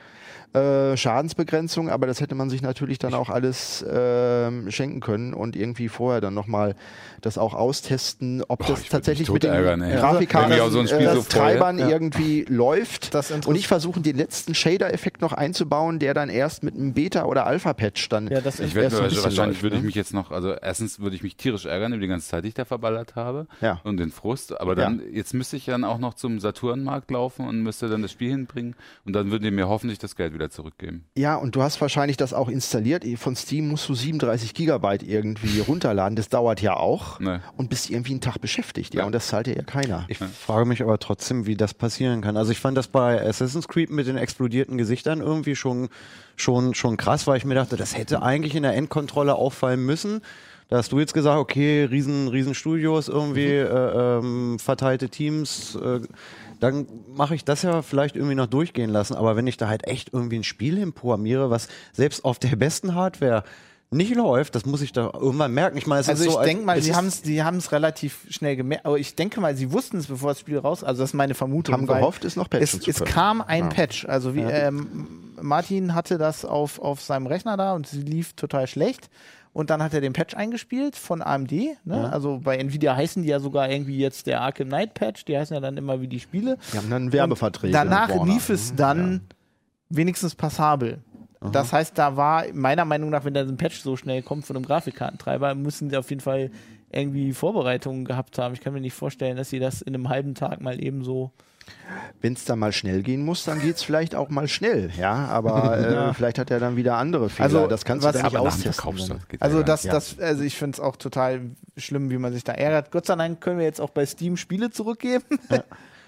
äh, 0.54 0.96
Schadensbegrenzung, 0.96 1.90
aber 1.90 2.08
das 2.08 2.22
hätte 2.22 2.36
man 2.36 2.50
sich 2.50 2.62
natürlich 2.62 3.00
dann 3.00 3.14
auch 3.14 3.30
alles 3.30 3.86
ähm, 3.90 4.72
schenken 4.72 5.00
können 5.02 5.34
und 5.34 5.56
irgendwie 5.56 5.90
vorher 5.90 6.22
dann 6.22 6.34
nochmal 6.34 6.76
das 7.22 7.38
auch 7.38 7.54
austesten, 7.54 8.44
ob 8.48 8.60
Boah, 8.60 8.68
das 8.70 8.86
tatsächlich 8.90 9.30
mit 9.30 9.44
den 9.44 9.52
ärgern. 9.52 9.82
Grafikkarten, 9.82 10.72
so 10.72 10.82
äh, 10.82 11.14
so 11.16 11.22
Treibern 11.24 11.80
Ja. 11.80 11.90
irgendwie 11.90 12.46
läuft 12.48 13.14
und 13.46 13.56
ich 13.56 13.68
versuche 13.68 14.00
den 14.02 14.16
letzten 14.18 14.56
Shader-Effekt 14.56 15.22
noch 15.22 15.34
einzubauen, 15.34 16.00
der 16.00 16.14
dann 16.14 16.30
erst 16.30 16.64
mit 16.64 16.76
einem 16.76 16.94
Beta- 16.94 17.26
oder 17.26 17.46
Alpha-Patch 17.46 18.10
dann 18.10 18.28
Ja, 18.28 18.42
das 18.42 18.60
Ich 18.60 18.68
ist 18.68 18.76
werde 18.76 18.86
erst 18.86 18.96
so 18.96 19.02
ein 19.04 19.10
bisschen 19.10 19.24
wahrscheinlich 19.26 19.58
läuft, 19.58 19.64
würde 19.64 19.76
ich 19.78 19.82
ne? 19.82 19.86
mich 19.88 19.96
jetzt 19.96 20.14
noch, 20.14 20.32
also 20.32 20.54
erstens 20.54 21.00
würde 21.00 21.16
ich 21.16 21.24
mich 21.24 21.36
tierisch 21.36 21.66
ärgern 21.66 21.94
über 21.94 22.02
die 22.02 22.08
ganze 22.08 22.28
Zeit, 22.30 22.44
die 22.44 22.50
ich 22.50 22.54
da 22.54 22.66
verballert 22.66 23.16
habe 23.16 23.48
Ja. 23.62 23.82
und 23.84 23.98
den 23.98 24.12
Frust, 24.12 24.60
aber 24.60 24.76
dann 24.76 25.02
jetzt 25.12 25.34
müsste 25.34 25.58
ich 25.58 25.66
dann 25.66 25.84
auch 25.84 25.98
noch 25.98 26.14
zum 26.14 26.40
Saturnmarkt 26.40 27.12
laufen 27.12 27.48
und 27.48 27.62
müsste 27.62 27.90
dann 27.90 28.02
das 28.02 28.12
Spiel 28.12 28.32
hinbringen 28.32 28.76
und 29.06 29.14
dann 29.14 29.32
würden 29.32 29.44
die 29.44 29.52
mir 29.52 29.68
hoffentlich 29.68 30.00
das 30.00 30.16
Geld 30.16 30.34
wieder 30.38 30.50
zurückgeben. 30.50 31.06
Ja, 31.18 31.36
und 31.36 31.56
du 31.56 31.62
hast 31.64 31.82
wahrscheinlich 31.82 32.16
das 32.18 32.34
auch 32.34 32.48
installiert. 32.50 33.04
Von 33.18 33.36
Steam 33.36 33.68
musst 33.68 33.90
du 33.90 33.96
37 33.96 34.54
Gigabyte 34.54 35.04
irgendwie 35.04 35.60
runterladen. 35.68 36.16
Das 36.16 36.30
dauert 36.30 36.62
ja 36.62 36.76
auch. 36.78 37.20
Nee. 37.20 37.40
Und 37.58 37.70
bist 37.70 37.90
irgendwie 37.90 38.12
einen 38.12 38.22
Tag 38.22 38.40
beschäftigt. 38.40 38.94
Ja, 38.94 39.02
Ja. 39.02 39.06
und 39.08 39.12
das 39.14 39.28
zahlt 39.28 39.48
dir 39.48 39.56
ja 39.56 39.64
keiner. 39.64 40.06
Ich 40.08 40.18
frage 40.20 40.66
mich 40.66 40.82
aber 40.82 41.00
trotzdem, 41.00 41.46
wie 41.48 41.56
das 41.56 41.74
passieren 41.74 42.22
kann. 42.22 42.38
Also 42.38 42.52
ich 42.52 42.60
fand 42.60 42.78
das 42.78 42.88
bei 42.88 43.22
Assassin's 43.26 43.68
Creed 43.68 43.90
mit 43.90 44.08
den 44.08 44.18
explodierten 44.18 44.78
Gesichtern 44.78 45.20
irgendwie 45.22 45.56
schon, 45.56 45.90
schon, 46.36 46.74
schon 46.76 46.98
krass, 46.98 47.28
weil 47.28 47.38
ich 47.38 47.46
mir 47.46 47.56
dachte, 47.56 47.76
das 47.76 47.98
hätte 47.98 48.22
eigentlich 48.22 48.56
in 48.56 48.64
der 48.64 48.76
Endkontrolle 48.76 49.36
auffallen 49.36 49.86
müssen. 49.86 50.22
Da 50.70 50.76
hast 50.76 50.92
du 50.92 51.00
jetzt 51.00 51.14
gesagt, 51.14 51.40
okay, 51.40 51.86
riesen, 51.86 52.28
riesen 52.28 52.54
Studios, 52.54 53.08
irgendwie 53.08 53.46
äh, 53.54 54.18
ähm, 54.20 54.60
verteilte 54.60 55.08
Teams, 55.08 55.76
äh, 55.82 56.02
dann 56.60 56.88
mache 57.14 57.36
ich 57.36 57.46
das 57.46 57.62
ja 57.62 57.82
vielleicht 57.82 58.16
irgendwie 58.16 58.36
noch 58.36 58.48
durchgehen 58.48 58.90
lassen. 58.90 59.16
Aber 59.16 59.36
wenn 59.36 59.48
ich 59.48 59.58
da 59.58 59.68
halt 59.68 59.88
echt 59.88 60.14
irgendwie 60.14 60.38
ein 60.40 60.44
Spiel 60.44 60.78
hinprogrammiere, 60.78 61.50
was 61.50 61.68
selbst 61.94 62.26
auf 62.26 62.40
der 62.40 62.56
besten 62.56 62.96
Hardware 62.96 63.44
nicht 63.90 64.14
läuft, 64.16 64.54
das 64.56 64.66
muss 64.66 64.82
ich 64.82 64.92
da 64.92 65.12
irgendwann 65.14 65.54
merken. 65.54 65.78
Ich 65.78 65.88
meine, 65.88 66.02
es 66.02 66.10
Also 66.10 66.24
ist 66.24 66.28
ich 66.28 66.34
so, 66.34 66.40
als- 66.40 66.48
denke 66.48 66.66
mal, 66.66 66.78
es 66.78 66.84
sie 66.86 66.94
haben 66.94 67.08
es 67.08 67.22
sie 67.22 67.42
haben's 67.44 67.72
relativ 67.72 68.26
schnell 68.30 68.58
gemerkt, 68.58 68.86
aber 68.86 69.00
ich 69.00 69.16
denke 69.16 69.40
mal, 69.40 69.56
sie 69.56 69.72
wussten 69.72 69.98
es, 69.98 70.08
bevor 70.08 70.32
das 70.32 70.42
Spiel 70.42 70.58
raus, 70.58 70.84
also 70.84 71.02
das 71.04 71.12
ist 71.12 71.14
meine 71.14 71.36
Vermutung. 71.36 71.74
Haben 71.74 71.88
gehofft, 71.88 72.26
es 72.26 72.36
noch 72.36 72.50
patchen 72.50 72.64
es, 72.66 72.82
zu 72.82 72.90
es 72.90 72.98
können. 72.98 73.10
kam 73.12 73.42
ein 73.42 73.70
Patch, 73.70 74.04
also 74.06 74.36
wie 74.36 74.42
ähm, 74.42 75.32
Martin 75.40 75.96
hatte 75.96 76.18
das 76.18 76.44
auf, 76.44 76.80
auf 76.80 77.02
seinem 77.02 77.28
Rechner 77.28 77.56
da 77.56 77.76
und 77.76 77.88
sie 77.88 78.02
lief 78.02 78.34
total 78.34 78.68
schlecht. 78.68 79.10
Und 79.58 79.72
dann 79.72 79.82
hat 79.82 79.92
er 79.92 80.02
den 80.02 80.14
Patch 80.14 80.36
eingespielt 80.36 80.96
von 80.96 81.24
AMD. 81.24 81.52
Ne? 81.84 82.14
Also 82.14 82.40
bei 82.44 82.58
Nvidia 82.58 82.96
heißen 82.96 83.24
die 83.24 83.30
ja 83.30 83.40
sogar 83.40 83.72
irgendwie 83.72 83.98
jetzt 83.98 84.28
der 84.28 84.42
Arkham 84.42 84.68
Knight 84.68 84.94
Patch. 84.94 85.26
Die 85.26 85.36
heißen 85.36 85.52
ja 85.56 85.60
dann 85.60 85.78
immer 85.78 86.00
wie 86.00 86.08
die 86.08 86.20
Spiele. 86.20 86.60
Die 86.72 86.78
haben 86.78 86.92
dann 86.92 87.12
Werbeverträge. 87.12 87.70
Und 87.70 87.74
danach 87.74 88.24
lief 88.24 88.52
es 88.52 88.76
dann 88.76 89.22
wenigstens 89.90 90.36
passabel. 90.36 91.00
Das 91.52 91.74
heißt, 91.74 91.98
da 91.98 92.16
war 92.16 92.44
meiner 92.54 92.86
Meinung 92.86 93.10
nach, 93.10 93.26
wenn 93.26 93.34
da 93.34 93.42
ein 93.42 93.58
Patch 93.58 93.80
so 93.80 93.96
schnell 93.96 94.22
kommt 94.22 94.46
von 94.46 94.56
einem 94.56 94.64
Grafikkartentreiber, 94.64 95.56
müssen 95.56 95.90
sie 95.90 95.98
auf 95.98 96.12
jeden 96.12 96.22
Fall 96.22 96.52
irgendwie 96.92 97.34
Vorbereitungen 97.34 98.06
gehabt 98.06 98.38
haben. 98.38 98.54
Ich 98.54 98.62
kann 98.62 98.74
mir 98.74 98.82
nicht 98.82 98.94
vorstellen, 98.94 99.38
dass 99.38 99.50
sie 99.50 99.58
das 99.58 99.82
in 99.82 99.96
einem 99.96 100.10
halben 100.10 100.36
Tag 100.36 100.62
mal 100.62 100.80
eben 100.84 101.04
so. 101.04 101.32
Wenn 102.22 102.34
es 102.34 102.46
dann 102.46 102.60
mal 102.60 102.72
schnell 102.72 103.04
gehen 103.04 103.24
muss, 103.24 103.44
dann 103.46 103.60
geht 103.60 103.76
es 103.78 103.84
vielleicht 103.84 104.16
auch 104.16 104.30
mal 104.30 104.48
schnell. 104.48 104.92
Ja, 104.98 105.14
aber 105.28 105.78
äh, 106.10 106.14
vielleicht 106.14 106.40
hat 106.40 106.52
er 106.52 106.60
dann 106.60 106.76
wieder 106.76 106.96
andere 106.98 107.30
Fehler. 107.30 107.46
Also, 107.46 107.68
das 107.68 107.86
kannst 107.86 108.06
was- 108.06 108.14
du 108.14 108.22
dann 108.22 108.32
nicht 108.32 108.38
austesten. 108.38 109.20
Also 109.40 109.58
ja 109.60 109.64
das, 109.64 109.84
ja. 109.84 109.94
das, 109.94 110.20
also 110.20 110.44
ich 110.44 110.56
finde 110.58 110.76
es 110.76 110.80
auch 110.80 110.96
total 110.96 111.42
schlimm, 111.78 112.10
wie 112.10 112.18
man 112.18 112.34
sich 112.34 112.44
da 112.44 112.54
ärgert. 112.54 112.92
Gott 112.92 113.06
sei 113.06 113.16
Dank 113.16 113.42
können 113.42 113.60
wir 113.60 113.66
jetzt 113.66 113.80
auch 113.82 113.90
bei 113.92 114.06
Steam 114.06 114.38
Spiele 114.38 114.70
zurückgeben. 114.72 115.26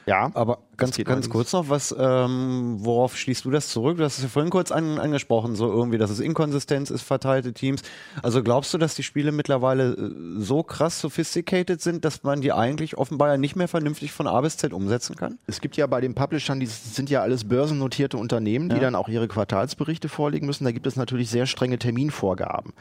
Ja, 0.06 0.32
Aber 0.34 0.60
ganz, 0.80 0.98
ganz 0.98 1.30
kurz 1.30 1.54
noch, 1.54 1.70
was, 1.70 1.96
ähm, 1.98 2.78
worauf 2.80 3.18
schließt 3.18 3.46
du 3.46 3.52
das 3.52 3.70
zurück? 3.70 3.98
Du 3.98 4.04
hast 4.04 4.18
es 4.18 4.24
ja 4.24 4.30
vorhin 4.30 4.50
kurz 4.50 4.72
an, 4.72 4.98
angesprochen, 4.98 5.56
so 5.56 5.72
irgendwie, 5.72 5.98
dass 5.98 6.10
es 6.10 6.20
Inkonsistenz 6.20 6.90
ist, 6.90 7.04
verteilte 7.04 7.54
Teams. 7.54 7.82
Also 8.24 8.42
glaubst 8.42 8.74
du, 8.74 8.78
dass 8.78 8.96
die 8.96 9.04
Spiele 9.04 9.32
mittlerweile 9.32 9.94
äh, 9.94 10.12
so 10.38 10.64
krass 10.64 11.00
sophisticated 11.00 11.82
sind, 11.82 12.06
dass 12.06 12.24
man 12.24 12.42
die 12.42 12.52
eigentlich 12.52 12.98
offenbar 12.98 13.30
ja 13.30 13.38
nicht 13.38 13.56
mehr 13.56 13.68
vernünftig 13.68 14.12
von 14.12 14.28
A 14.28 14.42
bis 14.42 14.58
Z 14.58 14.74
umsetzen 14.74 15.16
kann? 15.16 15.38
Es 15.48 15.62
gibt 15.62 15.78
ja 15.78 15.86
bei 15.88 16.02
den 16.02 16.16
Publishern, 16.16 16.60
die 16.60 16.66
sind 16.66 17.10
ja 17.10 17.22
alles 17.22 17.44
börsennotierte 17.44 18.18
Unternehmen, 18.18 18.70
die 18.70 18.80
dann 18.80 18.96
auch 18.96 19.10
ihre 19.10 19.28
Quartalsberichte 19.28 20.10
vorlegen 20.10 20.46
müssen. 20.46 20.64
Da 20.64 20.72
gibt 20.72 20.88
es 20.88 20.96
natürlich 20.96 21.30
sehr 21.30 21.46
strenge 21.46 21.78
Terminvorgaben. 21.78 22.74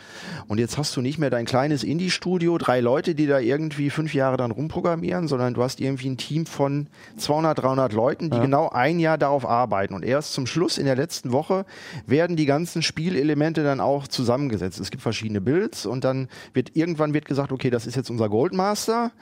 Und 0.46 0.58
jetzt 0.58 0.78
hast 0.78 0.96
du 0.96 1.00
nicht 1.00 1.18
mehr 1.18 1.30
dein 1.30 1.46
kleines 1.46 1.82
Indie-Studio, 1.82 2.58
drei 2.58 2.80
Leute, 2.80 3.14
die 3.14 3.26
da 3.26 3.38
irgendwie 3.38 3.90
fünf 3.90 4.14
Jahre 4.14 4.37
dann 4.37 4.50
rumprogrammieren, 4.50 5.28
sondern 5.28 5.54
du 5.54 5.62
hast 5.62 5.80
irgendwie 5.80 6.08
ein 6.08 6.16
Team 6.16 6.46
von 6.46 6.87
200, 7.16 7.58
300 7.58 7.88
Leuten, 7.92 8.31
die 8.31 8.40
genau 8.40 8.68
ein 8.68 8.98
Jahr 8.98 9.18
darauf 9.18 9.46
arbeiten. 9.46 9.94
Und 9.94 10.05
erst 10.05 10.33
zum 10.33 10.46
Schluss 10.46 10.79
in 10.79 10.87
der 10.87 10.96
letzten 10.96 11.33
Woche 11.33 11.64
werden 12.07 12.37
die 12.37 12.46
ganzen 12.46 12.83
Spielelemente 12.83 13.62
dann 13.62 13.81
auch 13.81 14.09
zusammengesetzt. 14.09 14.81
Es 14.81 14.90
gibt 14.90 15.03
verschiedene 15.03 15.40
Builds 15.40 15.87
und 15.87 16.05
dann 16.05 16.29
wird 16.53 16.77
irgendwann 16.77 17.14
wird 17.14 17.24
gesagt, 17.24 17.53
okay, 17.53 17.70
das 17.70 17.87
ist 17.87 17.96
jetzt 17.96 18.11
unser 18.11 18.29
Goldmaster. 18.29 19.12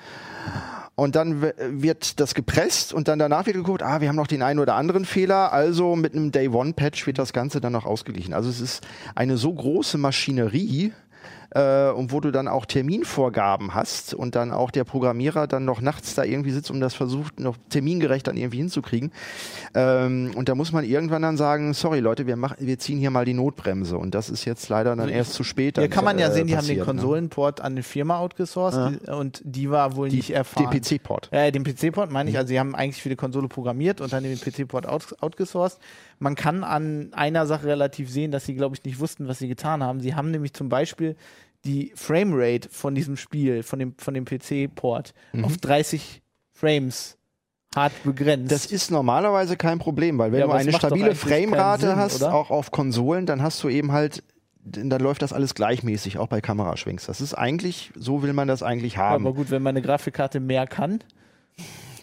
Und 0.95 1.15
dann 1.15 1.43
wird 1.43 2.21
das 2.21 2.35
gepresst 2.35 2.95
und 2.95 3.07
dann 3.07 3.19
danach 3.19 3.45
wird 3.45 3.57
geguckt, 3.57 3.83
ah, 3.83 4.01
wir 4.01 4.09
haben 4.09 4.17
noch 4.17 4.27
den 4.27 4.43
einen 4.43 4.61
oder 4.61 4.77
anderen 4.77 5.05
Fehler. 5.05 5.53
Also 5.53 5.95
mit 5.95 6.15
einem 6.15 6.33
Day 6.33 6.49
One 6.49 6.73
Patch 6.73 7.07
wird 7.07 7.19
das 7.19 7.35
Ganze 7.35 7.61
dann 7.61 7.75
noch 7.75 7.85
ausgeglichen. 7.85 8.33
Also 8.33 8.49
es 8.49 8.63
ist 8.63 8.87
eine 9.15 9.37
so 9.37 9.53
große 9.53 9.99
Maschinerie, 9.99 10.95
äh, 11.51 11.91
und 11.91 12.13
wo 12.13 12.21
du 12.21 12.31
dann 12.31 12.49
auch 12.49 12.67
Terminvorgaben 12.67 13.75
hast 13.75 14.15
und 14.15 14.35
dann 14.35 14.53
auch 14.53 14.71
der 14.71 14.85
Programmierer 14.85 15.47
dann 15.47 15.65
noch 15.65 15.81
nachts 15.81 16.15
da 16.15 16.25
irgendwie 16.25 16.51
sitzt 16.51 16.71
und 16.71 16.81
das 16.81 16.95
versucht, 16.95 17.41
noch 17.41 17.57
termingerecht 17.69 18.27
dann 18.27 18.37
irgendwie 18.37 18.59
hinzukriegen. 18.59 19.13
Ähm, 19.75 20.33
und 20.37 20.49
da 20.49 20.55
muss 20.55 20.73
man 20.73 20.85
irgendwann 20.85 21.23
dann 21.23 21.37
sagen, 21.37 21.73
sorry 21.75 22.01
Leute, 22.01 22.27
wir, 22.27 22.37
machen, 22.37 22.57
wir 22.61 22.79
ziehen 22.79 22.99
hier 22.99 23.11
mal 23.11 23.25
die 23.25 23.35
Notbremse. 23.35 23.97
Und 23.97 24.15
das 24.15 24.29
ist 24.29 24.45
jetzt 24.45 24.69
leider 24.69 24.95
dann 24.97 25.09
erst 25.09 25.35
zu 25.35 25.45
spät. 25.45 25.79
Hier 25.79 25.89
kann 25.89 26.05
man 26.05 26.19
ja 26.19 26.29
äh, 26.29 26.33
sehen, 26.33 26.47
die 26.47 26.57
haben 26.57 26.67
den 26.67 26.79
ne? 26.79 26.85
Konsolenport 26.85 27.61
an 27.61 27.73
eine 27.73 27.83
Firma 27.83 28.19
outgesourced 28.19 29.01
die, 29.07 29.11
und 29.11 29.41
die 29.45 29.71
war 29.71 29.97
wohl 29.97 30.09
nicht 30.09 30.31
erfahren. 30.31 30.71
Den 30.71 30.81
PC-Port. 30.81 31.29
Äh, 31.33 31.53
den 31.53 31.65
PC-Port 31.65 32.11
meine 32.11 32.27
Mhm. 32.27 32.35
ich, 32.35 32.39
also 32.39 32.49
sie 32.49 32.59
haben 32.59 32.75
eigentlich 32.75 33.03
für 33.03 33.09
die 33.09 33.17
Konsole 33.17 33.49
programmiert 33.49 34.01
und 34.01 34.13
dann 34.13 34.25
den 34.25 34.39
PC-Port 34.39 34.87
out, 34.87 35.17
outgesourced. 35.21 35.79
Man 36.19 36.35
kann 36.35 36.65
an 36.65 37.11
einer 37.13 37.47
Sache 37.47 37.67
relativ 37.67 38.11
sehen, 38.11 38.31
dass 38.31 38.47
sie, 38.47 38.55
glaube 38.55 38.75
ich, 38.75 38.85
nicht 38.85 38.99
wussten, 38.99 39.29
was 39.29 39.39
sie 39.39 39.49
getan 39.49 39.83
haben. 39.83 40.01
Sie 40.01 40.15
haben 40.15 40.31
nämlich 40.31 40.53
zum 40.55 40.69
Beispiel 40.69 41.17
die 41.67 41.93
Framerate 41.95 42.69
von 42.71 42.95
diesem 42.95 43.17
Spiel, 43.17 43.63
von 43.63 43.79
dem, 43.79 43.95
von 43.99 44.15
dem 44.15 44.25
PC-Port, 44.25 45.13
Mhm. 45.33 45.45
auf 45.45 45.59
30 45.59 46.23
Frames 46.53 47.19
hart 47.75 47.93
begrenzt. 48.05 48.51
Das 48.53 48.65
ist 48.67 48.91
normalerweise 48.91 49.57
kein 49.59 49.79
Problem, 49.79 50.19
weil 50.19 50.33
wenn 50.33 50.41
Ja, 50.41 50.47
du 50.47 50.53
eine 50.53 50.73
stabile 50.73 51.15
Framerate 51.15 51.97
hast, 51.97 52.23
oder? 52.23 52.33
auch 52.33 52.51
auf 52.51 52.71
Konsolen, 52.71 53.27
dann 53.27 53.43
hast 53.43 53.63
du 53.63 53.69
eben 53.69 53.93
halt, 53.93 54.23
dann 54.65 54.89
läuft 55.01 55.21
das 55.23 55.33
alles 55.35 55.55
gleichmäßig, 55.55 56.17
auch 56.19 56.29
bei 56.29 56.41
Kameraschwenks. 56.41 57.05
Das 57.07 57.21
ist 57.21 57.35
eigentlich, 57.35 57.93
so 57.95 58.23
will 58.23 58.33
man 58.33 58.49
das 58.49 58.63
eigentlich 58.63 58.97
haben. 58.97 59.27
aber 59.27 59.35
gut, 59.35 59.51
wenn 59.51 59.63
meine 59.63 59.83
Grafikkarte 59.83 60.41
mehr 60.41 60.67
kann. 60.67 61.01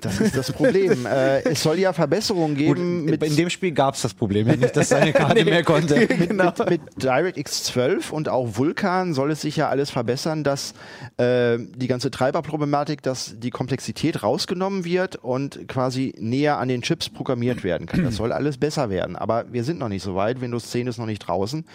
Das 0.03 0.19
ist 0.19 0.37
das 0.37 0.51
Problem. 0.51 1.05
äh, 1.05 1.41
es 1.43 1.63
soll 1.63 1.79
ja 1.79 1.93
Verbesserungen 1.93 2.55
Gut, 2.55 2.75
geben 2.77 3.05
mit, 3.05 3.23
in 3.23 3.35
dem 3.35 3.49
Spiel 3.49 3.71
gab 3.71 3.95
es 3.95 4.01
das 4.01 4.13
Problem 4.13 4.47
ja 4.47 4.55
nicht, 4.55 4.75
dass 4.75 4.89
seine 4.89 5.13
Karte 5.13 5.43
mehr 5.45 5.63
konnte. 5.63 5.95
mit, 5.95 6.33
mit, 6.33 6.69
mit 6.69 6.81
DirectX 6.97 7.63
12 7.65 8.11
und 8.11 8.29
auch 8.29 8.57
Vulkan 8.57 9.13
soll 9.13 9.31
es 9.31 9.41
sich 9.41 9.55
ja 9.55 9.69
alles 9.69 9.89
verbessern, 9.89 10.43
dass 10.43 10.73
äh, 11.17 11.57
die 11.59 11.87
ganze 11.87 12.11
Treiberproblematik, 12.11 13.01
dass 13.01 13.35
die 13.37 13.49
Komplexität 13.49 14.23
rausgenommen 14.23 14.85
wird 14.85 15.15
und 15.15 15.67
quasi 15.67 16.13
näher 16.17 16.57
an 16.57 16.67
den 16.67 16.81
Chips 16.81 17.09
programmiert 17.09 17.63
werden 17.63 17.87
kann. 17.87 18.03
Das 18.03 18.15
soll 18.15 18.31
alles 18.31 18.57
besser 18.57 18.89
werden. 18.89 19.15
Aber 19.15 19.45
wir 19.51 19.63
sind 19.63 19.79
noch 19.79 19.89
nicht 19.89 20.03
so 20.03 20.15
weit. 20.15 20.41
Windows 20.41 20.69
10 20.71 20.87
ist 20.87 20.97
noch 20.97 21.05
nicht 21.05 21.19
draußen. 21.19 21.65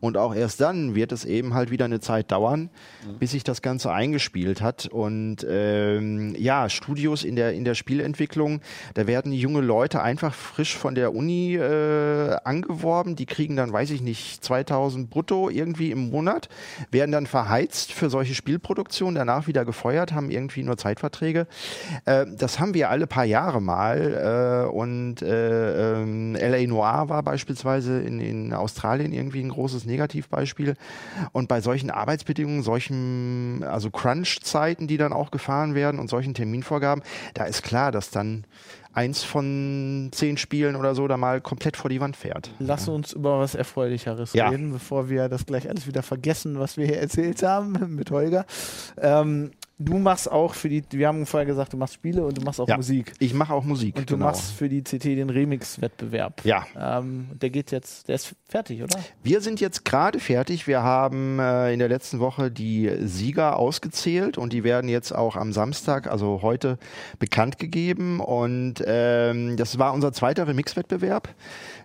Und 0.00 0.16
auch 0.16 0.34
erst 0.34 0.60
dann 0.60 0.94
wird 0.94 1.12
es 1.12 1.24
eben 1.24 1.54
halt 1.54 1.70
wieder 1.70 1.84
eine 1.84 2.00
Zeit 2.00 2.30
dauern, 2.30 2.70
bis 3.18 3.32
sich 3.32 3.44
das 3.44 3.62
Ganze 3.62 3.92
eingespielt 3.92 4.60
hat. 4.60 4.86
Und 4.86 5.46
ähm, 5.48 6.34
ja, 6.38 6.68
Studios 6.68 7.24
in 7.24 7.36
der, 7.36 7.52
in 7.52 7.64
der 7.64 7.74
Spielentwicklung, 7.78 8.60
da 8.94 9.06
werden 9.06 9.32
junge 9.32 9.60
Leute 9.60 10.02
einfach 10.02 10.34
frisch 10.34 10.76
von 10.76 10.94
der 10.94 11.14
Uni 11.14 11.56
äh, 11.56 12.36
angeworben. 12.44 13.16
Die 13.16 13.26
kriegen 13.26 13.56
dann, 13.56 13.72
weiß 13.72 13.90
ich 13.90 14.02
nicht, 14.02 14.44
2000 14.44 15.08
brutto 15.08 15.48
irgendwie 15.48 15.90
im 15.90 16.10
Monat, 16.10 16.48
werden 16.90 17.12
dann 17.12 17.26
verheizt 17.26 17.92
für 17.92 18.10
solche 18.10 18.34
Spielproduktionen, 18.34 19.14
danach 19.14 19.46
wieder 19.46 19.64
gefeuert, 19.64 20.12
haben 20.12 20.30
irgendwie 20.30 20.62
nur 20.62 20.76
Zeitverträge. 20.76 21.46
Äh, 22.04 22.26
das 22.36 22.58
haben 22.58 22.74
wir 22.74 22.90
alle 22.90 23.06
paar 23.06 23.24
Jahre 23.24 23.60
mal. 23.62 24.66
Äh, 24.66 24.70
und 24.70 25.22
äh, 25.22 26.02
ähm, 26.02 26.34
LA 26.34 26.66
Noir 26.66 27.08
war 27.08 27.22
beispielsweise 27.22 28.00
in, 28.00 28.20
in 28.20 28.52
Australien 28.52 29.12
irgendwie 29.12 29.40
ein 29.40 29.50
großes 29.50 29.84
Negativbeispiel. 29.84 30.74
Und 31.32 31.48
bei 31.48 31.60
solchen 31.60 31.90
Arbeitsbedingungen, 31.90 32.62
solchen, 32.62 33.64
also 33.64 33.90
Crunch-Zeiten, 33.90 34.86
die 34.86 34.96
dann 34.96 35.12
auch 35.12 35.30
gefahren 35.30 35.74
werden 35.74 36.00
und 36.00 36.08
solchen 36.08 36.34
Terminvorgaben, 36.34 37.02
da 37.34 37.44
ist 37.44 37.62
klar, 37.68 37.92
dass 37.92 38.10
dann 38.10 38.44
eins 38.92 39.22
von 39.22 40.08
zehn 40.12 40.36
Spielen 40.38 40.74
oder 40.74 40.94
so 40.94 41.06
da 41.06 41.16
mal 41.16 41.40
komplett 41.40 41.76
vor 41.76 41.88
die 41.90 42.00
Wand 42.00 42.16
fährt. 42.16 42.50
Lass 42.58 42.88
uns 42.88 43.12
über 43.12 43.38
was 43.38 43.54
Erfreulicheres 43.54 44.32
Ja. 44.32 44.48
reden, 44.48 44.72
bevor 44.72 45.08
wir 45.08 45.28
das 45.28 45.46
gleich 45.46 45.68
alles 45.68 45.86
wieder 45.86 46.02
vergessen, 46.02 46.58
was 46.58 46.76
wir 46.76 46.86
hier 46.86 46.98
erzählt 46.98 47.42
haben 47.42 47.76
mit 47.94 48.10
Holger. 48.10 48.44
Ähm, 49.00 49.52
du 49.78 49.98
machst 49.98 50.30
auch 50.30 50.54
für 50.54 50.68
die, 50.68 50.82
wir 50.90 51.08
haben 51.08 51.24
vorher 51.24 51.46
gesagt, 51.46 51.72
du 51.72 51.76
machst 51.76 51.94
Spiele 51.94 52.24
und 52.24 52.36
du 52.36 52.42
machst 52.42 52.60
auch 52.60 52.68
Ja, 52.68 52.76
Musik. 52.76 53.12
Ich 53.18 53.32
mache 53.32 53.54
auch 53.54 53.64
Musik. 53.64 53.96
Und 53.96 54.10
du 54.10 54.14
genau. 54.14 54.26
machst 54.26 54.52
für 54.52 54.68
die 54.68 54.82
CT 54.82 55.04
den 55.04 55.30
Remix-Wettbewerb. 55.30 56.44
Ja. 56.44 56.66
Ähm, 56.76 57.28
der 57.40 57.50
geht 57.50 57.70
jetzt, 57.70 58.08
der 58.08 58.16
ist 58.16 58.34
fertig, 58.48 58.82
oder? 58.82 58.98
Wir 59.22 59.40
sind 59.40 59.60
jetzt 59.60 59.84
gerade 59.84 60.18
fertig. 60.18 60.66
Wir 60.66 60.82
haben 60.82 61.38
äh, 61.38 61.72
in 61.72 61.78
der 61.78 61.88
letzten 61.88 62.18
Woche 62.18 62.50
die 62.50 62.90
Sieger 63.02 63.56
ausgezählt 63.56 64.36
und 64.36 64.52
die 64.52 64.64
werden 64.64 64.88
jetzt 64.88 65.12
auch 65.12 65.36
am 65.36 65.52
Samstag, 65.52 66.10
also 66.10 66.40
heute, 66.42 66.78
bekannt 67.18 67.58
gegeben. 67.58 68.20
Und 68.20 68.82
ähm, 68.84 69.56
das 69.56 69.78
war 69.78 69.92
unser 69.94 70.12
zweiter 70.12 70.48
Remix-Wettbewerb. 70.48 71.28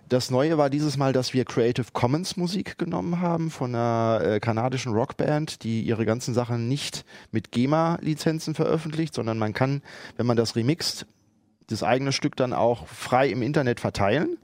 Das 0.08 0.30
Neue 0.30 0.58
war 0.58 0.70
dieses 0.70 0.96
Mal, 0.96 1.12
dass 1.12 1.32
wir 1.32 1.44
Creative 1.44 1.86
Commons 1.92 2.36
Musik 2.36 2.76
genommen 2.78 3.20
haben 3.20 3.50
von 3.50 3.74
einer 3.74 4.20
äh, 4.22 4.40
kanadischen 4.40 4.92
Rockband, 4.92 5.62
die 5.62 5.82
ihre 5.82 6.04
ganzen 6.04 6.34
Sachen 6.34 6.68
nicht 6.68 7.04
mit 7.32 7.52
GEMA-Lizenzen 7.52 8.54
veröffentlicht, 8.54 9.14
sondern 9.14 9.38
man 9.38 9.54
kann, 9.54 9.82
wenn 10.16 10.26
man 10.26 10.36
das 10.36 10.56
remixt, 10.56 11.06
das 11.68 11.82
eigene 11.82 12.12
Stück 12.12 12.36
dann 12.36 12.52
auch 12.52 12.86
frei 12.86 13.28
im 13.30 13.40
Internet 13.40 13.80
verteilen. 13.80 14.36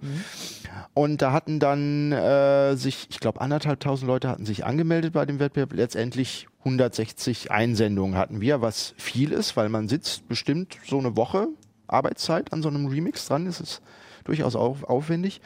Und 0.95 1.21
da 1.23 1.33
hatten 1.33 1.61
dann 1.61 2.13
äh, 2.13 2.75
sich, 2.77 3.09
ich 3.11 3.21
glaube, 3.21 3.41
anderthalbtausend 3.41 4.07
Leute 4.07 4.29
hatten 4.29 4.47
sich 4.47 4.65
angemeldet 4.65 5.13
bei 5.13 5.27
dem 5.27 5.39
Wettbewerb. 5.39 5.75
Letztendlich 5.75 6.49
160 6.61 7.51
Einsendungen 7.51 8.17
hatten 8.17 8.41
wir, 8.41 8.63
was 8.63 8.95
viel 8.97 9.33
ist, 9.33 9.57
weil 9.57 9.69
man 9.69 9.89
sitzt 9.89 10.27
bestimmt 10.27 10.79
so 10.87 10.99
eine 10.99 11.17
Woche 11.17 11.49
Arbeitszeit 11.87 12.53
an 12.53 12.63
so 12.63 12.69
einem 12.69 12.87
Remix 12.87 13.27
dran. 13.27 13.45
Das 13.45 13.61
ist 13.61 13.83
durchaus 14.31 14.55
auf, 14.55 14.85
aufwendig. 14.85 15.41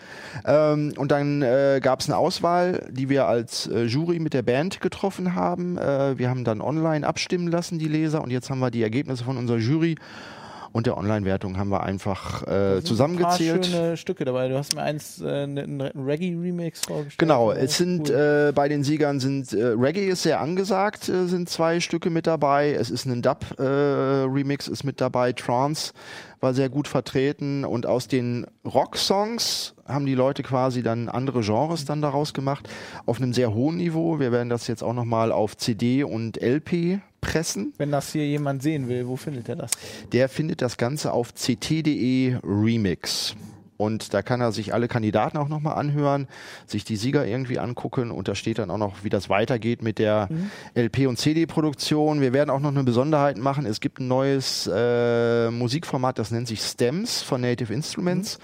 Ähm, 0.44 0.92
und 0.96 1.10
dann 1.10 1.40
äh, 1.40 1.80
gab 1.82 2.00
es 2.00 2.08
eine 2.08 2.18
Auswahl, 2.18 2.86
die 2.90 3.08
wir 3.08 3.26
als 3.26 3.66
äh, 3.66 3.84
Jury 3.84 4.18
mit 4.18 4.34
der 4.34 4.42
Band 4.42 4.80
getroffen 4.82 5.34
haben. 5.34 5.78
Äh, 5.78 6.18
wir 6.18 6.28
haben 6.28 6.44
dann 6.44 6.60
online 6.60 7.06
abstimmen 7.06 7.48
lassen, 7.48 7.78
die 7.78 7.88
Leser. 7.88 8.22
Und 8.22 8.30
jetzt 8.30 8.50
haben 8.50 8.58
wir 8.58 8.70
die 8.70 8.82
Ergebnisse 8.82 9.24
von 9.24 9.38
unserer 9.38 9.58
Jury 9.58 9.96
und 10.74 10.86
der 10.86 10.98
Online-Wertung 10.98 11.56
haben 11.56 11.70
wir 11.70 11.84
einfach 11.84 12.42
äh, 12.42 12.46
Ein 12.46 12.72
paar 12.74 12.84
zusammengezählt. 12.84 13.66
schöne 13.66 13.96
Stücke 13.96 14.24
dabei. 14.24 14.48
Du 14.48 14.58
hast 14.58 14.74
mir 14.74 14.82
eins, 14.82 15.20
äh, 15.22 15.44
einen 15.44 15.80
Reggae-Remix 15.80 16.80
vorgestellt. 16.86 17.18
Genau, 17.18 17.48
Oh, 17.48 17.52
es 17.52 17.76
sind 17.78 18.10
cool. 18.10 18.48
äh, 18.48 18.52
bei 18.52 18.68
den 18.68 18.82
Siegern 18.82 19.20
sind 19.20 19.52
äh, 19.52 19.64
Reggae 19.66 20.08
ist 20.08 20.22
sehr 20.24 20.40
angesagt, 20.40 21.08
äh, 21.08 21.26
sind 21.26 21.48
zwei 21.48 21.78
Stücke 21.78 22.10
mit 22.10 22.26
dabei. 22.26 22.72
Es 22.72 22.90
ist 22.90 23.06
ein 23.06 23.22
Dub 23.22 23.44
äh, 23.58 24.24
ist 24.50 24.82
mit 24.84 25.00
dabei, 25.00 25.32
Trance 25.32 25.92
war 26.40 26.54
sehr 26.54 26.68
gut 26.68 26.88
vertreten 26.88 27.64
und 27.64 27.86
aus 27.86 28.08
den 28.08 28.46
Rock-Songs 28.66 29.73
haben 29.86 30.06
die 30.06 30.14
Leute 30.14 30.42
quasi 30.42 30.82
dann 30.82 31.08
andere 31.08 31.40
Genres 31.40 31.84
dann 31.84 32.02
daraus 32.02 32.34
gemacht 32.34 32.68
auf 33.06 33.18
einem 33.18 33.32
sehr 33.32 33.54
hohen 33.54 33.76
Niveau. 33.76 34.18
Wir 34.18 34.32
werden 34.32 34.48
das 34.48 34.66
jetzt 34.66 34.82
auch 34.82 34.94
noch 34.94 35.04
mal 35.04 35.32
auf 35.32 35.56
CD 35.56 36.04
und 36.04 36.40
LP 36.42 37.00
pressen. 37.20 37.72
Wenn 37.78 37.90
das 37.90 38.12
hier 38.12 38.26
jemand 38.26 38.62
sehen 38.62 38.88
will, 38.88 39.06
wo 39.06 39.16
findet 39.16 39.48
er 39.48 39.56
das? 39.56 39.72
Der 40.12 40.28
findet 40.28 40.62
das 40.62 40.76
Ganze 40.76 41.12
auf 41.12 41.32
ct.de 41.32 42.36
Remix. 42.42 43.34
Und 43.76 44.14
da 44.14 44.22
kann 44.22 44.40
er 44.40 44.52
sich 44.52 44.72
alle 44.72 44.86
Kandidaten 44.86 45.36
auch 45.36 45.48
nochmal 45.48 45.74
anhören, 45.74 46.28
sich 46.66 46.84
die 46.84 46.96
Sieger 46.96 47.26
irgendwie 47.26 47.58
angucken 47.58 48.12
und 48.12 48.28
da 48.28 48.34
steht 48.34 48.58
dann 48.58 48.70
auch 48.70 48.78
noch, 48.78 49.02
wie 49.02 49.08
das 49.08 49.28
weitergeht 49.28 49.82
mit 49.82 49.98
der 49.98 50.28
LP- 50.74 51.08
und 51.08 51.18
CD-Produktion. 51.18 52.20
Wir 52.20 52.32
werden 52.32 52.50
auch 52.50 52.60
noch 52.60 52.70
eine 52.70 52.84
Besonderheit 52.84 53.36
machen. 53.36 53.66
Es 53.66 53.80
gibt 53.80 53.98
ein 53.98 54.06
neues 54.06 54.70
äh, 54.72 55.50
Musikformat, 55.50 56.18
das 56.18 56.30
nennt 56.30 56.46
sich 56.46 56.60
Stems 56.60 57.22
von 57.22 57.40
Native 57.40 57.74
Instruments. 57.74 58.38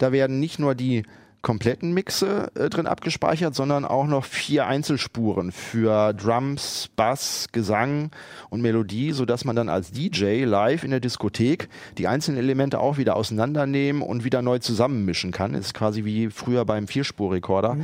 Da 0.00 0.12
werden 0.12 0.40
nicht 0.40 0.58
nur 0.58 0.74
die 0.74 1.04
kompletten 1.42 1.92
Mixe 1.92 2.50
äh, 2.54 2.68
drin 2.68 2.86
abgespeichert, 2.86 3.54
sondern 3.54 3.84
auch 3.84 4.06
noch 4.06 4.24
vier 4.24 4.66
Einzelspuren 4.66 5.52
für 5.52 6.12
Drums, 6.12 6.90
Bass, 6.96 7.48
Gesang 7.52 8.10
und 8.50 8.60
Melodie, 8.60 9.12
sodass 9.12 9.44
man 9.44 9.56
dann 9.56 9.68
als 9.68 9.90
DJ 9.90 10.44
live 10.44 10.84
in 10.84 10.90
der 10.90 11.00
Diskothek 11.00 11.68
die 11.96 12.08
einzelnen 12.08 12.38
Elemente 12.38 12.78
auch 12.78 12.98
wieder 12.98 13.16
auseinandernehmen 13.16 14.02
und 14.02 14.24
wieder 14.24 14.42
neu 14.42 14.58
zusammenmischen 14.58 15.32
kann. 15.32 15.54
ist 15.54 15.72
quasi 15.72 16.04
wie 16.04 16.28
früher 16.28 16.64
beim 16.64 16.86
Vierspurrekorder. 16.86 17.78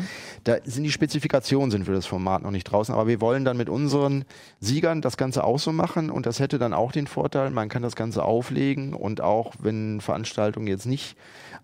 Da 0.45 0.57
sind 0.65 0.85
die 0.85 0.93
Spezifikationen 0.93 1.71
sind 1.71 1.85
für 1.85 1.93
das 1.93 2.07
Format 2.07 2.43
noch 2.43 2.51
nicht 2.51 2.65
draußen, 2.65 2.95
aber 2.95 3.07
wir 3.07 3.21
wollen 3.21 3.45
dann 3.45 3.57
mit 3.57 3.71
unseren 3.71 4.25
Siegern 4.61 5.01
das 5.01 5.17
Ganze 5.17 5.45
auch 5.45 5.59
so 5.59 5.73
machen 5.73 6.11
und 6.11 6.27
das 6.27 6.41
hätte 6.41 6.59
dann 6.59 6.75
auch 6.75 6.93
den 6.93 7.07
Vorteil, 7.07 7.51
man 7.51 7.69
kann 7.69 7.83
das 7.83 7.97
Ganze 7.97 8.23
auflegen 8.23 8.93
und 8.93 9.23
auch 9.23 9.55
wenn 9.59 10.01
Veranstaltungen 10.01 10.67
jetzt 10.67 10.87
nicht 10.87 11.17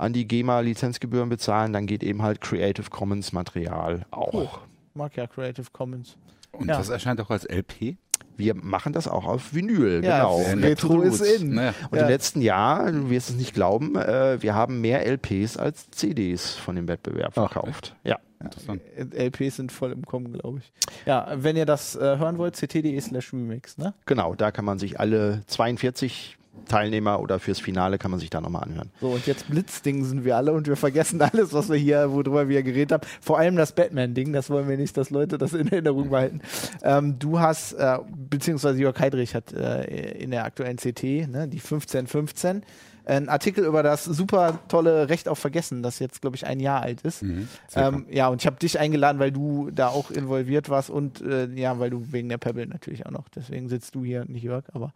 an 0.03 0.13
die 0.13 0.27
GEMA-Lizenzgebühren 0.29 1.29
bezahlen, 1.29 1.73
dann 1.73 1.87
geht 1.87 2.03
eben 2.03 2.23
halt 2.23 2.41
Creative 2.41 2.91
Commons 2.91 3.33
Material 3.33 4.05
auch. 4.11 4.33
Cool. 4.33 4.49
Mag 4.95 5.17
ja 5.17 5.27
Creative 5.27 5.67
Commons. 5.73 6.17
Und 6.53 6.69
Ja. 6.69 6.77
das 6.77 6.89
erscheint 6.91 7.21
auch 7.21 7.31
als 7.31 7.45
LP? 7.49 7.97
Wir 8.37 8.55
machen 8.55 8.93
das 8.93 9.09
auch 9.09 9.25
auf 9.27 9.55
Vinyl, 9.55 10.03
Ja, 10.05 10.19
genau. 10.25 10.67
Retro 10.67 11.03
ist 11.03 11.21
in. 11.21 11.55
Naja. 11.55 11.75
Und 11.91 11.99
Ja. 11.99 12.05
im 12.05 12.09
letzten 12.09 12.41
Jahr, 12.41 12.91
du 12.91 13.11
wirst 13.11 13.31
es 13.31 13.37
nicht 13.37 13.55
glauben, 13.55 13.95
äh, 13.97 14.41
wir 14.43 14.55
haben 14.55 14.81
mehr 14.81 15.07
LPs 15.07 15.57
als 15.57 15.91
CDs 15.91 16.55
von 16.55 16.77
dem 16.77 16.89
Wettbewerb 16.89 17.33
Ach, 17.37 17.51
verkauft. 17.53 17.95
Ja. 18.05 18.19
Interessant. 18.41 18.83
Äh, 18.97 19.27
LPs 19.27 19.57
sind 19.57 19.71
voll 19.71 19.93
im 19.93 20.05
Kommen, 20.05 20.33
glaube 20.33 20.59
ich. 20.59 20.73
Ja, 21.07 21.29
wenn 21.37 21.57
ihr 21.57 21.67
das 21.67 21.95
äh, 21.95 22.01
hören 22.19 22.39
wollt, 22.39 22.57
ct.de 22.57 23.01
slash 23.01 23.33
remix, 23.33 23.79
ne? 23.79 23.95
Genau, 24.07 24.35
da 24.35 24.51
kann 24.51 24.65
man 24.65 24.79
sich 24.81 24.99
alle 24.99 25.43
42 25.47 26.37
Teilnehmer 26.67 27.21
oder 27.21 27.39
fürs 27.39 27.61
Finale 27.61 27.99
kann 27.99 28.11
man 28.11 28.21
sich 28.21 28.31
da 28.31 28.41
nochmal 28.41 28.65
anhören. 28.65 28.91
So, 29.01 29.09
und 29.09 29.27
jetzt 29.27 29.49
Blitzding 29.49 30.05
sind 30.05 30.25
wir 30.25 30.37
alle 30.37 30.53
und 30.53 30.67
wir 30.67 30.77
vergessen 30.77 31.21
alles, 31.21 31.53
was 31.53 31.69
wir 31.69 31.77
hier, 31.77 32.13
worüber 32.13 32.49
wir 32.49 32.63
geredet 32.63 32.93
haben. 32.93 33.07
Vor 33.21 33.39
allem 33.39 33.57
das 33.57 33.75
Batman-Ding, 33.75 34.33
das 34.33 34.51
wollen 34.51 34.69
wir 34.69 34.77
nicht, 34.77 34.97
dass 34.97 35.11
Leute 35.11 35.39
das 35.39 35.55
in 35.55 35.69
Erinnerung 35.69 36.11
behalten. 36.11 36.41
Ähm, 36.83 37.19
du 37.19 37.41
hast, 37.41 37.73
äh, 37.75 37.99
beziehungsweise 38.29 38.81
Jörg 38.81 38.99
Heidrich 38.99 39.35
hat 39.35 39.53
äh, 39.53 40.13
in 40.19 40.31
der 40.31 40.45
aktuellen 40.45 40.77
CT, 40.77 41.03
ne, 41.03 41.49
die 41.49 41.59
1515, 41.59 42.63
einen 43.05 43.29
Artikel 43.29 43.65
über 43.65 43.83
das 43.83 44.05
super 44.05 44.61
tolle 44.69 45.09
Recht 45.09 45.29
auf 45.29 45.39
Vergessen, 45.39 45.83
das 45.83 45.99
jetzt, 45.99 46.21
glaube 46.21 46.37
ich, 46.37 46.47
ein 46.47 46.61
Jahr 46.61 46.83
alt 46.83 47.03
ist. 47.03 47.23
Mhm. 47.23 47.49
Ähm, 47.75 48.07
ja, 48.11 48.29
und 48.29 48.41
ich 48.41 48.47
habe 48.47 48.57
dich 48.57 48.79
eingeladen, 48.79 49.19
weil 49.19 49.33
du 49.33 49.71
da 49.71 49.89
auch 49.89 50.11
involviert 50.11 50.69
warst 50.69 50.91
und 50.91 51.21
äh, 51.21 51.49
ja, 51.55 51.79
weil 51.79 51.91
du 51.91 52.13
wegen 52.13 52.29
der 52.29 52.39
Pebble 52.39 52.67
natürlich 52.67 53.07
auch 53.07 53.11
noch. 53.11 53.29
Deswegen 53.29 53.69
sitzt 53.69 53.95
du 53.95 54.05
hier, 54.05 54.25
nicht 54.27 54.43
Jörg. 54.43 54.65
Aber 54.73 54.93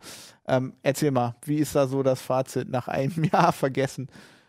ähm, 0.47 0.75
erzähl 0.83 1.11
mal, 1.11 1.35
wie 1.45 1.57
ist 1.57 1.75
da 1.75 1.87
so 1.87 2.03
das 2.03 2.21
Fazit 2.21 2.69
nach 2.69 2.89
einem 2.89 3.25
Jahr 3.33 3.53
vergessen? 3.53 4.09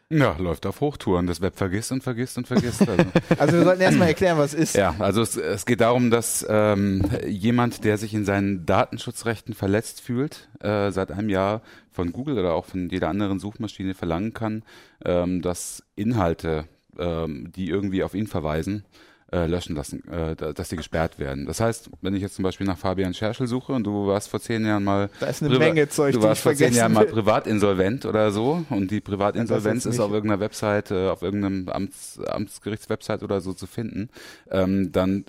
Ja, 0.09 0.37
läuft 0.37 0.65
auf 0.65 0.79
Hochtouren. 0.79 1.27
Das 1.27 1.41
Web 1.41 1.57
vergisst 1.57 1.91
und 1.91 2.01
vergisst 2.01 2.37
und 2.37 2.47
vergisst. 2.47 2.87
Also. 2.87 3.03
Also 3.37 3.57
wir 3.57 3.63
sollten 3.63 3.81
erstmal 3.81 4.07
erklären, 4.07 4.37
was 4.37 4.53
ist. 4.53 4.75
Ja, 4.75 4.95
also 4.99 5.21
es, 5.21 5.35
es 5.35 5.65
geht 5.65 5.81
darum, 5.81 6.11
dass 6.11 6.45
ähm, 6.49 7.03
jemand, 7.27 7.83
der 7.83 7.97
sich 7.97 8.13
in 8.13 8.25
seinen 8.25 8.65
Datenschutzrechten 8.65 9.53
verletzt 9.53 10.01
fühlt, 10.01 10.49
äh, 10.59 10.91
seit 10.91 11.11
einem 11.11 11.29
Jahr 11.29 11.61
von 11.91 12.13
Google 12.13 12.39
oder 12.39 12.53
auch 12.53 12.65
von 12.65 12.89
jeder 12.89 13.09
anderen 13.09 13.39
Suchmaschine 13.39 13.95
verlangen 13.95 14.33
kann, 14.33 14.63
ähm, 15.03 15.41
dass 15.41 15.83
Inhalte, 15.95 16.65
ähm, 16.97 17.51
die 17.55 17.67
irgendwie 17.67 18.03
auf 18.03 18.13
ihn 18.15 18.27
verweisen, 18.27 18.85
äh, 19.31 19.45
löschen 19.45 19.75
lassen, 19.75 20.07
äh, 20.07 20.35
da- 20.35 20.53
dass 20.53 20.69
sie 20.69 20.77
gesperrt 20.77 21.19
werden. 21.19 21.45
Das 21.45 21.59
heißt, 21.59 21.89
wenn 22.01 22.15
ich 22.15 22.21
jetzt 22.21 22.35
zum 22.35 22.43
Beispiel 22.43 22.65
nach 22.65 22.77
Fabian 22.77 23.13
Scherschel 23.13 23.45
suche 23.47 23.73
und 23.73 23.83
du 23.83 24.07
warst 24.07 24.29
vor 24.29 24.39
zehn 24.39 24.65
Jahren 24.65 24.83
mal 24.85 25.09
Da 25.19 25.25
ist 25.27 25.43
eine 25.43 25.57
Menge 25.57 25.89
Zeug, 25.89 26.13
du 26.13 26.21
warst 26.21 26.41
vor 26.43 26.53
zehn 26.55 26.73
Jahren 26.73 26.93
mal 26.93 27.05
will. 27.05 27.11
privat 27.11 27.45
insolvent 27.47 28.05
oder 28.05 28.31
so 28.31 28.63
und 28.69 28.89
die 28.89 29.01
Privatinsolvenz 29.01 29.85
ist 29.85 29.99
auf 29.99 30.11
irgendeiner 30.11 30.39
Website, 30.39 30.91
äh, 30.91 31.09
auf 31.09 31.21
irgendeinem 31.23 31.67
Amts, 31.67 32.19
Amtsgerichtswebsite 32.25 33.23
oder 33.23 33.41
so 33.41 33.53
zu 33.53 33.67
finden, 33.67 34.09
ähm, 34.49 34.91
dann 34.93 35.25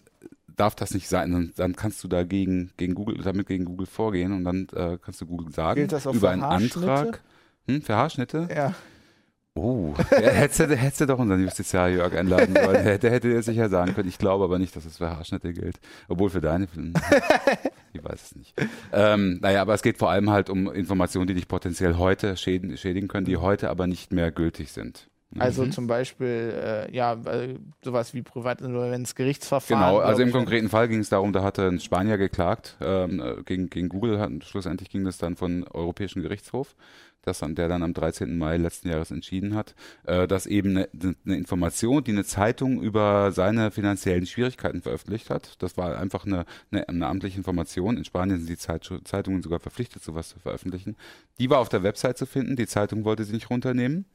darf 0.56 0.74
das 0.74 0.92
nicht 0.94 1.08
sein. 1.08 1.32
Dann, 1.32 1.52
dann 1.56 1.76
kannst 1.76 2.02
du 2.04 2.08
dagegen 2.08 2.70
gegen 2.76 2.94
Google, 2.94 3.18
damit 3.22 3.46
gegen 3.48 3.64
Google 3.64 3.86
vorgehen 3.86 4.32
und 4.32 4.44
dann 4.44 4.68
äh, 4.74 4.98
kannst 5.04 5.20
du 5.20 5.26
Google 5.26 5.52
sagen 5.52 5.88
über 6.14 6.30
einen? 6.30 6.42
Antrag. 6.42 7.20
Hm, 7.66 7.82
für 7.82 7.94
Haarschnitte? 7.96 8.48
Ja. 8.54 8.74
Oh, 9.58 9.94
hättest, 10.10 10.60
du, 10.60 10.76
hättest 10.76 11.00
du 11.00 11.06
doch 11.06 11.18
unseren 11.18 11.42
Justiziar 11.42 11.88
Jörg 11.88 12.14
einladen 12.16 12.54
sollen. 12.54 12.84
Der, 12.84 12.98
der 12.98 13.10
hätte 13.10 13.28
dir 13.28 13.42
sicher 13.42 13.68
sagen 13.68 13.94
können. 13.94 14.08
Ich 14.08 14.18
glaube 14.18 14.44
aber 14.44 14.58
nicht, 14.58 14.74
dass 14.76 14.84
es 14.84 14.98
für 14.98 15.10
Haarschnitte 15.10 15.52
gilt. 15.52 15.78
Obwohl 16.08 16.30
für 16.30 16.40
deine, 16.40 16.68
ich 17.92 18.04
weiß 18.04 18.22
es 18.22 18.36
nicht. 18.36 18.54
Ähm, 18.92 19.38
naja, 19.40 19.62
aber 19.62 19.74
es 19.74 19.82
geht 19.82 19.98
vor 19.98 20.10
allem 20.10 20.30
halt 20.30 20.50
um 20.50 20.70
Informationen, 20.70 21.26
die 21.26 21.34
dich 21.34 21.48
potenziell 21.48 21.96
heute 21.96 22.36
schädigen, 22.36 22.76
schädigen 22.76 23.08
können, 23.08 23.26
die 23.26 23.36
heute 23.36 23.70
aber 23.70 23.86
nicht 23.86 24.12
mehr 24.12 24.30
gültig 24.30 24.72
sind. 24.72 25.08
Also 25.38 25.64
Mhm. 25.64 25.72
zum 25.72 25.86
Beispiel, 25.86 26.54
äh, 26.88 26.94
ja, 26.96 27.18
sowas 27.82 28.14
wie 28.14 28.22
Privatinsolvenz, 28.22 29.14
Gerichtsverfahren. 29.14 29.84
Genau, 29.94 29.98
also 29.98 30.22
im 30.22 30.28
ich. 30.28 30.34
konkreten 30.34 30.70
Fall 30.70 30.88
ging 30.88 31.00
es 31.00 31.10
darum, 31.10 31.34
da 31.34 31.42
hatte 31.42 31.66
ein 31.68 31.80
Spanier 31.80 32.16
geklagt 32.16 32.78
ähm, 32.80 33.20
äh, 33.20 33.42
gegen, 33.42 33.68
gegen 33.68 33.90
Google. 33.90 34.18
Hat, 34.20 34.30
schlussendlich 34.44 34.88
ging 34.88 35.04
das 35.04 35.18
dann 35.18 35.36
von 35.36 35.64
Europäischen 35.68 36.22
Gerichtshof, 36.22 36.74
das 37.28 37.38
dann, 37.38 37.54
der 37.54 37.68
dann 37.68 37.82
am 37.82 37.94
13. 37.94 38.36
Mai 38.36 38.56
letzten 38.56 38.88
Jahres 38.88 39.10
entschieden 39.10 39.54
hat, 39.54 39.74
äh, 40.04 40.26
dass 40.26 40.46
eben 40.46 40.70
eine, 40.70 40.88
eine 41.24 41.36
Information, 41.36 42.02
die 42.02 42.12
eine 42.12 42.24
Zeitung 42.24 42.82
über 42.82 43.30
seine 43.32 43.70
finanziellen 43.70 44.26
Schwierigkeiten 44.26 44.82
veröffentlicht 44.82 45.30
hat, 45.30 45.62
das 45.62 45.76
war 45.76 45.98
einfach 45.98 46.26
eine, 46.26 46.44
eine, 46.70 46.88
eine 46.88 47.06
amtliche 47.06 47.38
Information. 47.38 47.96
In 47.96 48.04
Spanien 48.04 48.38
sind 48.38 48.48
die 48.48 48.58
Zeit, 48.58 48.88
Zeitungen 49.04 49.42
sogar 49.42 49.60
verpflichtet, 49.60 50.02
sowas 50.02 50.30
zu 50.30 50.38
veröffentlichen. 50.40 50.96
Die 51.38 51.50
war 51.50 51.58
auf 51.58 51.68
der 51.68 51.82
Website 51.82 52.18
zu 52.18 52.26
finden. 52.26 52.56
Die 52.56 52.66
Zeitung 52.66 53.04
wollte 53.04 53.24
sie 53.24 53.32
nicht 53.32 53.50
runternehmen 53.50 54.06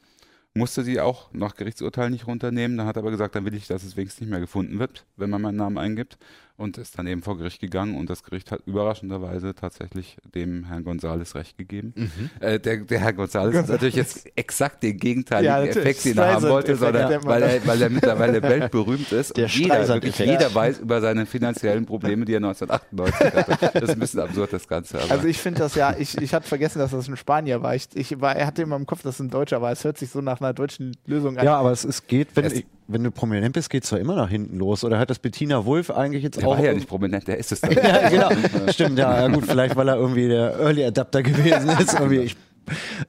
musste 0.55 0.83
sie 0.83 0.99
auch 0.99 1.31
nach 1.33 1.55
Gerichtsurteil 1.55 2.09
nicht 2.09 2.27
runternehmen. 2.27 2.77
Dann 2.77 2.87
hat 2.87 2.95
er 2.95 3.01
aber 3.01 3.11
gesagt, 3.11 3.35
dann 3.35 3.45
will 3.45 3.55
ich, 3.55 3.67
dass 3.67 3.83
es 3.83 3.97
wenigstens 3.97 4.21
nicht 4.21 4.29
mehr 4.29 4.39
gefunden 4.39 4.79
wird, 4.79 5.05
wenn 5.17 5.29
man 5.29 5.41
meinen 5.41 5.57
Namen 5.57 5.77
eingibt. 5.77 6.17
Und 6.55 6.77
ist 6.77 6.99
dann 6.99 7.07
eben 7.07 7.23
vor 7.23 7.35
Gericht 7.37 7.59
gegangen 7.59 7.97
und 7.97 8.11
das 8.11 8.21
Gericht 8.23 8.51
hat 8.51 8.61
überraschenderweise 8.67 9.55
tatsächlich 9.55 10.17
dem 10.35 10.65
Herrn 10.65 10.83
Gonzales 10.83 11.33
Recht 11.33 11.57
gegeben. 11.57 11.93
Äh, 12.39 12.59
der, 12.59 12.77
der 12.77 12.99
Herr 12.99 13.11
Gonzales 13.13 13.55
hat 13.55 13.69
natürlich 13.69 13.95
jetzt 13.95 14.27
exakt 14.35 14.83
den 14.83 14.97
gegenteiligen 14.97 15.51
Ja. 15.51 15.63
Effekt, 15.63 16.05
den 16.05 16.15
er 16.17 16.33
haben 16.35 16.47
wollte, 16.47 16.75
sondern 16.75 17.25
weil 17.25 17.41
er, 17.41 17.65
weil 17.65 17.81
er 17.81 17.89
mittlerweile 17.89 18.41
weltberühmt 18.43 19.11
ist. 19.11 19.35
Der 19.35 19.45
und 19.45 19.55
jeder, 19.55 19.87
wirklich 19.87 20.17
jeder 20.19 20.53
weiß 20.53 20.77
über 20.79 21.01
seine 21.01 21.25
finanziellen 21.25 21.87
Probleme, 21.87 22.23
die 22.23 22.33
er 22.33 22.37
1998 22.37 23.33
hatte. 23.33 23.71
Das 23.73 23.83
ist 23.83 23.89
ein 23.89 23.99
bisschen 23.99 24.19
absurd, 24.19 24.53
das 24.53 24.67
Ganze. 24.67 25.01
Aber 25.01 25.11
Also 25.11 25.27
ich 25.27 25.39
finde 25.39 25.59
das 25.59 25.73
ja, 25.73 25.95
ich, 25.97 26.15
ich 26.19 26.33
hatte 26.35 26.47
vergessen, 26.47 26.77
dass 26.77 26.91
das 26.91 27.07
ein 27.07 27.17
Spanier 27.17 27.63
war. 27.63 27.73
Ich, 27.75 27.87
ich 27.95 28.21
war. 28.21 28.35
Er 28.35 28.45
hatte 28.45 28.61
immer 28.61 28.75
im 28.75 28.85
Kopf, 28.85 29.01
dass 29.01 29.15
es 29.15 29.19
ein 29.21 29.31
Deutscher 29.31 29.59
war. 29.63 29.71
Es 29.71 29.83
hört 29.83 29.97
sich 29.97 30.11
so 30.11 30.21
nach 30.21 30.39
einer 30.39 30.53
deutschen 30.53 30.95
Lösung 31.07 31.37
an. 31.39 31.45
Ja, 31.45 31.55
aber 31.57 31.71
es, 31.71 31.83
es 31.83 32.05
geht, 32.05 32.35
wenn, 32.35 32.45
Es- 32.45 32.61
wenn 32.87 33.03
du 33.03 33.11
prominent 33.11 33.53
bist, 33.53 33.69
geht's 33.69 33.89
doch 33.89 33.97
immer 33.97 34.15
nach 34.15 34.29
hinten 34.29 34.57
los. 34.57 34.83
Oder 34.83 34.99
hat 34.99 35.09
das 35.09 35.19
Bettina 35.19 35.65
Wulff 35.65 35.89
eigentlich 35.91 36.23
jetzt 36.23 36.41
der 36.41 36.47
auch. 36.47 36.57
war 36.57 36.63
ja 36.63 36.73
nicht 36.73 36.87
prominent, 36.87 37.27
der 37.27 37.37
ist 37.37 37.51
es 37.51 37.61
dann. 37.61 37.71
ja, 37.71 38.09
genau. 38.09 38.29
Stimmt, 38.71 38.97
ja, 38.99 39.21
ja, 39.21 39.27
gut, 39.27 39.45
vielleicht 39.45 39.75
weil 39.75 39.87
er 39.87 39.95
irgendwie 39.95 40.27
der 40.27 40.59
Early 40.59 40.85
Adapter 40.85 41.23
gewesen 41.23 41.69
ist. 41.79 41.93
Irgendwie. 41.99 42.19
Ich, 42.19 42.35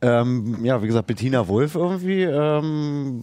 ähm, 0.03 0.65
ja, 0.65 0.83
wie 0.83 0.87
gesagt, 0.89 1.07
Bettina 1.07 1.47
Wulff 1.47 1.77
irgendwie, 1.77 2.23
ähm, 2.23 3.23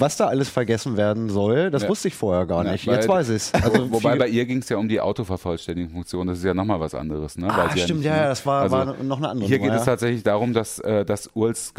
was 0.00 0.16
da 0.16 0.26
alles 0.26 0.48
vergessen 0.48 0.96
werden 0.96 1.28
soll, 1.30 1.70
das 1.70 1.82
Ja. 1.84 1.88
wusste 1.88 2.08
ich 2.08 2.14
vorher 2.14 2.46
gar 2.46 2.64
Ja, 2.64 2.72
nicht. 2.72 2.86
Jetzt 2.86 3.08
weiß 3.08 3.28
ich 3.30 3.36
es. 3.36 3.54
Also 3.54 3.90
Wobei 3.90 4.16
bei 4.16 4.28
ihr 4.28 4.44
ging 4.46 4.58
es 4.58 4.68
ja 4.68 4.76
um 4.76 4.88
die 4.88 5.00
Autovervollständigungsfunktion, 5.00 6.26
das 6.26 6.38
ist 6.38 6.44
ja 6.44 6.54
nochmal 6.54 6.80
was 6.80 6.94
anderes. 6.94 7.38
Ne? 7.38 7.48
Ah, 7.50 7.70
stimmt, 7.76 8.00
nicht- 8.00 8.06
ja, 8.06 8.16
ja, 8.16 8.28
das 8.28 8.44
war, 8.46 8.62
also 8.62 8.76
war 8.76 8.84
noch 9.02 9.16
eine 9.18 9.28
andere 9.28 9.48
Hier 9.48 9.58
geht 9.58 9.66
Nummer, 9.68 9.80
es 9.80 9.86
ja. 9.86 9.92
tatsächlich 9.92 10.22
darum, 10.22 10.52
dass 10.52 10.78
äh, 10.80 11.04
das 11.04 11.28
URLs, 11.34 11.72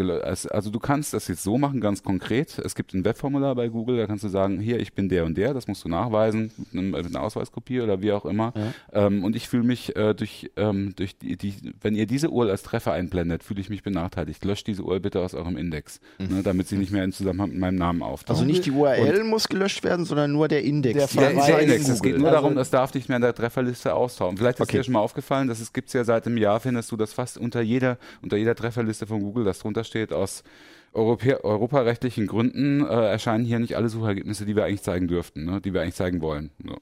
also 0.48 0.70
du 0.70 0.80
kannst 0.80 1.14
das 1.14 1.28
jetzt 1.28 1.44
so 1.44 1.58
machen, 1.58 1.82
ganz 1.82 2.04
konkret. 2.04 2.60
Es 2.60 2.76
gibt 2.76 2.94
ein 2.94 3.04
Webformular 3.06 3.56
bei 3.56 3.68
Google, 3.70 3.98
da 3.98 4.08
kannst 4.08 4.24
du 4.24 4.30
sagen, 4.30 4.60
hier, 4.60 4.80
ich 4.80 4.94
bin 4.94 5.10
der 5.10 5.26
und 5.26 5.38
der, 5.38 5.54
das 5.54 5.68
musst 5.68 5.84
du 5.84 5.90
nachweisen 5.90 6.52
mit, 6.72 7.06
einer 7.06 7.22
Ausweiskopie 7.22 7.82
oder 7.82 8.02
wie 8.02 8.12
auch 8.12 8.26
immer. 8.26 8.54
Ähm, 8.94 9.24
und 9.24 9.36
ich 9.36 9.48
fühle 9.48 9.64
mich 9.64 9.96
äh, 9.96 10.14
durch, 10.14 10.52
ähm, 10.56 10.94
durch 10.96 11.18
die, 11.18 11.38
die, 11.38 11.54
wenn 11.82 11.96
ihr 11.96 12.06
diese 12.06 12.30
URL 12.30 12.52
als 12.52 12.64
Treffer 12.64 12.94
einblendet, 12.94 13.44
fühle 13.44 13.62
ich 13.62 13.70
mich 13.70 13.84
benachteiligt. 13.84 14.44
Löscht 14.46 14.68
diese 14.68 14.84
URL 14.84 15.00
bitte 15.00 15.20
aus 15.22 15.34
eurem 15.34 15.58
Index, 15.58 16.00
ne, 16.20 16.42
damit 16.44 16.68
sie 16.68 16.78
nicht 16.78 16.92
mehr 16.92 17.04
in 17.04 17.12
Zusammenhang 17.12 17.50
mit 17.50 17.60
meinem 17.60 17.76
Namen 17.78 18.02
auftaucht. 18.08 18.30
Also 18.32 18.46
nicht 18.46 18.66
die 18.66 18.72
URL 18.72 19.24
muss 19.24 19.48
gelöscht 19.48 19.84
werden, 19.84 20.06
sondern 20.06 20.32
nur 20.32 20.48
der 20.48 20.64
Index. 20.64 21.14
Der 21.14 21.32
Der, 21.34 21.46
der 21.46 21.60
in 21.60 21.64
Index. 21.70 21.88
Es 21.90 22.02
geht 22.02 22.18
nur 22.18 22.28
Also- 22.30 22.42
darum, 22.42 22.58
es 22.58 22.70
darf 22.70 22.94
nicht 22.94 23.10
mehr 23.10 23.18
in 23.18 23.22
der 23.22 23.36
Trefferliste 23.36 23.94
austauchen. 23.94 24.38
Vielleicht 24.38 24.60
ist 24.60 24.64
Okay. 24.68 24.78
dir 24.78 24.84
schon 24.84 24.94
mal 24.94 25.00
aufgefallen, 25.02 25.48
dass 25.48 25.60
es 25.60 25.74
gibt's 25.74 25.94
ja 25.94 26.04
seit 26.04 26.26
einem 26.26 26.38
Jahr, 26.38 26.60
findest 26.60 26.92
du 26.92 26.98
das 26.98 27.14
fast 27.14 27.38
unter 27.38 27.62
jeder, 27.62 27.98
unter 28.22 28.38
jeder 28.38 28.56
Trefferliste 28.56 29.06
von 29.08 29.20
Google, 29.22 29.44
das 29.46 29.60
drunter 29.60 29.84
steht, 29.84 30.12
aus 30.14 30.44
Europä 30.98 31.44
europarechtlichen 31.44 32.28
Gründen 32.28 32.82
äh, 32.82 32.88
erscheinen 32.88 33.46
hier 33.46 33.60
nicht 33.60 33.76
alle 33.76 33.90
Suchergebnisse, 33.90 34.46
die 34.46 34.56
wir 34.56 34.66
eigentlich 34.66 34.82
zeigen 34.82 35.08
dürften, 35.08 35.46
ne? 35.46 35.62
die 35.62 35.74
wir 35.74 35.82
eigentlich 35.82 35.96
zeigen 35.96 36.22
wollen. 36.22 36.50
So, 36.64 36.76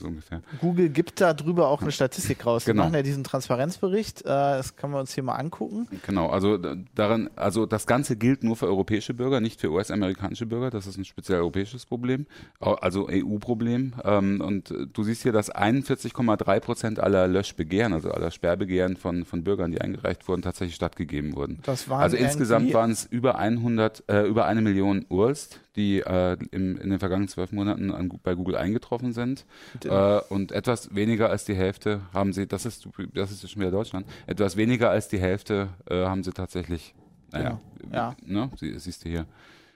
so 0.00 0.06
ungefähr. 0.06 0.40
Google 0.60 0.88
gibt 0.88 1.20
da 1.20 1.34
drüber 1.34 1.68
auch 1.68 1.82
eine 1.82 1.90
Statistik 1.90 2.46
raus. 2.46 2.64
Genau. 2.64 2.82
Wir 2.82 2.84
machen 2.84 2.94
ja 2.94 3.02
diesen 3.02 3.24
Transparenzbericht. 3.24 4.22
Äh, 4.22 4.24
das 4.24 4.76
können 4.76 4.92
wir 4.92 5.00
uns 5.00 5.14
hier 5.14 5.24
mal 5.24 5.34
angucken. 5.34 5.88
Genau, 6.06 6.28
also 6.28 6.58
daran, 6.94 7.28
also 7.36 7.66
das 7.66 7.86
Ganze 7.86 8.16
gilt 8.16 8.44
nur 8.44 8.56
für 8.56 8.66
europäische 8.66 9.14
Bürger, 9.14 9.40
nicht 9.40 9.60
für 9.60 9.70
US-amerikanische 9.70 10.46
Bürger. 10.46 10.70
Das 10.70 10.86
ist 10.86 10.96
ein 10.96 11.04
speziell 11.04 11.38
europäisches 11.38 11.86
Problem, 11.86 12.26
also 12.60 13.08
EU-Problem. 13.10 13.94
Ähm, 14.04 14.40
und 14.40 14.72
du 14.92 15.02
siehst 15.02 15.22
hier, 15.22 15.32
dass 15.32 15.52
41,3 15.52 16.60
Prozent 16.60 17.00
aller 17.00 17.26
Löschbegehren, 17.26 17.92
also 17.92 18.10
aller 18.10 18.30
Sperrbegehren 18.30 18.96
von, 18.96 19.24
von 19.24 19.42
Bürgern, 19.42 19.72
die 19.72 19.80
eingereicht 19.80 20.28
wurden, 20.28 20.42
tatsächlich 20.42 20.76
stattgegeben 20.76 21.34
wurden. 21.34 21.58
Das 21.64 21.88
waren 21.88 22.02
also 22.02 22.16
insgesamt 22.16 22.72
waren 22.72 22.90
es 22.90 23.04
über 23.04 23.38
100, 23.58 24.04
äh, 24.08 24.22
über 24.26 24.46
eine 24.46 24.62
Million 24.62 25.04
URLs, 25.08 25.60
die 25.76 26.00
äh, 26.00 26.36
im, 26.50 26.76
in 26.78 26.90
den 26.90 26.98
vergangenen 26.98 27.28
zwölf 27.28 27.52
Monaten 27.52 27.90
an, 27.90 28.08
bei 28.22 28.34
Google 28.34 28.56
eingetroffen 28.56 29.12
sind. 29.12 29.44
Äh, 29.84 30.20
und 30.28 30.52
etwas 30.52 30.94
weniger 30.94 31.30
als 31.30 31.44
die 31.44 31.54
Hälfte 31.54 32.00
haben 32.12 32.32
sie, 32.32 32.46
das 32.46 32.66
ist, 32.66 32.88
das 33.14 33.30
ist 33.32 33.50
schon 33.50 33.60
wieder 33.60 33.70
Deutschland, 33.70 34.06
etwas 34.26 34.56
weniger 34.56 34.90
als 34.90 35.08
die 35.08 35.18
Hälfte 35.18 35.68
äh, 35.90 36.04
haben 36.06 36.22
sie 36.22 36.32
tatsächlich, 36.32 36.94
naja, 37.32 37.60
Ja. 37.92 38.16
ne, 38.24 38.50
sie, 38.56 38.78
siehst 38.78 39.04
du 39.04 39.08
hier. 39.08 39.26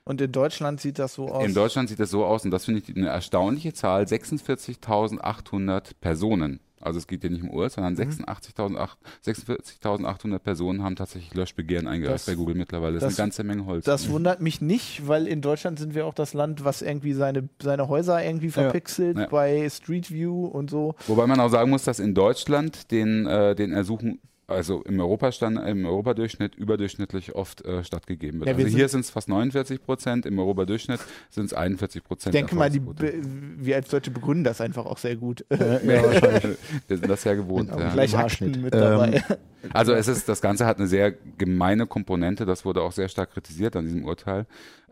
Und 0.05 0.20
in 0.20 0.33
Deutschland 0.33 0.81
sieht 0.81 0.99
das 0.99 1.14
so 1.14 1.28
aus. 1.28 1.45
In 1.45 1.55
Deutschland 1.55 1.89
sieht 1.89 2.01
das 2.01 2.11
so 2.11 2.24
aus, 2.24 2.45
und 2.45 2.51
das 2.51 2.64
finde 2.64 2.81
ich 2.81 2.97
eine 2.97 3.09
erstaunliche 3.09 3.72
Zahl, 3.74 4.05
46.800 4.05 5.93
Personen. 6.01 6.61
Also 6.81 6.99
es 6.99 7.07
geht 7.07 7.20
hier 7.20 7.31
nicht 7.31 7.43
um 7.43 7.51
URLs, 7.51 7.74
sondern 7.74 7.93
Mhm. 7.95 7.99
86.800 8.01 8.97
46.800 9.24 10.39
Personen 10.39 10.83
haben 10.83 10.97
tatsächlich 10.97 11.35
Löschbegehren 11.35 11.87
eingereicht 11.87 12.14
Das- 12.14 12.26
bei 12.26 12.35
Google 12.35 12.55
mittlerweile. 12.55 12.95
Das, 12.95 13.03
das- 13.05 13.12
ist 13.14 13.20
eine 13.20 13.26
ganze 13.28 13.45
Menge 13.45 13.66
Holz. 13.66 13.85
Das 13.85 14.09
wundert 14.09 14.41
mich 14.41 14.61
nicht, 14.61 15.07
weil 15.07 15.26
in 15.26 15.41
Deutschland 15.43 15.78
sind 15.78 15.95
wir 15.95 16.07
auch 16.07 16.14
das 16.14 16.35
Land, 16.35 16.64
was 16.64 16.83
irgendwie 16.83 17.12
seine, 17.12 17.49
seine 17.62 17.89
Häuser 17.89 18.24
irgendwie 18.24 18.51
verpixelt 18.51 19.18
Ja. 19.18 19.26
bei 19.26 19.68
Street 19.70 20.11
View 20.11 20.47
und 20.47 20.70
so. 20.70 20.95
Wobei 21.07 21.26
man 21.26 21.39
auch 21.41 21.51
sagen 21.51 21.70
muss, 21.70 21.85
dass 21.85 21.99
in 21.99 22.14
Deutschland 22.14 22.91
den, 22.91 23.26
äh, 23.26 23.55
den 23.55 23.72
Ersuchen, 23.72 24.20
also 24.51 24.82
im 24.82 25.01
Europastand, 25.01 25.59
im 25.66 25.86
Europadurchschnitt 25.86 26.55
überdurchschnittlich 26.55 27.34
oft 27.34 27.64
äh, 27.64 27.84
stattgegeben 27.84 28.40
wird. 28.40 28.48
Ja, 28.48 28.57
wir 28.59 28.64
also 28.66 28.76
hier 28.76 28.88
sind- 28.88 29.01
es 29.01 29.11
fast 29.11 29.28
49 29.28 29.82
Prozent, 29.82 30.26
im 30.26 30.38
Europadurchschnitt 30.38 31.01
sind 31.30 31.46
es 31.46 31.55
41 31.55 32.03
Ich 32.03 32.09
Prozent. 32.09 32.34
denke 32.34 32.55
mal, 32.55 32.70
die, 32.70 32.80
wir 32.82 33.76
als 33.76 33.88
Deutsche 33.88 34.11
begründen 34.11 34.44
das 34.44 34.61
einfach 34.61 34.86
auch 34.86 34.98
sehr 34.98 35.16
gut. 35.16 35.44
ja, 35.51 35.59
wahrscheinlich. 36.05 36.59
Wir 36.88 36.96
sind 36.98 37.09
das 37.09 37.24
ja 37.24 37.34
gewohnt. 37.34 37.70
Haben 37.70 37.80
ja. 37.80 37.92
gleich 37.92 38.16
Akten 38.16 38.62
mit 38.62 38.74
dabei. 38.74 39.22
Also 39.74 39.92
es 39.92 40.09
ist, 40.09 40.26
das 40.26 40.40
Ganze 40.40 40.64
hat 40.64 40.78
eine 40.78 40.86
sehr 40.86 41.12
gemeine 41.12 41.86
Komponente, 41.86 42.46
das 42.46 42.64
wurde 42.64 42.80
auch 42.80 42.92
sehr 42.92 43.09
stark 43.09 43.30
kritisiert 43.32 43.76
an 43.76 43.84
diesem 43.84 44.07
Urteil, 44.07 44.46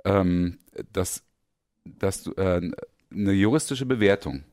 ähm, 0.04 0.58
dass, 0.92 1.22
dass 1.86 2.22
du, 2.22 2.32
äh, 2.34 2.70
eine 3.10 3.32
juristische 3.32 3.86
Bewertung, 3.86 4.44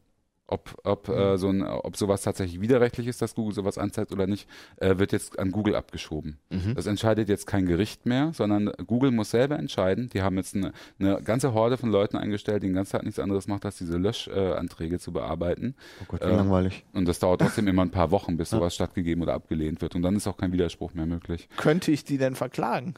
ob, 0.48 0.80
ob, 0.84 1.10
äh, 1.10 1.38
so 1.38 1.50
ein, 1.50 1.64
ob 1.64 1.98
sowas 1.98 2.22
tatsächlich 2.22 2.62
widerrechtlich 2.62 3.08
ist, 3.08 3.22
dass 3.22 3.36
Google 3.36 3.54
sowas 3.54 3.78
anzeigt 3.78 4.12
oder 4.12 4.28
nicht, 4.28 4.48
äh, 4.78 4.98
wird 4.98 5.12
jetzt 5.12 5.40
an 5.40 5.52
Google 5.52 5.76
abgeschoben. 5.76 6.38
Das 6.76 6.86
entscheidet 6.86 7.30
jetzt 7.30 7.48
kein 7.48 7.66
Gericht 7.66 8.06
mehr, 8.06 8.32
sondern 8.34 8.72
Google 8.88 9.12
muss 9.12 9.32
selber 9.32 9.58
entscheiden. 9.58 10.10
Die 10.14 10.22
haben 10.22 10.38
jetzt 10.38 10.56
eine, 10.56 10.72
eine 11.00 11.22
ganze 11.22 11.54
Horde 11.54 11.78
von 11.78 11.90
Leuten 11.90 12.18
eingestellt, 12.18 12.64
die 12.64 12.68
den 12.68 12.76
ganzen 12.76 12.94
Tag 12.94 13.04
nichts 13.04 13.20
anderes 13.20 13.48
macht, 13.48 13.66
als 13.66 13.78
diese 13.78 13.98
Löschanträge 13.98 14.96
äh, 14.96 15.00
zu 15.00 15.12
bearbeiten. 15.12 15.76
Oh 16.02 16.06
Gott, 16.08 16.22
wie 16.22 16.26
Ähm, 16.26 16.38
langweilig. 16.38 16.86
Und 16.94 17.08
das 17.08 17.20
dauert 17.20 17.42
trotzdem 17.42 17.68
immer 17.68 17.82
ein 17.82 17.92
paar 17.92 18.12
Wochen, 18.12 18.38
bis 18.38 18.50
sowas 18.52 18.76
stattgegeben 18.76 19.24
oder 19.24 19.34
abgelehnt 19.34 19.82
wird. 19.82 19.96
Und 19.96 20.02
dann 20.02 20.16
ist 20.16 20.28
auch 20.28 20.38
kein 20.38 20.52
Widerspruch 20.52 20.94
mehr 20.94 21.06
möglich. 21.06 21.50
Könnte 21.58 21.92
ich 21.92 22.04
die 22.04 22.18
denn 22.18 22.36
verklagen? 22.36 22.96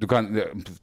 Du 0.00 0.06
kannst, 0.06 0.32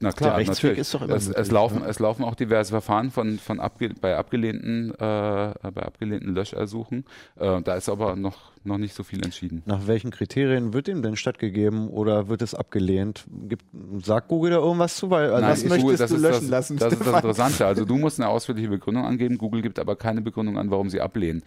na 0.00 0.12
klar, 0.12 0.30
Der 0.30 0.36
Rechtsweg 0.38 0.56
natürlich. 0.72 0.78
ist 0.78 0.92
doch 0.94 1.00
immer 1.02 1.14
es, 1.14 1.22
es, 1.22 1.28
möglich, 1.28 1.50
laufen, 1.52 1.78
ne? 1.80 1.86
es 1.88 1.98
laufen 1.98 2.22
auch 2.22 2.34
diverse 2.34 2.70
Verfahren 2.70 3.10
von, 3.10 3.38
von 3.38 3.60
abge, 3.60 3.90
bei 3.98 4.14
abgelehnten, 4.14 4.90
äh, 4.90 4.94
bei 4.98 5.82
abgelehnten 5.82 6.34
Löschersuchen. 6.34 7.04
Äh, 7.36 7.62
da 7.62 7.76
ist 7.76 7.88
aber 7.88 8.14
noch, 8.16 8.52
noch 8.64 8.76
nicht 8.76 8.94
so 8.94 9.04
viel 9.04 9.24
entschieden. 9.24 9.62
Nach 9.64 9.86
welchen 9.86 10.10
Kriterien 10.10 10.74
wird 10.74 10.86
dem 10.88 11.00
denn 11.00 11.16
stattgegeben 11.16 11.88
oder 11.88 12.28
wird 12.28 12.42
es 12.42 12.54
abgelehnt? 12.54 13.24
Gibt, 13.48 13.64
sagt 14.02 14.28
Google 14.28 14.50
da 14.50 14.58
irgendwas 14.58 14.96
zu? 14.96 15.08
Weil, 15.08 15.30
also 15.30 15.40
Nein, 15.40 15.50
was 15.50 15.62
ich- 15.62 15.68
möchtest 15.70 16.00
das 16.00 16.10
du 16.10 16.16
löschen 16.18 16.40
das, 16.42 16.50
lassen, 16.50 16.76
Das 16.76 16.92
ist 16.92 17.00
das? 17.06 17.14
Interessante. 17.14 17.66
Also 17.66 17.84
du 17.86 17.96
musst 17.96 18.20
eine 18.20 18.28
ausführliche 18.28 18.68
Begründung 18.68 19.06
angeben. 19.06 19.38
Google 19.38 19.62
gibt 19.62 19.78
aber 19.78 19.96
keine 19.96 20.20
Begründung 20.20 20.58
an, 20.58 20.70
warum 20.70 20.90
sie 20.90 21.00
ablehnen. 21.00 21.42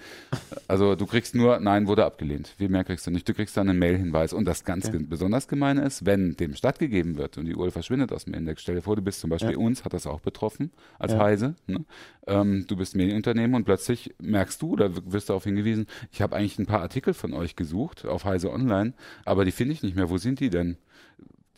Also 0.67 0.95
du 0.95 1.05
kriegst 1.05 1.36
nur, 1.36 1.59
nein, 1.59 1.86
wurde 1.88 2.03
abgelehnt. 2.03 2.47
Viel 2.57 2.70
mehr 2.70 2.84
kriegst 2.84 3.05
du 3.05 3.11
nicht. 3.11 3.30
Du 3.30 3.36
kriegst 3.36 3.55
dann 3.57 3.70
einen 3.70 3.78
Mail-Hinweis. 3.78 4.34
Und 4.34 4.45
das 4.45 4.63
ganz 4.63 4.91
ge- 4.91 5.03
besonders 5.03 5.47
Gemeine 5.47 5.82
ist, 5.84 6.07
wenn 6.07 6.36
dem 6.36 6.55
stattgegeben 6.55 7.17
wird 7.17 7.38
und 7.38 7.45
die 7.45 7.59
URL 7.60 7.72
verschwindet 7.72 8.12
aus 8.12 8.26
dem 8.26 8.34
Index. 8.34 8.62
Stell 8.62 8.76
dir 8.76 8.82
vor, 8.82 8.95
du 8.95 9.01
bist 9.01 9.20
zum 9.20 9.30
Beispiel 9.30 9.55
uns, 9.55 9.86
hat 9.86 9.93
das 9.93 10.07
auch 10.07 10.20
betroffen 10.20 10.72
als 10.97 11.16
Heise. 11.16 11.55
Ne? 11.68 11.86
Ähm, 12.28 12.66
du 12.68 12.76
bist 12.76 12.95
Medienunternehmen 12.95 13.55
und 13.55 13.66
plötzlich 13.66 14.14
merkst 14.20 14.62
du 14.62 14.72
oder 14.72 14.91
wirst 15.12 15.30
darauf 15.30 15.43
hingewiesen, 15.43 15.88
ich 16.12 16.22
habe 16.22 16.36
eigentlich 16.36 16.60
ein 16.60 16.66
paar 16.66 16.82
Artikel 16.82 17.14
von 17.14 17.34
euch 17.34 17.55
gesucht 17.55 18.05
auf 18.05 18.26
Heise 18.26 18.51
Online, 18.51 18.93
aber 19.26 19.45
die 19.45 19.51
finde 19.51 19.74
ich 19.74 19.84
nicht 19.84 19.95
mehr. 19.95 20.10
Wo 20.10 20.18
sind 20.18 20.39
die 20.39 20.49
denn? 20.49 20.78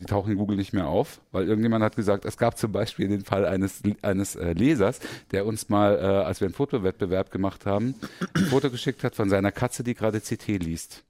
die 0.01 0.05
tauchen 0.05 0.31
in 0.31 0.37
Google 0.37 0.57
nicht 0.57 0.73
mehr 0.73 0.87
auf, 0.87 1.21
weil 1.31 1.47
irgendjemand 1.47 1.83
hat 1.83 1.95
gesagt, 1.95 2.25
es 2.25 2.37
gab 2.37 2.57
zum 2.57 2.71
Beispiel 2.71 3.07
den 3.07 3.23
Fall 3.23 3.45
eines, 3.45 3.83
eines 4.01 4.35
äh, 4.35 4.53
Lesers, 4.53 4.99
der 5.29 5.45
uns 5.45 5.69
mal, 5.69 5.95
äh, 5.95 6.25
als 6.25 6.41
wir 6.41 6.47
einen 6.47 6.55
Fotowettbewerb 6.55 7.29
gemacht 7.29 7.67
haben, 7.67 7.93
ein 8.33 8.45
Foto 8.45 8.71
geschickt 8.71 9.03
hat 9.03 9.15
von 9.15 9.29
seiner 9.29 9.51
Katze, 9.51 9.83
die 9.83 9.93
gerade 9.93 10.19
CT 10.19 10.47
liest. 10.57 11.03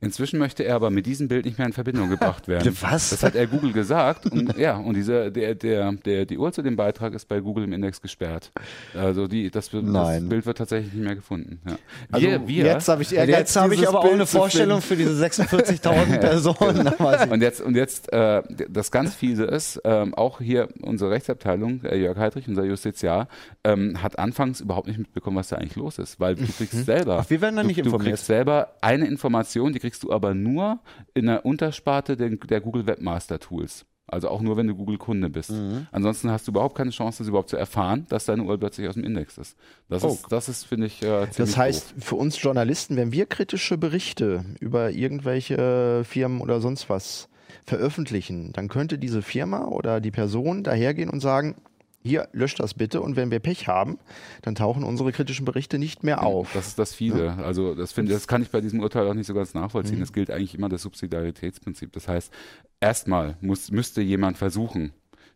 Inzwischen 0.00 0.38
möchte 0.38 0.62
er 0.64 0.76
aber 0.76 0.90
mit 0.90 1.06
diesem 1.06 1.28
Bild 1.28 1.44
nicht 1.44 1.58
mehr 1.58 1.66
in 1.66 1.72
Verbindung 1.72 2.08
gebracht 2.10 2.48
werden. 2.48 2.76
Was? 2.80 3.10
Das 3.10 3.22
hat 3.22 3.34
er 3.34 3.46
Google 3.46 3.72
gesagt. 3.72 4.26
Und 4.26 4.56
ja, 4.56 4.76
und 4.76 4.94
diese, 4.94 5.30
der, 5.30 5.54
der, 5.54 5.92
der, 5.92 6.24
die 6.26 6.38
Uhr 6.38 6.52
zu 6.52 6.62
dem 6.62 6.76
Beitrag 6.76 7.14
ist 7.14 7.26
bei 7.28 7.40
Google 7.40 7.64
im 7.64 7.72
Index 7.72 8.00
gesperrt. 8.00 8.50
Also 8.94 9.26
die, 9.26 9.50
das, 9.50 9.70
das. 9.70 10.28
Bild 10.28 10.46
wird 10.46 10.58
tatsächlich 10.58 10.92
nicht 10.92 11.04
mehr 11.04 11.14
gefunden. 11.16 11.60
Ja. 11.66 11.76
Also 12.10 12.26
Wir, 12.26 12.48
wir, 12.48 12.64
jetzt 12.64 12.88
habe 12.88 13.02
ich 13.02 13.12
Ehrgeiz, 13.14 13.38
Jetzt 13.38 13.56
habe 13.56 13.74
ich 13.74 13.86
aber 13.86 14.00
auch 14.00 14.12
eine 14.12 14.26
Vorstellung 14.26 14.80
für 14.80 14.96
diese 14.96 15.12
46.000 15.24 16.18
Personen. 16.20 16.86
Ich- 16.86 17.30
Und 17.30 17.42
jetzt, 17.42 17.60
und 17.60 17.74
jetzt 17.76 18.12
äh, 18.12 18.42
das 18.68 18.90
ganz 18.90 19.14
fiese 19.14 19.44
ist, 19.44 19.80
ähm, 19.84 20.14
auch 20.14 20.40
hier 20.40 20.68
unsere 20.82 21.10
Rechtsabteilung, 21.10 21.84
äh, 21.84 21.96
Jörg 21.96 22.16
Heidrich, 22.18 22.48
unser 22.48 22.64
Justiziar, 22.64 23.28
ähm, 23.64 24.02
hat 24.02 24.18
anfangs 24.18 24.60
überhaupt 24.60 24.86
nicht 24.88 24.98
mitbekommen, 24.98 25.36
was 25.36 25.48
da 25.48 25.56
eigentlich 25.56 25.76
los 25.76 25.98
ist, 25.98 26.20
weil 26.20 26.34
du 26.36 26.44
kriegst 26.46 26.84
selber. 26.86 27.18
Ach, 27.24 27.30
wir 27.30 27.40
werden 27.40 27.56
da 27.56 27.62
du, 27.62 27.68
nicht 27.68 27.80
Du 27.80 27.84
informiert. 27.84 28.10
kriegst 28.14 28.26
selber 28.26 28.68
eine 28.80 29.06
Information, 29.06 29.72
die 29.72 29.78
kriegst 29.78 29.89
du 29.98 30.12
aber 30.12 30.34
nur 30.34 30.78
in 31.14 31.26
der 31.26 31.44
Untersparte 31.44 32.16
der, 32.16 32.30
der 32.30 32.60
Google 32.60 32.86
Webmaster 32.86 33.40
Tools. 33.40 33.84
Also 34.12 34.28
auch 34.28 34.40
nur, 34.40 34.56
wenn 34.56 34.66
du 34.66 34.74
Google-Kunde 34.74 35.30
bist. 35.30 35.50
Mhm. 35.52 35.86
Ansonsten 35.92 36.30
hast 36.32 36.46
du 36.48 36.50
überhaupt 36.50 36.76
keine 36.76 36.90
Chance, 36.90 37.18
das 37.18 37.28
überhaupt 37.28 37.48
zu 37.48 37.56
erfahren, 37.56 38.06
dass 38.08 38.24
deine 38.24 38.42
URL 38.42 38.58
plötzlich 38.58 38.88
aus 38.88 38.94
dem 38.94 39.04
Index 39.04 39.38
ist. 39.38 39.56
Das 39.88 40.02
Oh. 40.02 40.08
ist, 40.08 40.26
das 40.30 40.48
ist, 40.48 40.64
finde 40.64 40.86
ich, 40.86 41.00
äh, 41.02 41.30
ziemlich 41.30 41.36
Das 41.36 41.56
heißt, 41.56 41.92
doof. 41.96 42.04
für 42.04 42.14
uns 42.16 42.42
Journalisten, 42.42 42.96
wenn 42.96 43.12
wir 43.12 43.26
kritische 43.26 43.78
Berichte 43.78 44.44
über 44.58 44.90
irgendwelche 44.90 46.02
Firmen 46.04 46.40
oder 46.40 46.60
sonst 46.60 46.90
was 46.90 47.28
veröffentlichen, 47.66 48.52
dann 48.52 48.66
könnte 48.68 48.98
diese 48.98 49.22
Firma 49.22 49.66
oder 49.66 50.00
die 50.00 50.10
Person 50.10 50.64
dahergehen 50.64 51.08
und 51.10 51.20
sagen, 51.20 51.54
hier, 52.02 52.28
löscht 52.32 52.60
das 52.60 52.74
bitte 52.74 53.00
und 53.00 53.16
wenn 53.16 53.30
wir 53.30 53.40
Pech 53.40 53.68
haben, 53.68 53.98
dann 54.42 54.54
tauchen 54.54 54.84
unsere 54.84 55.12
kritischen 55.12 55.44
Berichte 55.44 55.78
nicht 55.78 56.02
mehr 56.02 56.22
auf. 56.22 56.52
Das 56.54 56.68
ist 56.68 56.78
das 56.78 56.94
Fiese. 56.94 57.34
Also 57.34 57.74
das 57.74 57.92
finde, 57.92 58.12
das 58.12 58.26
kann 58.26 58.42
ich 58.42 58.50
bei 58.50 58.60
diesem 58.60 58.80
Urteil 58.80 59.06
auch 59.06 59.14
nicht 59.14 59.26
so 59.26 59.34
ganz 59.34 59.52
nachvollziehen. 59.54 59.98
Mhm. 59.98 60.04
Es 60.04 60.12
gilt 60.12 60.30
eigentlich 60.30 60.54
immer 60.54 60.68
das 60.68 60.82
Subsidiaritätsprinzip. 60.82 61.92
Das 61.92 62.08
heißt, 62.08 62.32
erstmal 62.80 63.36
muss, 63.40 63.70
müsste 63.70 64.00
jemand 64.00 64.38
versuchen, 64.38 64.92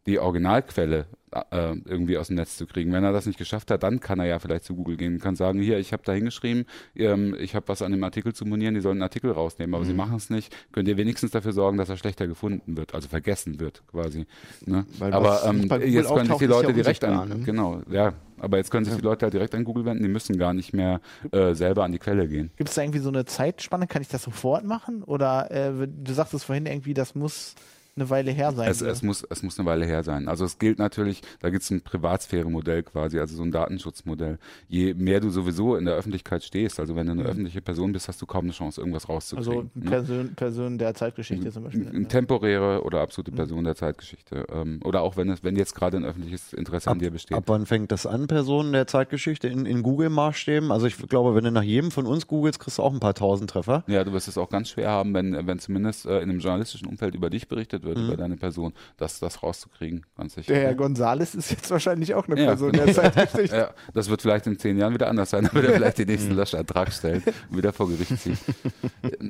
die 0.07 0.19
Originalquelle 0.19 1.07
äh, 1.51 1.75
irgendwie 1.85 2.17
aus 2.17 2.29
dem 2.29 2.37
Netz 2.37 2.57
zu 2.57 2.67
kriegen. 2.67 2.93
Wenn 2.93 3.05
er 3.05 3.13
das 3.13 3.27
nicht 3.27 3.39
geschafft 3.39 3.71
hat, 3.71 3.83
dann 3.83 4.01
kann 4.01 4.21
er 4.21 4.27
ja 4.27 4.39
vielleicht 4.39 4.65
zu 4.65 4.75
Google 4.75 4.97
gehen 4.97 5.15
und 5.15 5.21
kann 5.21 5.35
sagen, 5.35 5.61
hier, 5.61 5.79
ich 5.79 5.93
habe 5.93 6.03
da 6.05 6.13
hingeschrieben, 6.13 6.67
ähm, 6.95 7.37
ich 7.39 7.55
habe 7.55 7.67
was 7.69 7.83
an 7.83 7.93
dem 7.93 8.05
Artikel 8.05 8.35
zu 8.35 8.45
monieren, 8.45 8.75
die 8.75 8.81
sollen 8.81 8.99
einen 8.99 9.03
Artikel 9.03 9.31
rausnehmen, 9.31 9.75
aber 9.75 9.85
sie 9.85 9.95
machen 9.95 10.17
es 10.17 10.31
nicht. 10.31 10.55
Könnt 10.73 10.89
ihr 10.89 10.97
wenigstens 10.97 11.33
dafür 11.33 11.53
sorgen, 11.53 11.79
dass 11.79 11.89
er 11.89 11.97
schlechter 11.97 12.27
gefunden 12.27 12.77
wird, 12.77 12.95
also 12.95 13.09
vergessen 13.09 13.61
wird 13.61 13.83
quasi. 13.89 14.27
Ne? 14.65 14.87
Weil 14.99 15.13
aber 15.13 15.45
ähm, 15.45 15.69
jetzt 15.85 16.09
können 16.09 16.27
sich 16.27 16.37
die 16.37 16.45
ist 16.45 16.51
ja 16.51 16.57
Leute 16.57 16.73
direkt 16.73 17.05
an, 17.05 17.29
ne? 17.29 17.39
genau, 17.45 17.83
ja, 17.91 18.15
aber 18.39 18.59
jetzt 18.59 18.71
können 18.71 18.85
sich 18.85 18.95
die 18.95 19.03
Leute 19.03 19.27
halt 19.27 19.35
direkt 19.35 19.55
an 19.55 19.65
Google 19.65 19.85
wenden, 19.85 20.03
die 20.03 20.09
müssen 20.09 20.39
gar 20.39 20.55
nicht 20.55 20.73
mehr 20.73 21.01
äh, 21.33 21.55
selber 21.55 21.85
an 21.85 21.93
die 21.93 21.99
Quelle 21.99 22.29
gehen. 22.29 22.51
Gibt 22.57 22.69
es 22.69 22.75
da 22.75 22.83
irgendwie 22.83 22.99
so 22.99 23.09
eine 23.09 23.25
Zeitspanne? 23.25 23.87
Kann 23.87 24.03
ich 24.03 24.09
das 24.09 24.23
sofort 24.23 24.65
machen? 24.65 25.03
Oder 25.03 25.51
äh, 25.51 25.89
du 25.89 26.13
sagtest 26.13 26.45
vorhin 26.45 26.67
irgendwie, 26.67 26.95
das 26.95 27.15
muss 27.15 27.55
eine 27.97 28.11
Weile 28.11 28.33
her 28.33 28.53
sein. 28.53 28.71
Es, 28.71 28.81
es, 28.81 29.03
muss, 29.03 29.25
es 29.29 29.43
muss 29.43 29.59
eine 29.59 29.67
Weile 29.67 29.87
her 29.87 30.03
sein. 30.03 30.29
Also 30.29 30.45
es 30.45 30.59
gilt 30.59 30.79
natürlich, 30.79 31.23
da 31.41 31.51
gibt 31.51 31.63
es 31.63 31.71
ein 31.71 31.83
Privatsphäre-Modell 31.83 32.83
quasi, 32.83 33.19
also 33.19 33.37
so 33.37 33.43
ein 33.43 33.53
Datenschutzmodell. 33.53 34.39
Je 34.69 34.95
mehr 34.95 35.21
du 35.21 35.31
sowieso 35.31 35.77
in 35.77 35.85
der 35.85 35.95
Öffentlichkeit 35.95 36.43
stehst, 36.43 36.81
also 36.81 36.97
wenn 36.97 37.07
du 37.07 37.13
eine 37.13 37.23
öffentliche 37.23 37.61
Person 37.63 37.93
bist, 37.93 38.09
hast 38.09 38.21
du 38.21 38.27
kaum 38.27 38.45
eine 38.45 38.53
Chance, 38.53 38.81
irgendwas 38.81 39.05
also 39.05 39.13
rauszukriegen. 39.13 39.71
ne? 39.75 39.91
Person, 39.91 40.35
Person 40.35 40.79
der 40.79 40.95
Zeitgeschichte 40.95 41.53
zum 41.53 41.65
Beispiel. 41.65 41.89
Eine 41.89 42.09
temporäre 42.09 42.83
oder 42.83 43.01
absolute 43.01 43.31
Person 43.31 43.65
der 43.65 43.77
Zeitgeschichte. 43.77 44.47
Ähm, 44.53 44.81
oder 44.85 45.03
auch 45.03 45.17
wenn 45.17 45.29
es, 45.31 45.45
wenn 45.45 45.57
jetzt 45.57 45.75
gerade 45.75 45.97
ein 45.99 46.05
öffentliches 46.05 46.53
Interesse 46.53 46.91
an 46.91 46.99
dir 46.99 47.11
besteht. 47.11 47.37
Ab 47.37 47.45
wann 47.47 47.67
fängt 47.67 47.93
das 47.93 48.07
an, 48.07 48.27
Personen 48.27 48.73
der 48.73 48.87
Zeitgeschichte 48.87 49.47
in, 49.49 49.67
in 49.67 49.83
Google-Maßstäben? 49.83 50.73
Also 50.73 50.87
ich 50.87 50.97
glaube, 50.97 51.35
wenn 51.35 51.45
du 51.45 51.53
nach 51.53 51.63
jedem 51.63 51.91
von 51.91 52.07
uns 52.07 52.27
googelst, 52.27 52.59
kriegst 52.59 52.79
du 52.79 52.83
auch 52.83 52.93
ein 52.93 53.01
paar 53.01 53.15
tausend 53.15 53.51
Treffer. 53.51 53.85
Ja, 53.87 54.03
du 54.03 54.13
wirst 54.13 54.27
es 54.27 54.37
auch 54.37 54.49
ganz 54.49 54.71
schwer 54.71 54.91
haben, 54.91 55.15
wenn, 55.15 55.47
wenn 55.47 55.59
zumindest 55.59 56.07
äh, 56.07 56.19
in 56.19 56.31
einem 56.31 56.41
journalistischen 56.41 56.89
Umfeld 56.89 57.15
über 57.15 57.31
dich 57.31 57.47
berichtet 57.47 57.84
wird, 57.85 57.99
über 57.99 58.17
deine 58.17 58.37
Person, 58.37 58.73
das, 58.97 59.21
das 59.21 59.43
rauszukriegen, 59.43 60.05
ganz 60.17 60.35
sicher. 60.35 60.53
Der 60.53 60.63
Herr 60.63 60.75
Gonzales 60.75 61.35
ist 61.35 61.51
jetzt 61.51 61.71
wahrscheinlich 61.71 62.15
auch 62.15 62.27
eine 62.29 62.41
Ja, 62.41 62.47
Person 62.47 62.73
der 62.73 62.93
Zeitgeschichte. 62.93 63.57
Ja, 63.65 63.71
das 63.93 64.09
wird 64.09 64.23
vielleicht 64.23 64.47
in 64.47 64.59
zehn 64.59 64.79
Jahren 64.79 64.95
wieder 64.95 65.09
anders 65.09 65.31
sein, 65.31 65.45
dann 65.45 65.55
wird 65.55 65.67
er 65.67 65.75
vielleicht 65.75 65.99
den 65.99 66.09
nächsten 66.09 66.35
Löschantrag 66.35 66.93
stellen 66.93 67.23
und 67.51 67.57
wieder 67.57 67.73
vor 67.73 67.89
Gericht 67.89 68.19
ziehen. 68.19 68.39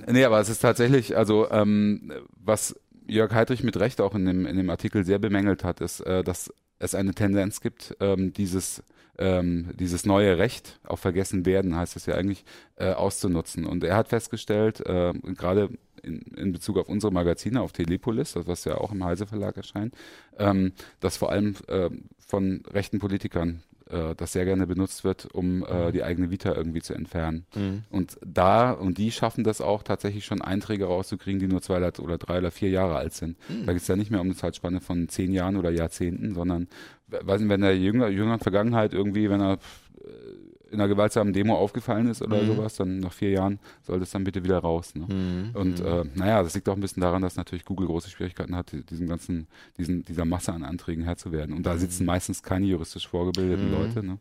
nee, 0.07 0.25
aber 0.25 0.41
es 0.41 0.49
ist 0.49 0.61
tatsächlich, 0.61 1.17
also 1.17 1.51
ähm, 1.51 2.13
was 2.43 2.79
Jörg 3.07 3.33
Heidrich 3.33 3.63
mit 3.63 3.77
Recht 3.77 4.01
auch 4.01 4.15
in 4.15 4.25
dem, 4.25 4.47
in 4.47 4.57
dem 4.57 4.71
Artikel 4.71 5.05
sehr 5.05 5.19
bemängelt 5.19 5.65
hat, 5.65 5.81
ist, 5.81 6.01
äh, 6.01 6.25
dass 6.25 6.53
es 6.79 6.95
eine 6.95 7.15
Tendenz 7.15 7.61
gibt, 7.61 7.97
ähm, 8.01 8.33
dieses 8.33 8.83
ähm, 9.19 9.71
dieses 9.79 10.07
neue 10.07 10.39
Recht 10.39 10.79
auf 10.85 11.01
vergessen 11.01 11.47
werden, 11.47 11.77
heißt 11.77 11.97
es 11.97 12.07
ja 12.07 12.15
eigentlich, 12.15 12.45
äh, 12.77 12.93
auszunutzen. 12.93 13.67
Und 13.67 13.85
er 13.85 13.97
hat 13.97 14.09
festgestellt, 14.09 14.81
äh, 14.81 15.13
gerade 15.35 15.71
in, 16.03 16.21
in 16.37 16.53
Bezug 16.53 16.79
auf 16.79 16.89
unsere 16.89 17.13
Magazine, 17.13 17.61
auf 17.61 17.73
Telepolis, 17.73 18.33
das 18.33 18.47
was 18.47 18.65
ja 18.65 18.77
auch 18.77 18.93
im 18.93 19.05
Heise 19.05 19.27
Verlag 19.27 19.57
erscheint, 19.57 19.95
ähm, 20.39 20.73
dass 21.01 21.17
vor 21.17 21.31
allem 21.31 21.55
äh, 21.69 21.91
von 22.19 22.63
rechten 22.71 22.99
Politikern 22.99 23.63
äh, 23.95 24.15
das 24.17 24.33
sehr 24.33 24.45
gerne 24.45 24.67
benutzt 24.67 25.05
wird, 25.05 25.27
um 25.33 25.65
äh, 25.65 25.93
die 25.93 26.03
eigene 26.03 26.31
Vita 26.31 26.53
irgendwie 26.53 26.83
zu 26.83 26.95
entfernen. 26.95 27.47
Und 27.91 28.19
da, 28.27 28.73
und 28.73 28.99
die 28.99 29.11
schaffen 29.11 29.45
das 29.45 29.61
auch 29.61 29.83
tatsächlich 29.83 30.25
schon 30.25 30.43
Einträge 30.43 30.87
rauszukriegen, 30.87 31.41
die 31.41 31.47
nur 31.47 31.63
zwei 31.63 31.77
oder 31.77 32.19
drei 32.19 32.39
oder 32.39 32.51
vier 32.51 32.71
Jahre 32.71 32.97
alt 32.97 33.13
sind. 33.15 33.37
Da 33.67 33.73
geht 33.73 33.83
es 33.83 33.89
ja 33.89 33.97
nicht 33.97 34.11
mehr 34.11 34.21
um 34.21 34.27
eine 34.27 34.37
Zeitspanne 34.37 34.81
von 34.81 35.09
zehn 35.09 35.33
Jahren 35.33 35.57
oder 35.57 35.71
Jahrzehnten, 35.71 36.35
sondern 36.35 36.69
weiß 37.09 37.41
nicht, 37.41 37.49
wenn 37.49 37.61
der 37.61 37.79
jünger, 37.79 38.09
jüngeren 38.09 38.41
Vergangenheit 38.41 38.93
irgendwie, 38.93 39.31
wenn 39.31 39.41
er 39.41 39.55
äh, 39.55 40.09
in 40.75 40.81
einer 40.81 40.89
gewaltsamen 40.89 41.33
Demo 41.33 41.55
aufgefallen 41.55 42.09
ist 42.09 42.21
oder 42.21 42.45
sowas, 42.45 42.77
dann 42.77 42.99
nach 42.99 43.13
vier 43.13 43.31
Jahren 43.31 43.59
soll 43.83 44.01
das 44.01 44.11
dann 44.11 44.25
bitte 44.25 44.45
wieder 44.45 44.59
raus. 44.59 44.95
Ne? 44.95 45.53
Und 45.55 45.81
äh, 45.81 46.05
naja, 46.15 46.43
das 46.43 46.55
liegt 46.55 46.69
auch 46.69 46.75
ein 46.75 46.81
bisschen 46.81 47.01
daran, 47.01 47.23
dass 47.23 47.37
natürlich 47.37 47.65
Google 47.65 47.87
große 47.87 48.11
Schwierigkeiten 48.11 48.55
hat, 48.55 48.75
diesen 48.91 49.07
ganzen, 49.07 49.47
diesen, 49.79 50.05
dieser 50.05 50.25
Masse 50.25 50.53
an 50.53 50.65
Anträgen 50.65 51.05
Herr 51.05 51.17
zu 51.17 51.33
werden. 51.33 51.55
Und 51.55 51.65
da 51.65 51.77
sitzen 51.77 52.05
meistens 52.05 52.43
keine 52.43 52.67
juristisch 52.67 53.09
vorgebildeten 53.09 53.73
Leute. 53.73 54.05
Ne? 54.05 54.19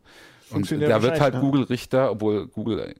Und 0.50 0.70
da 0.70 1.02
wird 1.02 1.20
halt 1.20 1.34
ne? 1.34 1.40
Google 1.40 1.64
Richter, 1.64 2.10
obwohl 2.10 2.46
Google 2.46 2.78
äh, 2.80 2.94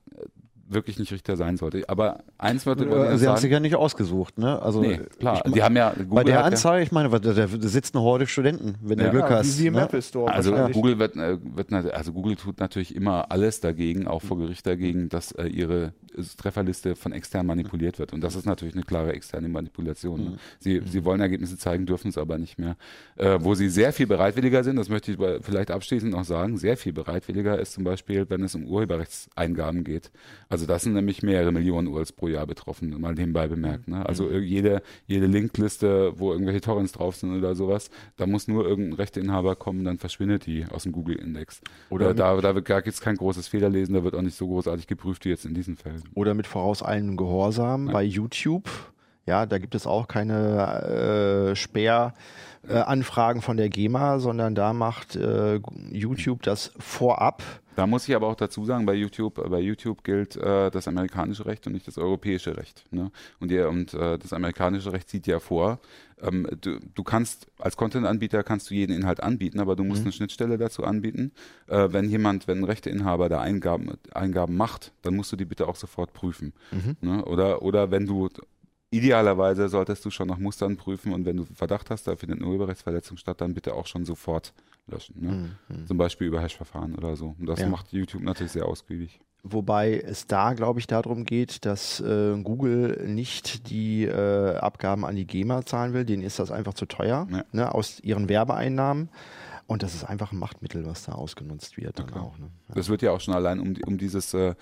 wirklich 0.68 0.98
nicht 0.98 1.12
Richter 1.12 1.36
sein 1.36 1.56
sollte. 1.56 1.88
Aber 1.88 2.20
eins 2.38 2.66
wird 2.66 2.80
Äh, 2.80 3.18
Sie 3.18 3.28
haben 3.28 3.36
sich 3.38 3.50
ja 3.50 3.60
nicht 3.60 3.74
ausgesucht, 3.76 4.38
ne? 4.38 4.60
Also 4.60 4.80
nee, 4.80 4.98
klar, 5.18 5.42
ich, 5.44 5.52
die 5.52 5.62
haben 5.62 5.76
ja 5.76 5.90
Google 5.90 6.06
bei 6.08 6.24
der 6.24 6.34
hat 6.36 6.40
ja- 6.42 6.46
Anzahl, 6.46 6.82
ich 6.82 6.92
meine, 6.92 7.08
da, 7.08 7.18
da 7.18 7.46
sitzt 7.48 7.94
eine 7.94 8.02
Horde 8.04 8.26
Studenten, 8.26 8.76
wenn 8.82 8.98
du 8.98 9.04
Ja. 9.04 9.10
Glück 9.10 9.24
Ja, 9.30 9.36
hast. 9.38 9.58
wie 9.58 9.66
im 9.66 9.74
ne? 9.74 9.82
Apple 9.82 10.02
Store 10.02 10.32
Also. 10.32 10.52
Google 10.72 10.98
wird, 10.98 11.16
äh, 11.16 11.38
wird 11.42 11.72
also 11.72 12.12
Google 12.12 12.36
tut 12.36 12.60
natürlich 12.60 12.94
immer 12.94 13.30
alles 13.30 13.60
dagegen, 13.60 14.06
auch 14.06 14.22
vor 14.22 14.38
Gericht 14.38 14.66
dagegen, 14.66 15.08
dass 15.08 15.32
äh, 15.32 15.46
ihre 15.46 15.84
äh, 15.84 15.90
Trefferliste 16.36 16.96
von 16.96 17.12
extern 17.12 17.46
manipuliert 17.46 17.98
wird. 17.98 18.12
Und 18.12 18.20
das 18.22 18.34
ist 18.36 18.46
natürlich 18.46 18.74
eine 18.74 18.84
klare 18.84 19.12
externe 19.12 19.48
Manipulation. 19.48 20.24
Ne? 20.24 20.36
Sie, 20.58 20.80
sie 20.86 21.04
wollen 21.04 21.20
Ergebnisse 21.20 21.56
zeigen, 21.58 21.86
dürfen 21.86 22.08
es 22.08 22.18
aber 22.18 22.38
nicht 22.38 22.58
mehr. 22.58 22.76
Äh, 23.16 23.38
wo 23.40 23.54
sie 23.54 23.68
sehr 23.68 23.92
viel 23.92 24.06
bereitwilliger 24.06 24.64
sind, 24.64 24.76
das 24.76 24.88
möchte 24.88 25.12
ich 25.12 25.18
vielleicht 25.42 25.70
abschließend 25.70 26.12
noch 26.12 26.24
sagen, 26.24 26.56
sehr 26.58 26.76
viel 26.76 26.92
bereitwilliger 26.92 27.58
ist 27.58 27.72
zum 27.72 27.84
Beispiel, 27.84 28.26
wenn 28.28 28.42
es 28.42 28.54
um 28.54 28.64
Urheberrechtseingaben 28.66 29.84
geht. 29.84 30.10
Also 30.48 30.66
das 30.66 30.82
sind 30.82 30.94
nämlich 30.94 31.22
mehrere 31.22 31.52
Millionen 31.52 31.88
URLs 31.88 32.12
pro 32.12 32.28
Jahr 32.28 32.46
betroffen, 32.46 32.98
mal 33.00 33.14
nebenbei 33.14 33.48
bemerkt. 33.48 33.88
Ne? 33.88 34.04
Also 34.06 34.28
ir- 34.28 34.40
jede, 34.40 34.82
jede 35.06 35.26
Linkliste, 35.26 36.12
wo 36.18 36.32
irgendwelche 36.32 36.60
Torrents 36.60 36.92
drauf 36.92 37.16
sind 37.16 37.36
oder 37.36 37.54
sowas, 37.54 37.90
da 38.16 38.26
muss 38.26 38.48
nur 38.48 38.66
irgendein 38.66 38.94
Rechteinhaber 38.94 39.56
kommen, 39.56 39.84
dann 39.84 39.98
verschwindet 39.98 40.46
die 40.46 40.64
aus 40.66 40.84
dem 40.84 40.92
Google-Index. 40.92 41.60
Oder 41.90 42.14
da, 42.14 42.40
da, 42.40 42.54
wird- 42.54 42.68
da 42.70 42.80
gibt 42.80 42.94
es 42.94 43.00
kein 43.00 43.16
großes 43.16 43.48
Fehlerlesen, 43.48 43.94
da 43.94 44.04
wird 44.04 44.14
auch 44.14 44.22
nicht 44.22 44.36
so 44.36 44.46
großartig 44.46 44.86
geprüft 44.86 45.24
wie 45.24 45.30
jetzt 45.30 45.44
in 45.44 45.54
diesen 45.54 45.76
Fällen. 45.76 46.02
Oder 46.14 46.34
mit 46.34 46.46
vorauseilendem 46.46 47.16
Gehorsam 47.16 47.86
bei 47.86 48.02
YouTube 48.02 48.68
Ja, 49.26 49.46
da 49.46 49.58
gibt 49.58 49.74
es 49.74 49.86
auch 49.86 50.06
keine 50.08 51.52
äh, 51.52 51.56
Sperranfragen 51.56 53.42
von 53.42 53.56
der 53.56 53.68
GEMA, 53.68 54.18
sondern 54.18 54.54
da 54.54 54.72
macht 54.72 55.16
äh, 55.16 55.60
YouTube 55.90 56.42
das 56.42 56.72
vorab. 56.78 57.42
Da 57.76 57.88
muss 57.88 58.06
ich 58.08 58.14
aber 58.14 58.28
auch 58.28 58.36
dazu 58.36 58.64
sagen, 58.64 58.86
bei 58.86 58.94
YouTube, 58.94 59.50
bei 59.50 59.58
YouTube 59.58 60.04
gilt 60.04 60.36
äh, 60.36 60.70
das 60.70 60.86
amerikanische 60.86 61.44
Recht 61.44 61.66
und 61.66 61.72
nicht 61.72 61.88
das 61.88 61.98
europäische 61.98 62.56
Recht. 62.56 62.84
Ne? 62.92 63.10
Und, 63.40 63.50
ihr, 63.50 63.68
und 63.68 63.94
äh, 63.94 64.16
das 64.16 64.32
amerikanische 64.32 64.92
Recht 64.92 65.10
sieht 65.10 65.26
ja 65.26 65.40
vor, 65.40 65.80
ähm, 66.22 66.46
du, 66.60 66.78
du 66.94 67.02
kannst 67.02 67.48
als 67.58 67.76
Content-Anbieter 67.76 68.44
kannst 68.44 68.70
du 68.70 68.74
jeden 68.74 68.94
Inhalt 68.94 69.20
anbieten, 69.20 69.58
aber 69.58 69.74
du 69.74 69.82
musst 69.82 70.02
Mhm. 70.02 70.06
eine 70.06 70.12
Schnittstelle 70.12 70.56
dazu 70.56 70.84
anbieten. 70.84 71.32
Äh, 71.66 71.88
wenn 71.90 72.08
jemand, 72.08 72.46
wenn 72.46 72.58
ein 72.58 72.64
Rechteinhaber 72.64 73.28
da 73.28 73.40
Eingaben, 73.40 73.94
Eingaben 74.12 74.56
macht, 74.56 74.92
dann 75.02 75.16
musst 75.16 75.32
du 75.32 75.36
die 75.36 75.44
bitte 75.44 75.66
auch 75.66 75.74
sofort 75.76 76.12
prüfen. 76.12 76.52
Mhm. 76.70 76.96
Ne? 77.00 77.24
Oder, 77.24 77.62
oder 77.62 77.90
wenn 77.90 78.06
du 78.06 78.28
idealerweise 78.96 79.68
solltest 79.68 80.04
du 80.04 80.10
schon 80.10 80.28
nach 80.28 80.38
Mustern 80.38 80.76
prüfen 80.76 81.12
und 81.12 81.24
wenn 81.24 81.36
du 81.36 81.44
Verdacht 81.44 81.90
hast, 81.90 82.06
da 82.06 82.16
findet 82.16 82.38
eine 82.38 82.46
Urheberrechtsverletzung 82.48 83.16
statt, 83.16 83.40
dann 83.40 83.54
bitte 83.54 83.74
auch 83.74 83.86
schon 83.86 84.04
sofort 84.04 84.52
löschen. 84.86 85.14
Ne? 85.68 85.84
Zum 85.86 85.96
Beispiel 85.96 86.26
über 86.28 86.40
Hash-Verfahren 86.40 86.94
oder 86.94 87.16
so. 87.16 87.34
Und 87.38 87.46
das 87.46 87.58
Mhm. 87.58 87.64
Ja. 87.64 87.70
macht 87.70 87.92
YouTube 87.92 88.22
natürlich 88.22 88.52
sehr 88.52 88.66
ausgiebig. 88.66 89.20
Wobei 89.46 89.98
es 90.00 90.26
da, 90.26 90.54
glaube 90.54 90.80
ich, 90.80 90.86
darum 90.86 91.24
geht, 91.26 91.66
dass 91.66 92.00
äh, 92.00 92.34
Google 92.42 93.04
nicht 93.06 93.68
die 93.68 94.04
äh, 94.04 94.56
Abgaben 94.56 95.04
an 95.04 95.16
die 95.16 95.26
GEMA 95.26 95.66
zahlen 95.66 95.92
will. 95.92 96.06
Denen 96.06 96.22
ist 96.22 96.38
das 96.38 96.50
einfach 96.50 96.72
zu 96.72 96.86
teuer 96.86 97.26
Ja. 97.30 97.44
ne, 97.52 97.74
aus 97.74 98.00
ihren 98.00 98.30
Werbeeinnahmen. 98.30 99.10
Und 99.66 99.82
das 99.82 99.94
ist 99.94 100.04
einfach 100.04 100.32
ein 100.32 100.38
Machtmittel, 100.38 100.84
was 100.84 101.04
da 101.04 101.12
ausgenutzt 101.12 101.76
wird. 101.78 101.98
Dann 101.98 102.06
klar. 102.06 102.24
auch, 102.24 102.38
ne? 102.38 102.50
Das 102.74 102.88
wird 102.90 103.00
ja 103.00 103.12
auch 103.12 103.20
schon 103.20 103.34
allein 103.34 103.60
um, 103.60 103.74
um 103.86 103.96
dieses, 103.96 104.34
äh, 104.34 104.54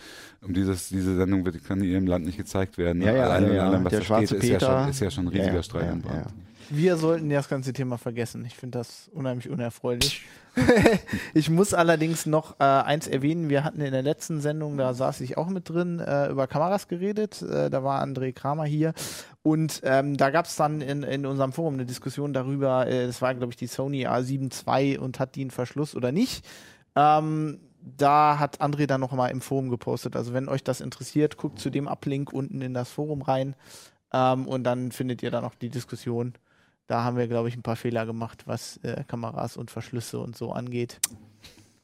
um 0.42 0.54
dieses, 0.54 0.90
diese 0.90 1.16
Sendung 1.16 1.44
wird, 1.44 1.62
kann 1.64 1.80
in 1.80 1.90
ihrem 1.90 2.06
Land 2.06 2.24
nicht 2.24 2.36
gezeigt 2.36 2.78
werden. 2.78 2.98
ne? 2.98 3.06
Ja, 3.06 3.14
ja, 3.14 3.24
allein, 3.24 3.48
ja, 3.48 3.54
ja. 3.54 3.66
allein 3.66 3.84
was 3.84 3.90
Der 3.90 3.98
da 4.00 4.06
schwarze 4.06 4.26
steht, 4.28 4.42
ist 4.44 4.48
ja, 4.50 4.58
Peter. 4.58 4.80
schon, 4.82 4.90
ist 4.90 5.00
ja 5.00 5.10
schon 5.10 5.24
ein 5.24 5.28
riesiger 5.28 5.46
Ja, 5.48 5.54
ja, 5.54 5.62
Streit 5.62 6.04
ja, 6.04 6.14
ja. 6.14 6.26
Wir 6.74 6.96
sollten 6.96 7.28
das 7.28 7.50
ganze 7.50 7.74
Thema 7.74 7.98
vergessen. 7.98 8.46
Ich 8.46 8.56
finde 8.56 8.78
das 8.78 9.10
unheimlich 9.12 9.50
unerfreulich. 9.50 10.22
ich 11.34 11.50
muss 11.50 11.74
allerdings 11.74 12.24
noch 12.24 12.58
äh, 12.60 12.64
eins 12.64 13.06
erwähnen. 13.06 13.50
Wir 13.50 13.62
hatten 13.62 13.82
in 13.82 13.92
der 13.92 14.00
letzten 14.00 14.40
Sendung, 14.40 14.78
da 14.78 14.94
saß 14.94 15.20
ich 15.20 15.36
auch 15.36 15.48
mit 15.48 15.68
drin, 15.68 16.00
äh, 16.00 16.30
über 16.30 16.46
Kameras 16.46 16.88
geredet. 16.88 17.42
Äh, 17.42 17.68
da 17.68 17.84
war 17.84 18.02
André 18.02 18.32
Kramer 18.32 18.64
hier. 18.64 18.94
Und 19.42 19.82
ähm, 19.84 20.16
da 20.16 20.30
gab 20.30 20.46
es 20.46 20.56
dann 20.56 20.80
in, 20.80 21.02
in 21.02 21.26
unserem 21.26 21.52
Forum 21.52 21.74
eine 21.74 21.84
Diskussion 21.84 22.32
darüber, 22.32 22.86
äh, 22.86 23.06
das 23.06 23.20
war, 23.20 23.34
glaube 23.34 23.52
ich, 23.52 23.58
die 23.58 23.66
Sony 23.66 24.06
A7 24.06 24.50
II 24.66 24.96
und 24.96 25.20
hat 25.20 25.34
die 25.34 25.42
einen 25.42 25.50
Verschluss 25.50 25.94
oder 25.94 26.10
nicht. 26.10 26.42
Ähm, 26.96 27.60
da 27.82 28.38
hat 28.38 28.62
André 28.62 28.86
dann 28.86 29.02
noch 29.02 29.12
mal 29.12 29.28
im 29.28 29.42
Forum 29.42 29.68
gepostet. 29.68 30.16
Also 30.16 30.32
wenn 30.32 30.48
euch 30.48 30.64
das 30.64 30.80
interessiert, 30.80 31.36
guckt 31.36 31.58
zu 31.58 31.68
dem 31.68 31.86
Uplink 31.86 32.32
unten 32.32 32.62
in 32.62 32.72
das 32.72 32.90
Forum 32.90 33.20
rein. 33.20 33.56
Ähm, 34.14 34.48
und 34.48 34.64
dann 34.64 34.90
findet 34.90 35.22
ihr 35.22 35.30
da 35.30 35.42
noch 35.42 35.54
die 35.54 35.68
Diskussion. 35.68 36.32
Da 36.86 37.04
haben 37.04 37.16
wir, 37.16 37.28
glaube 37.28 37.48
ich, 37.48 37.56
ein 37.56 37.62
paar 37.62 37.76
Fehler 37.76 38.06
gemacht, 38.06 38.42
was 38.46 38.78
äh, 38.78 39.04
Kameras 39.06 39.56
und 39.56 39.70
Verschlüsse 39.70 40.18
und 40.18 40.36
so 40.36 40.52
angeht. 40.52 41.00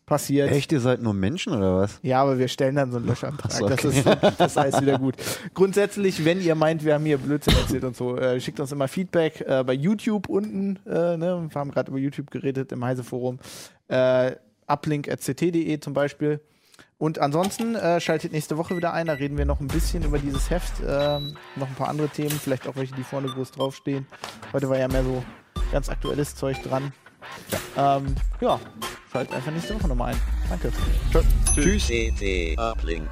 Passiert. 0.09 0.51
Echt, 0.51 0.73
ihr 0.73 0.81
seid 0.81 1.03
nur 1.03 1.13
Menschen 1.13 1.53
oder 1.53 1.77
was? 1.77 2.01
Ja, 2.03 2.23
aber 2.23 2.39
wir 2.39 2.49
stellen 2.49 2.77
dann 2.77 2.91
so 2.91 2.97
einen 2.97 3.07
Löschantrag. 3.07 3.53
So, 3.53 3.69
das, 3.69 3.85
okay. 3.85 3.99
ist, 3.99 4.07
das 4.39 4.53
ist 4.53 4.57
alles 4.57 4.81
wieder 4.81 4.99
gut. 4.99 5.17
Grundsätzlich, 5.53 6.25
wenn 6.25 6.41
ihr 6.41 6.55
meint, 6.55 6.83
wir 6.83 6.95
haben 6.95 7.05
hier 7.05 7.19
Blödsinn 7.19 7.55
erzählt 7.55 7.85
und 7.85 7.95
so, 7.95 8.17
äh, 8.17 8.41
schickt 8.41 8.59
uns 8.59 8.73
immer 8.73 8.89
Feedback 8.89 9.43
äh, 9.43 9.63
bei 9.65 9.75
YouTube 9.75 10.31
unten. 10.31 10.79
Äh, 10.87 11.19
ne? 11.19 11.47
Wir 11.51 11.61
haben 11.61 11.71
gerade 11.71 11.91
über 11.91 11.99
YouTube 11.99 12.31
geredet 12.31 12.73
im 12.73 12.83
Heise-Forum. 12.83 13.39
Äh, 13.89 14.37
uplink.ct.de 14.67 15.79
zum 15.81 15.93
Beispiel. 15.93 16.41
Und 16.99 17.21
ansonsten 17.21 17.77
äh, 17.77 18.01
schaltet 18.01 18.33
nächste 18.33 18.59
Woche 18.59 18.77
wieder 18.77 18.93
ein. 18.93 19.07
Da 19.07 19.15
reden 19.15 19.39
wir 19.39 19.45
noch 19.45 19.61
ein 19.61 19.69
bisschen 19.69 20.03
über 20.03 20.19
dieses 20.19 20.51
Heft. 20.51 20.75
Ähm, 20.85 21.37
noch 21.55 21.69
ein 21.69 21.75
paar 21.77 21.89
andere 21.89 22.09
Themen, 22.09 22.31
vielleicht 22.31 22.67
auch 22.67 22.75
welche, 22.75 22.95
die 22.95 23.05
vorne 23.05 23.29
groß 23.29 23.53
draufstehen. 23.53 24.07
Heute 24.53 24.69
war 24.69 24.79
ja 24.79 24.89
mehr 24.89 25.05
so 25.05 25.23
ganz 25.71 25.89
aktuelles 25.89 26.35
Zeug 26.35 26.61
dran. 26.63 26.93
Ja, 27.77 27.99
ähm, 27.99 28.17
ja 28.41 28.61
schaltet 29.13 29.35
einfach 29.35 29.53
nächste 29.53 29.77
Woche 29.77 29.89
nochmal 29.89 30.15
ein. 30.15 30.21
Danke. 30.49 30.73
Tschüss. 31.55 31.87
CT 31.87 32.59
Uplink. 32.59 33.09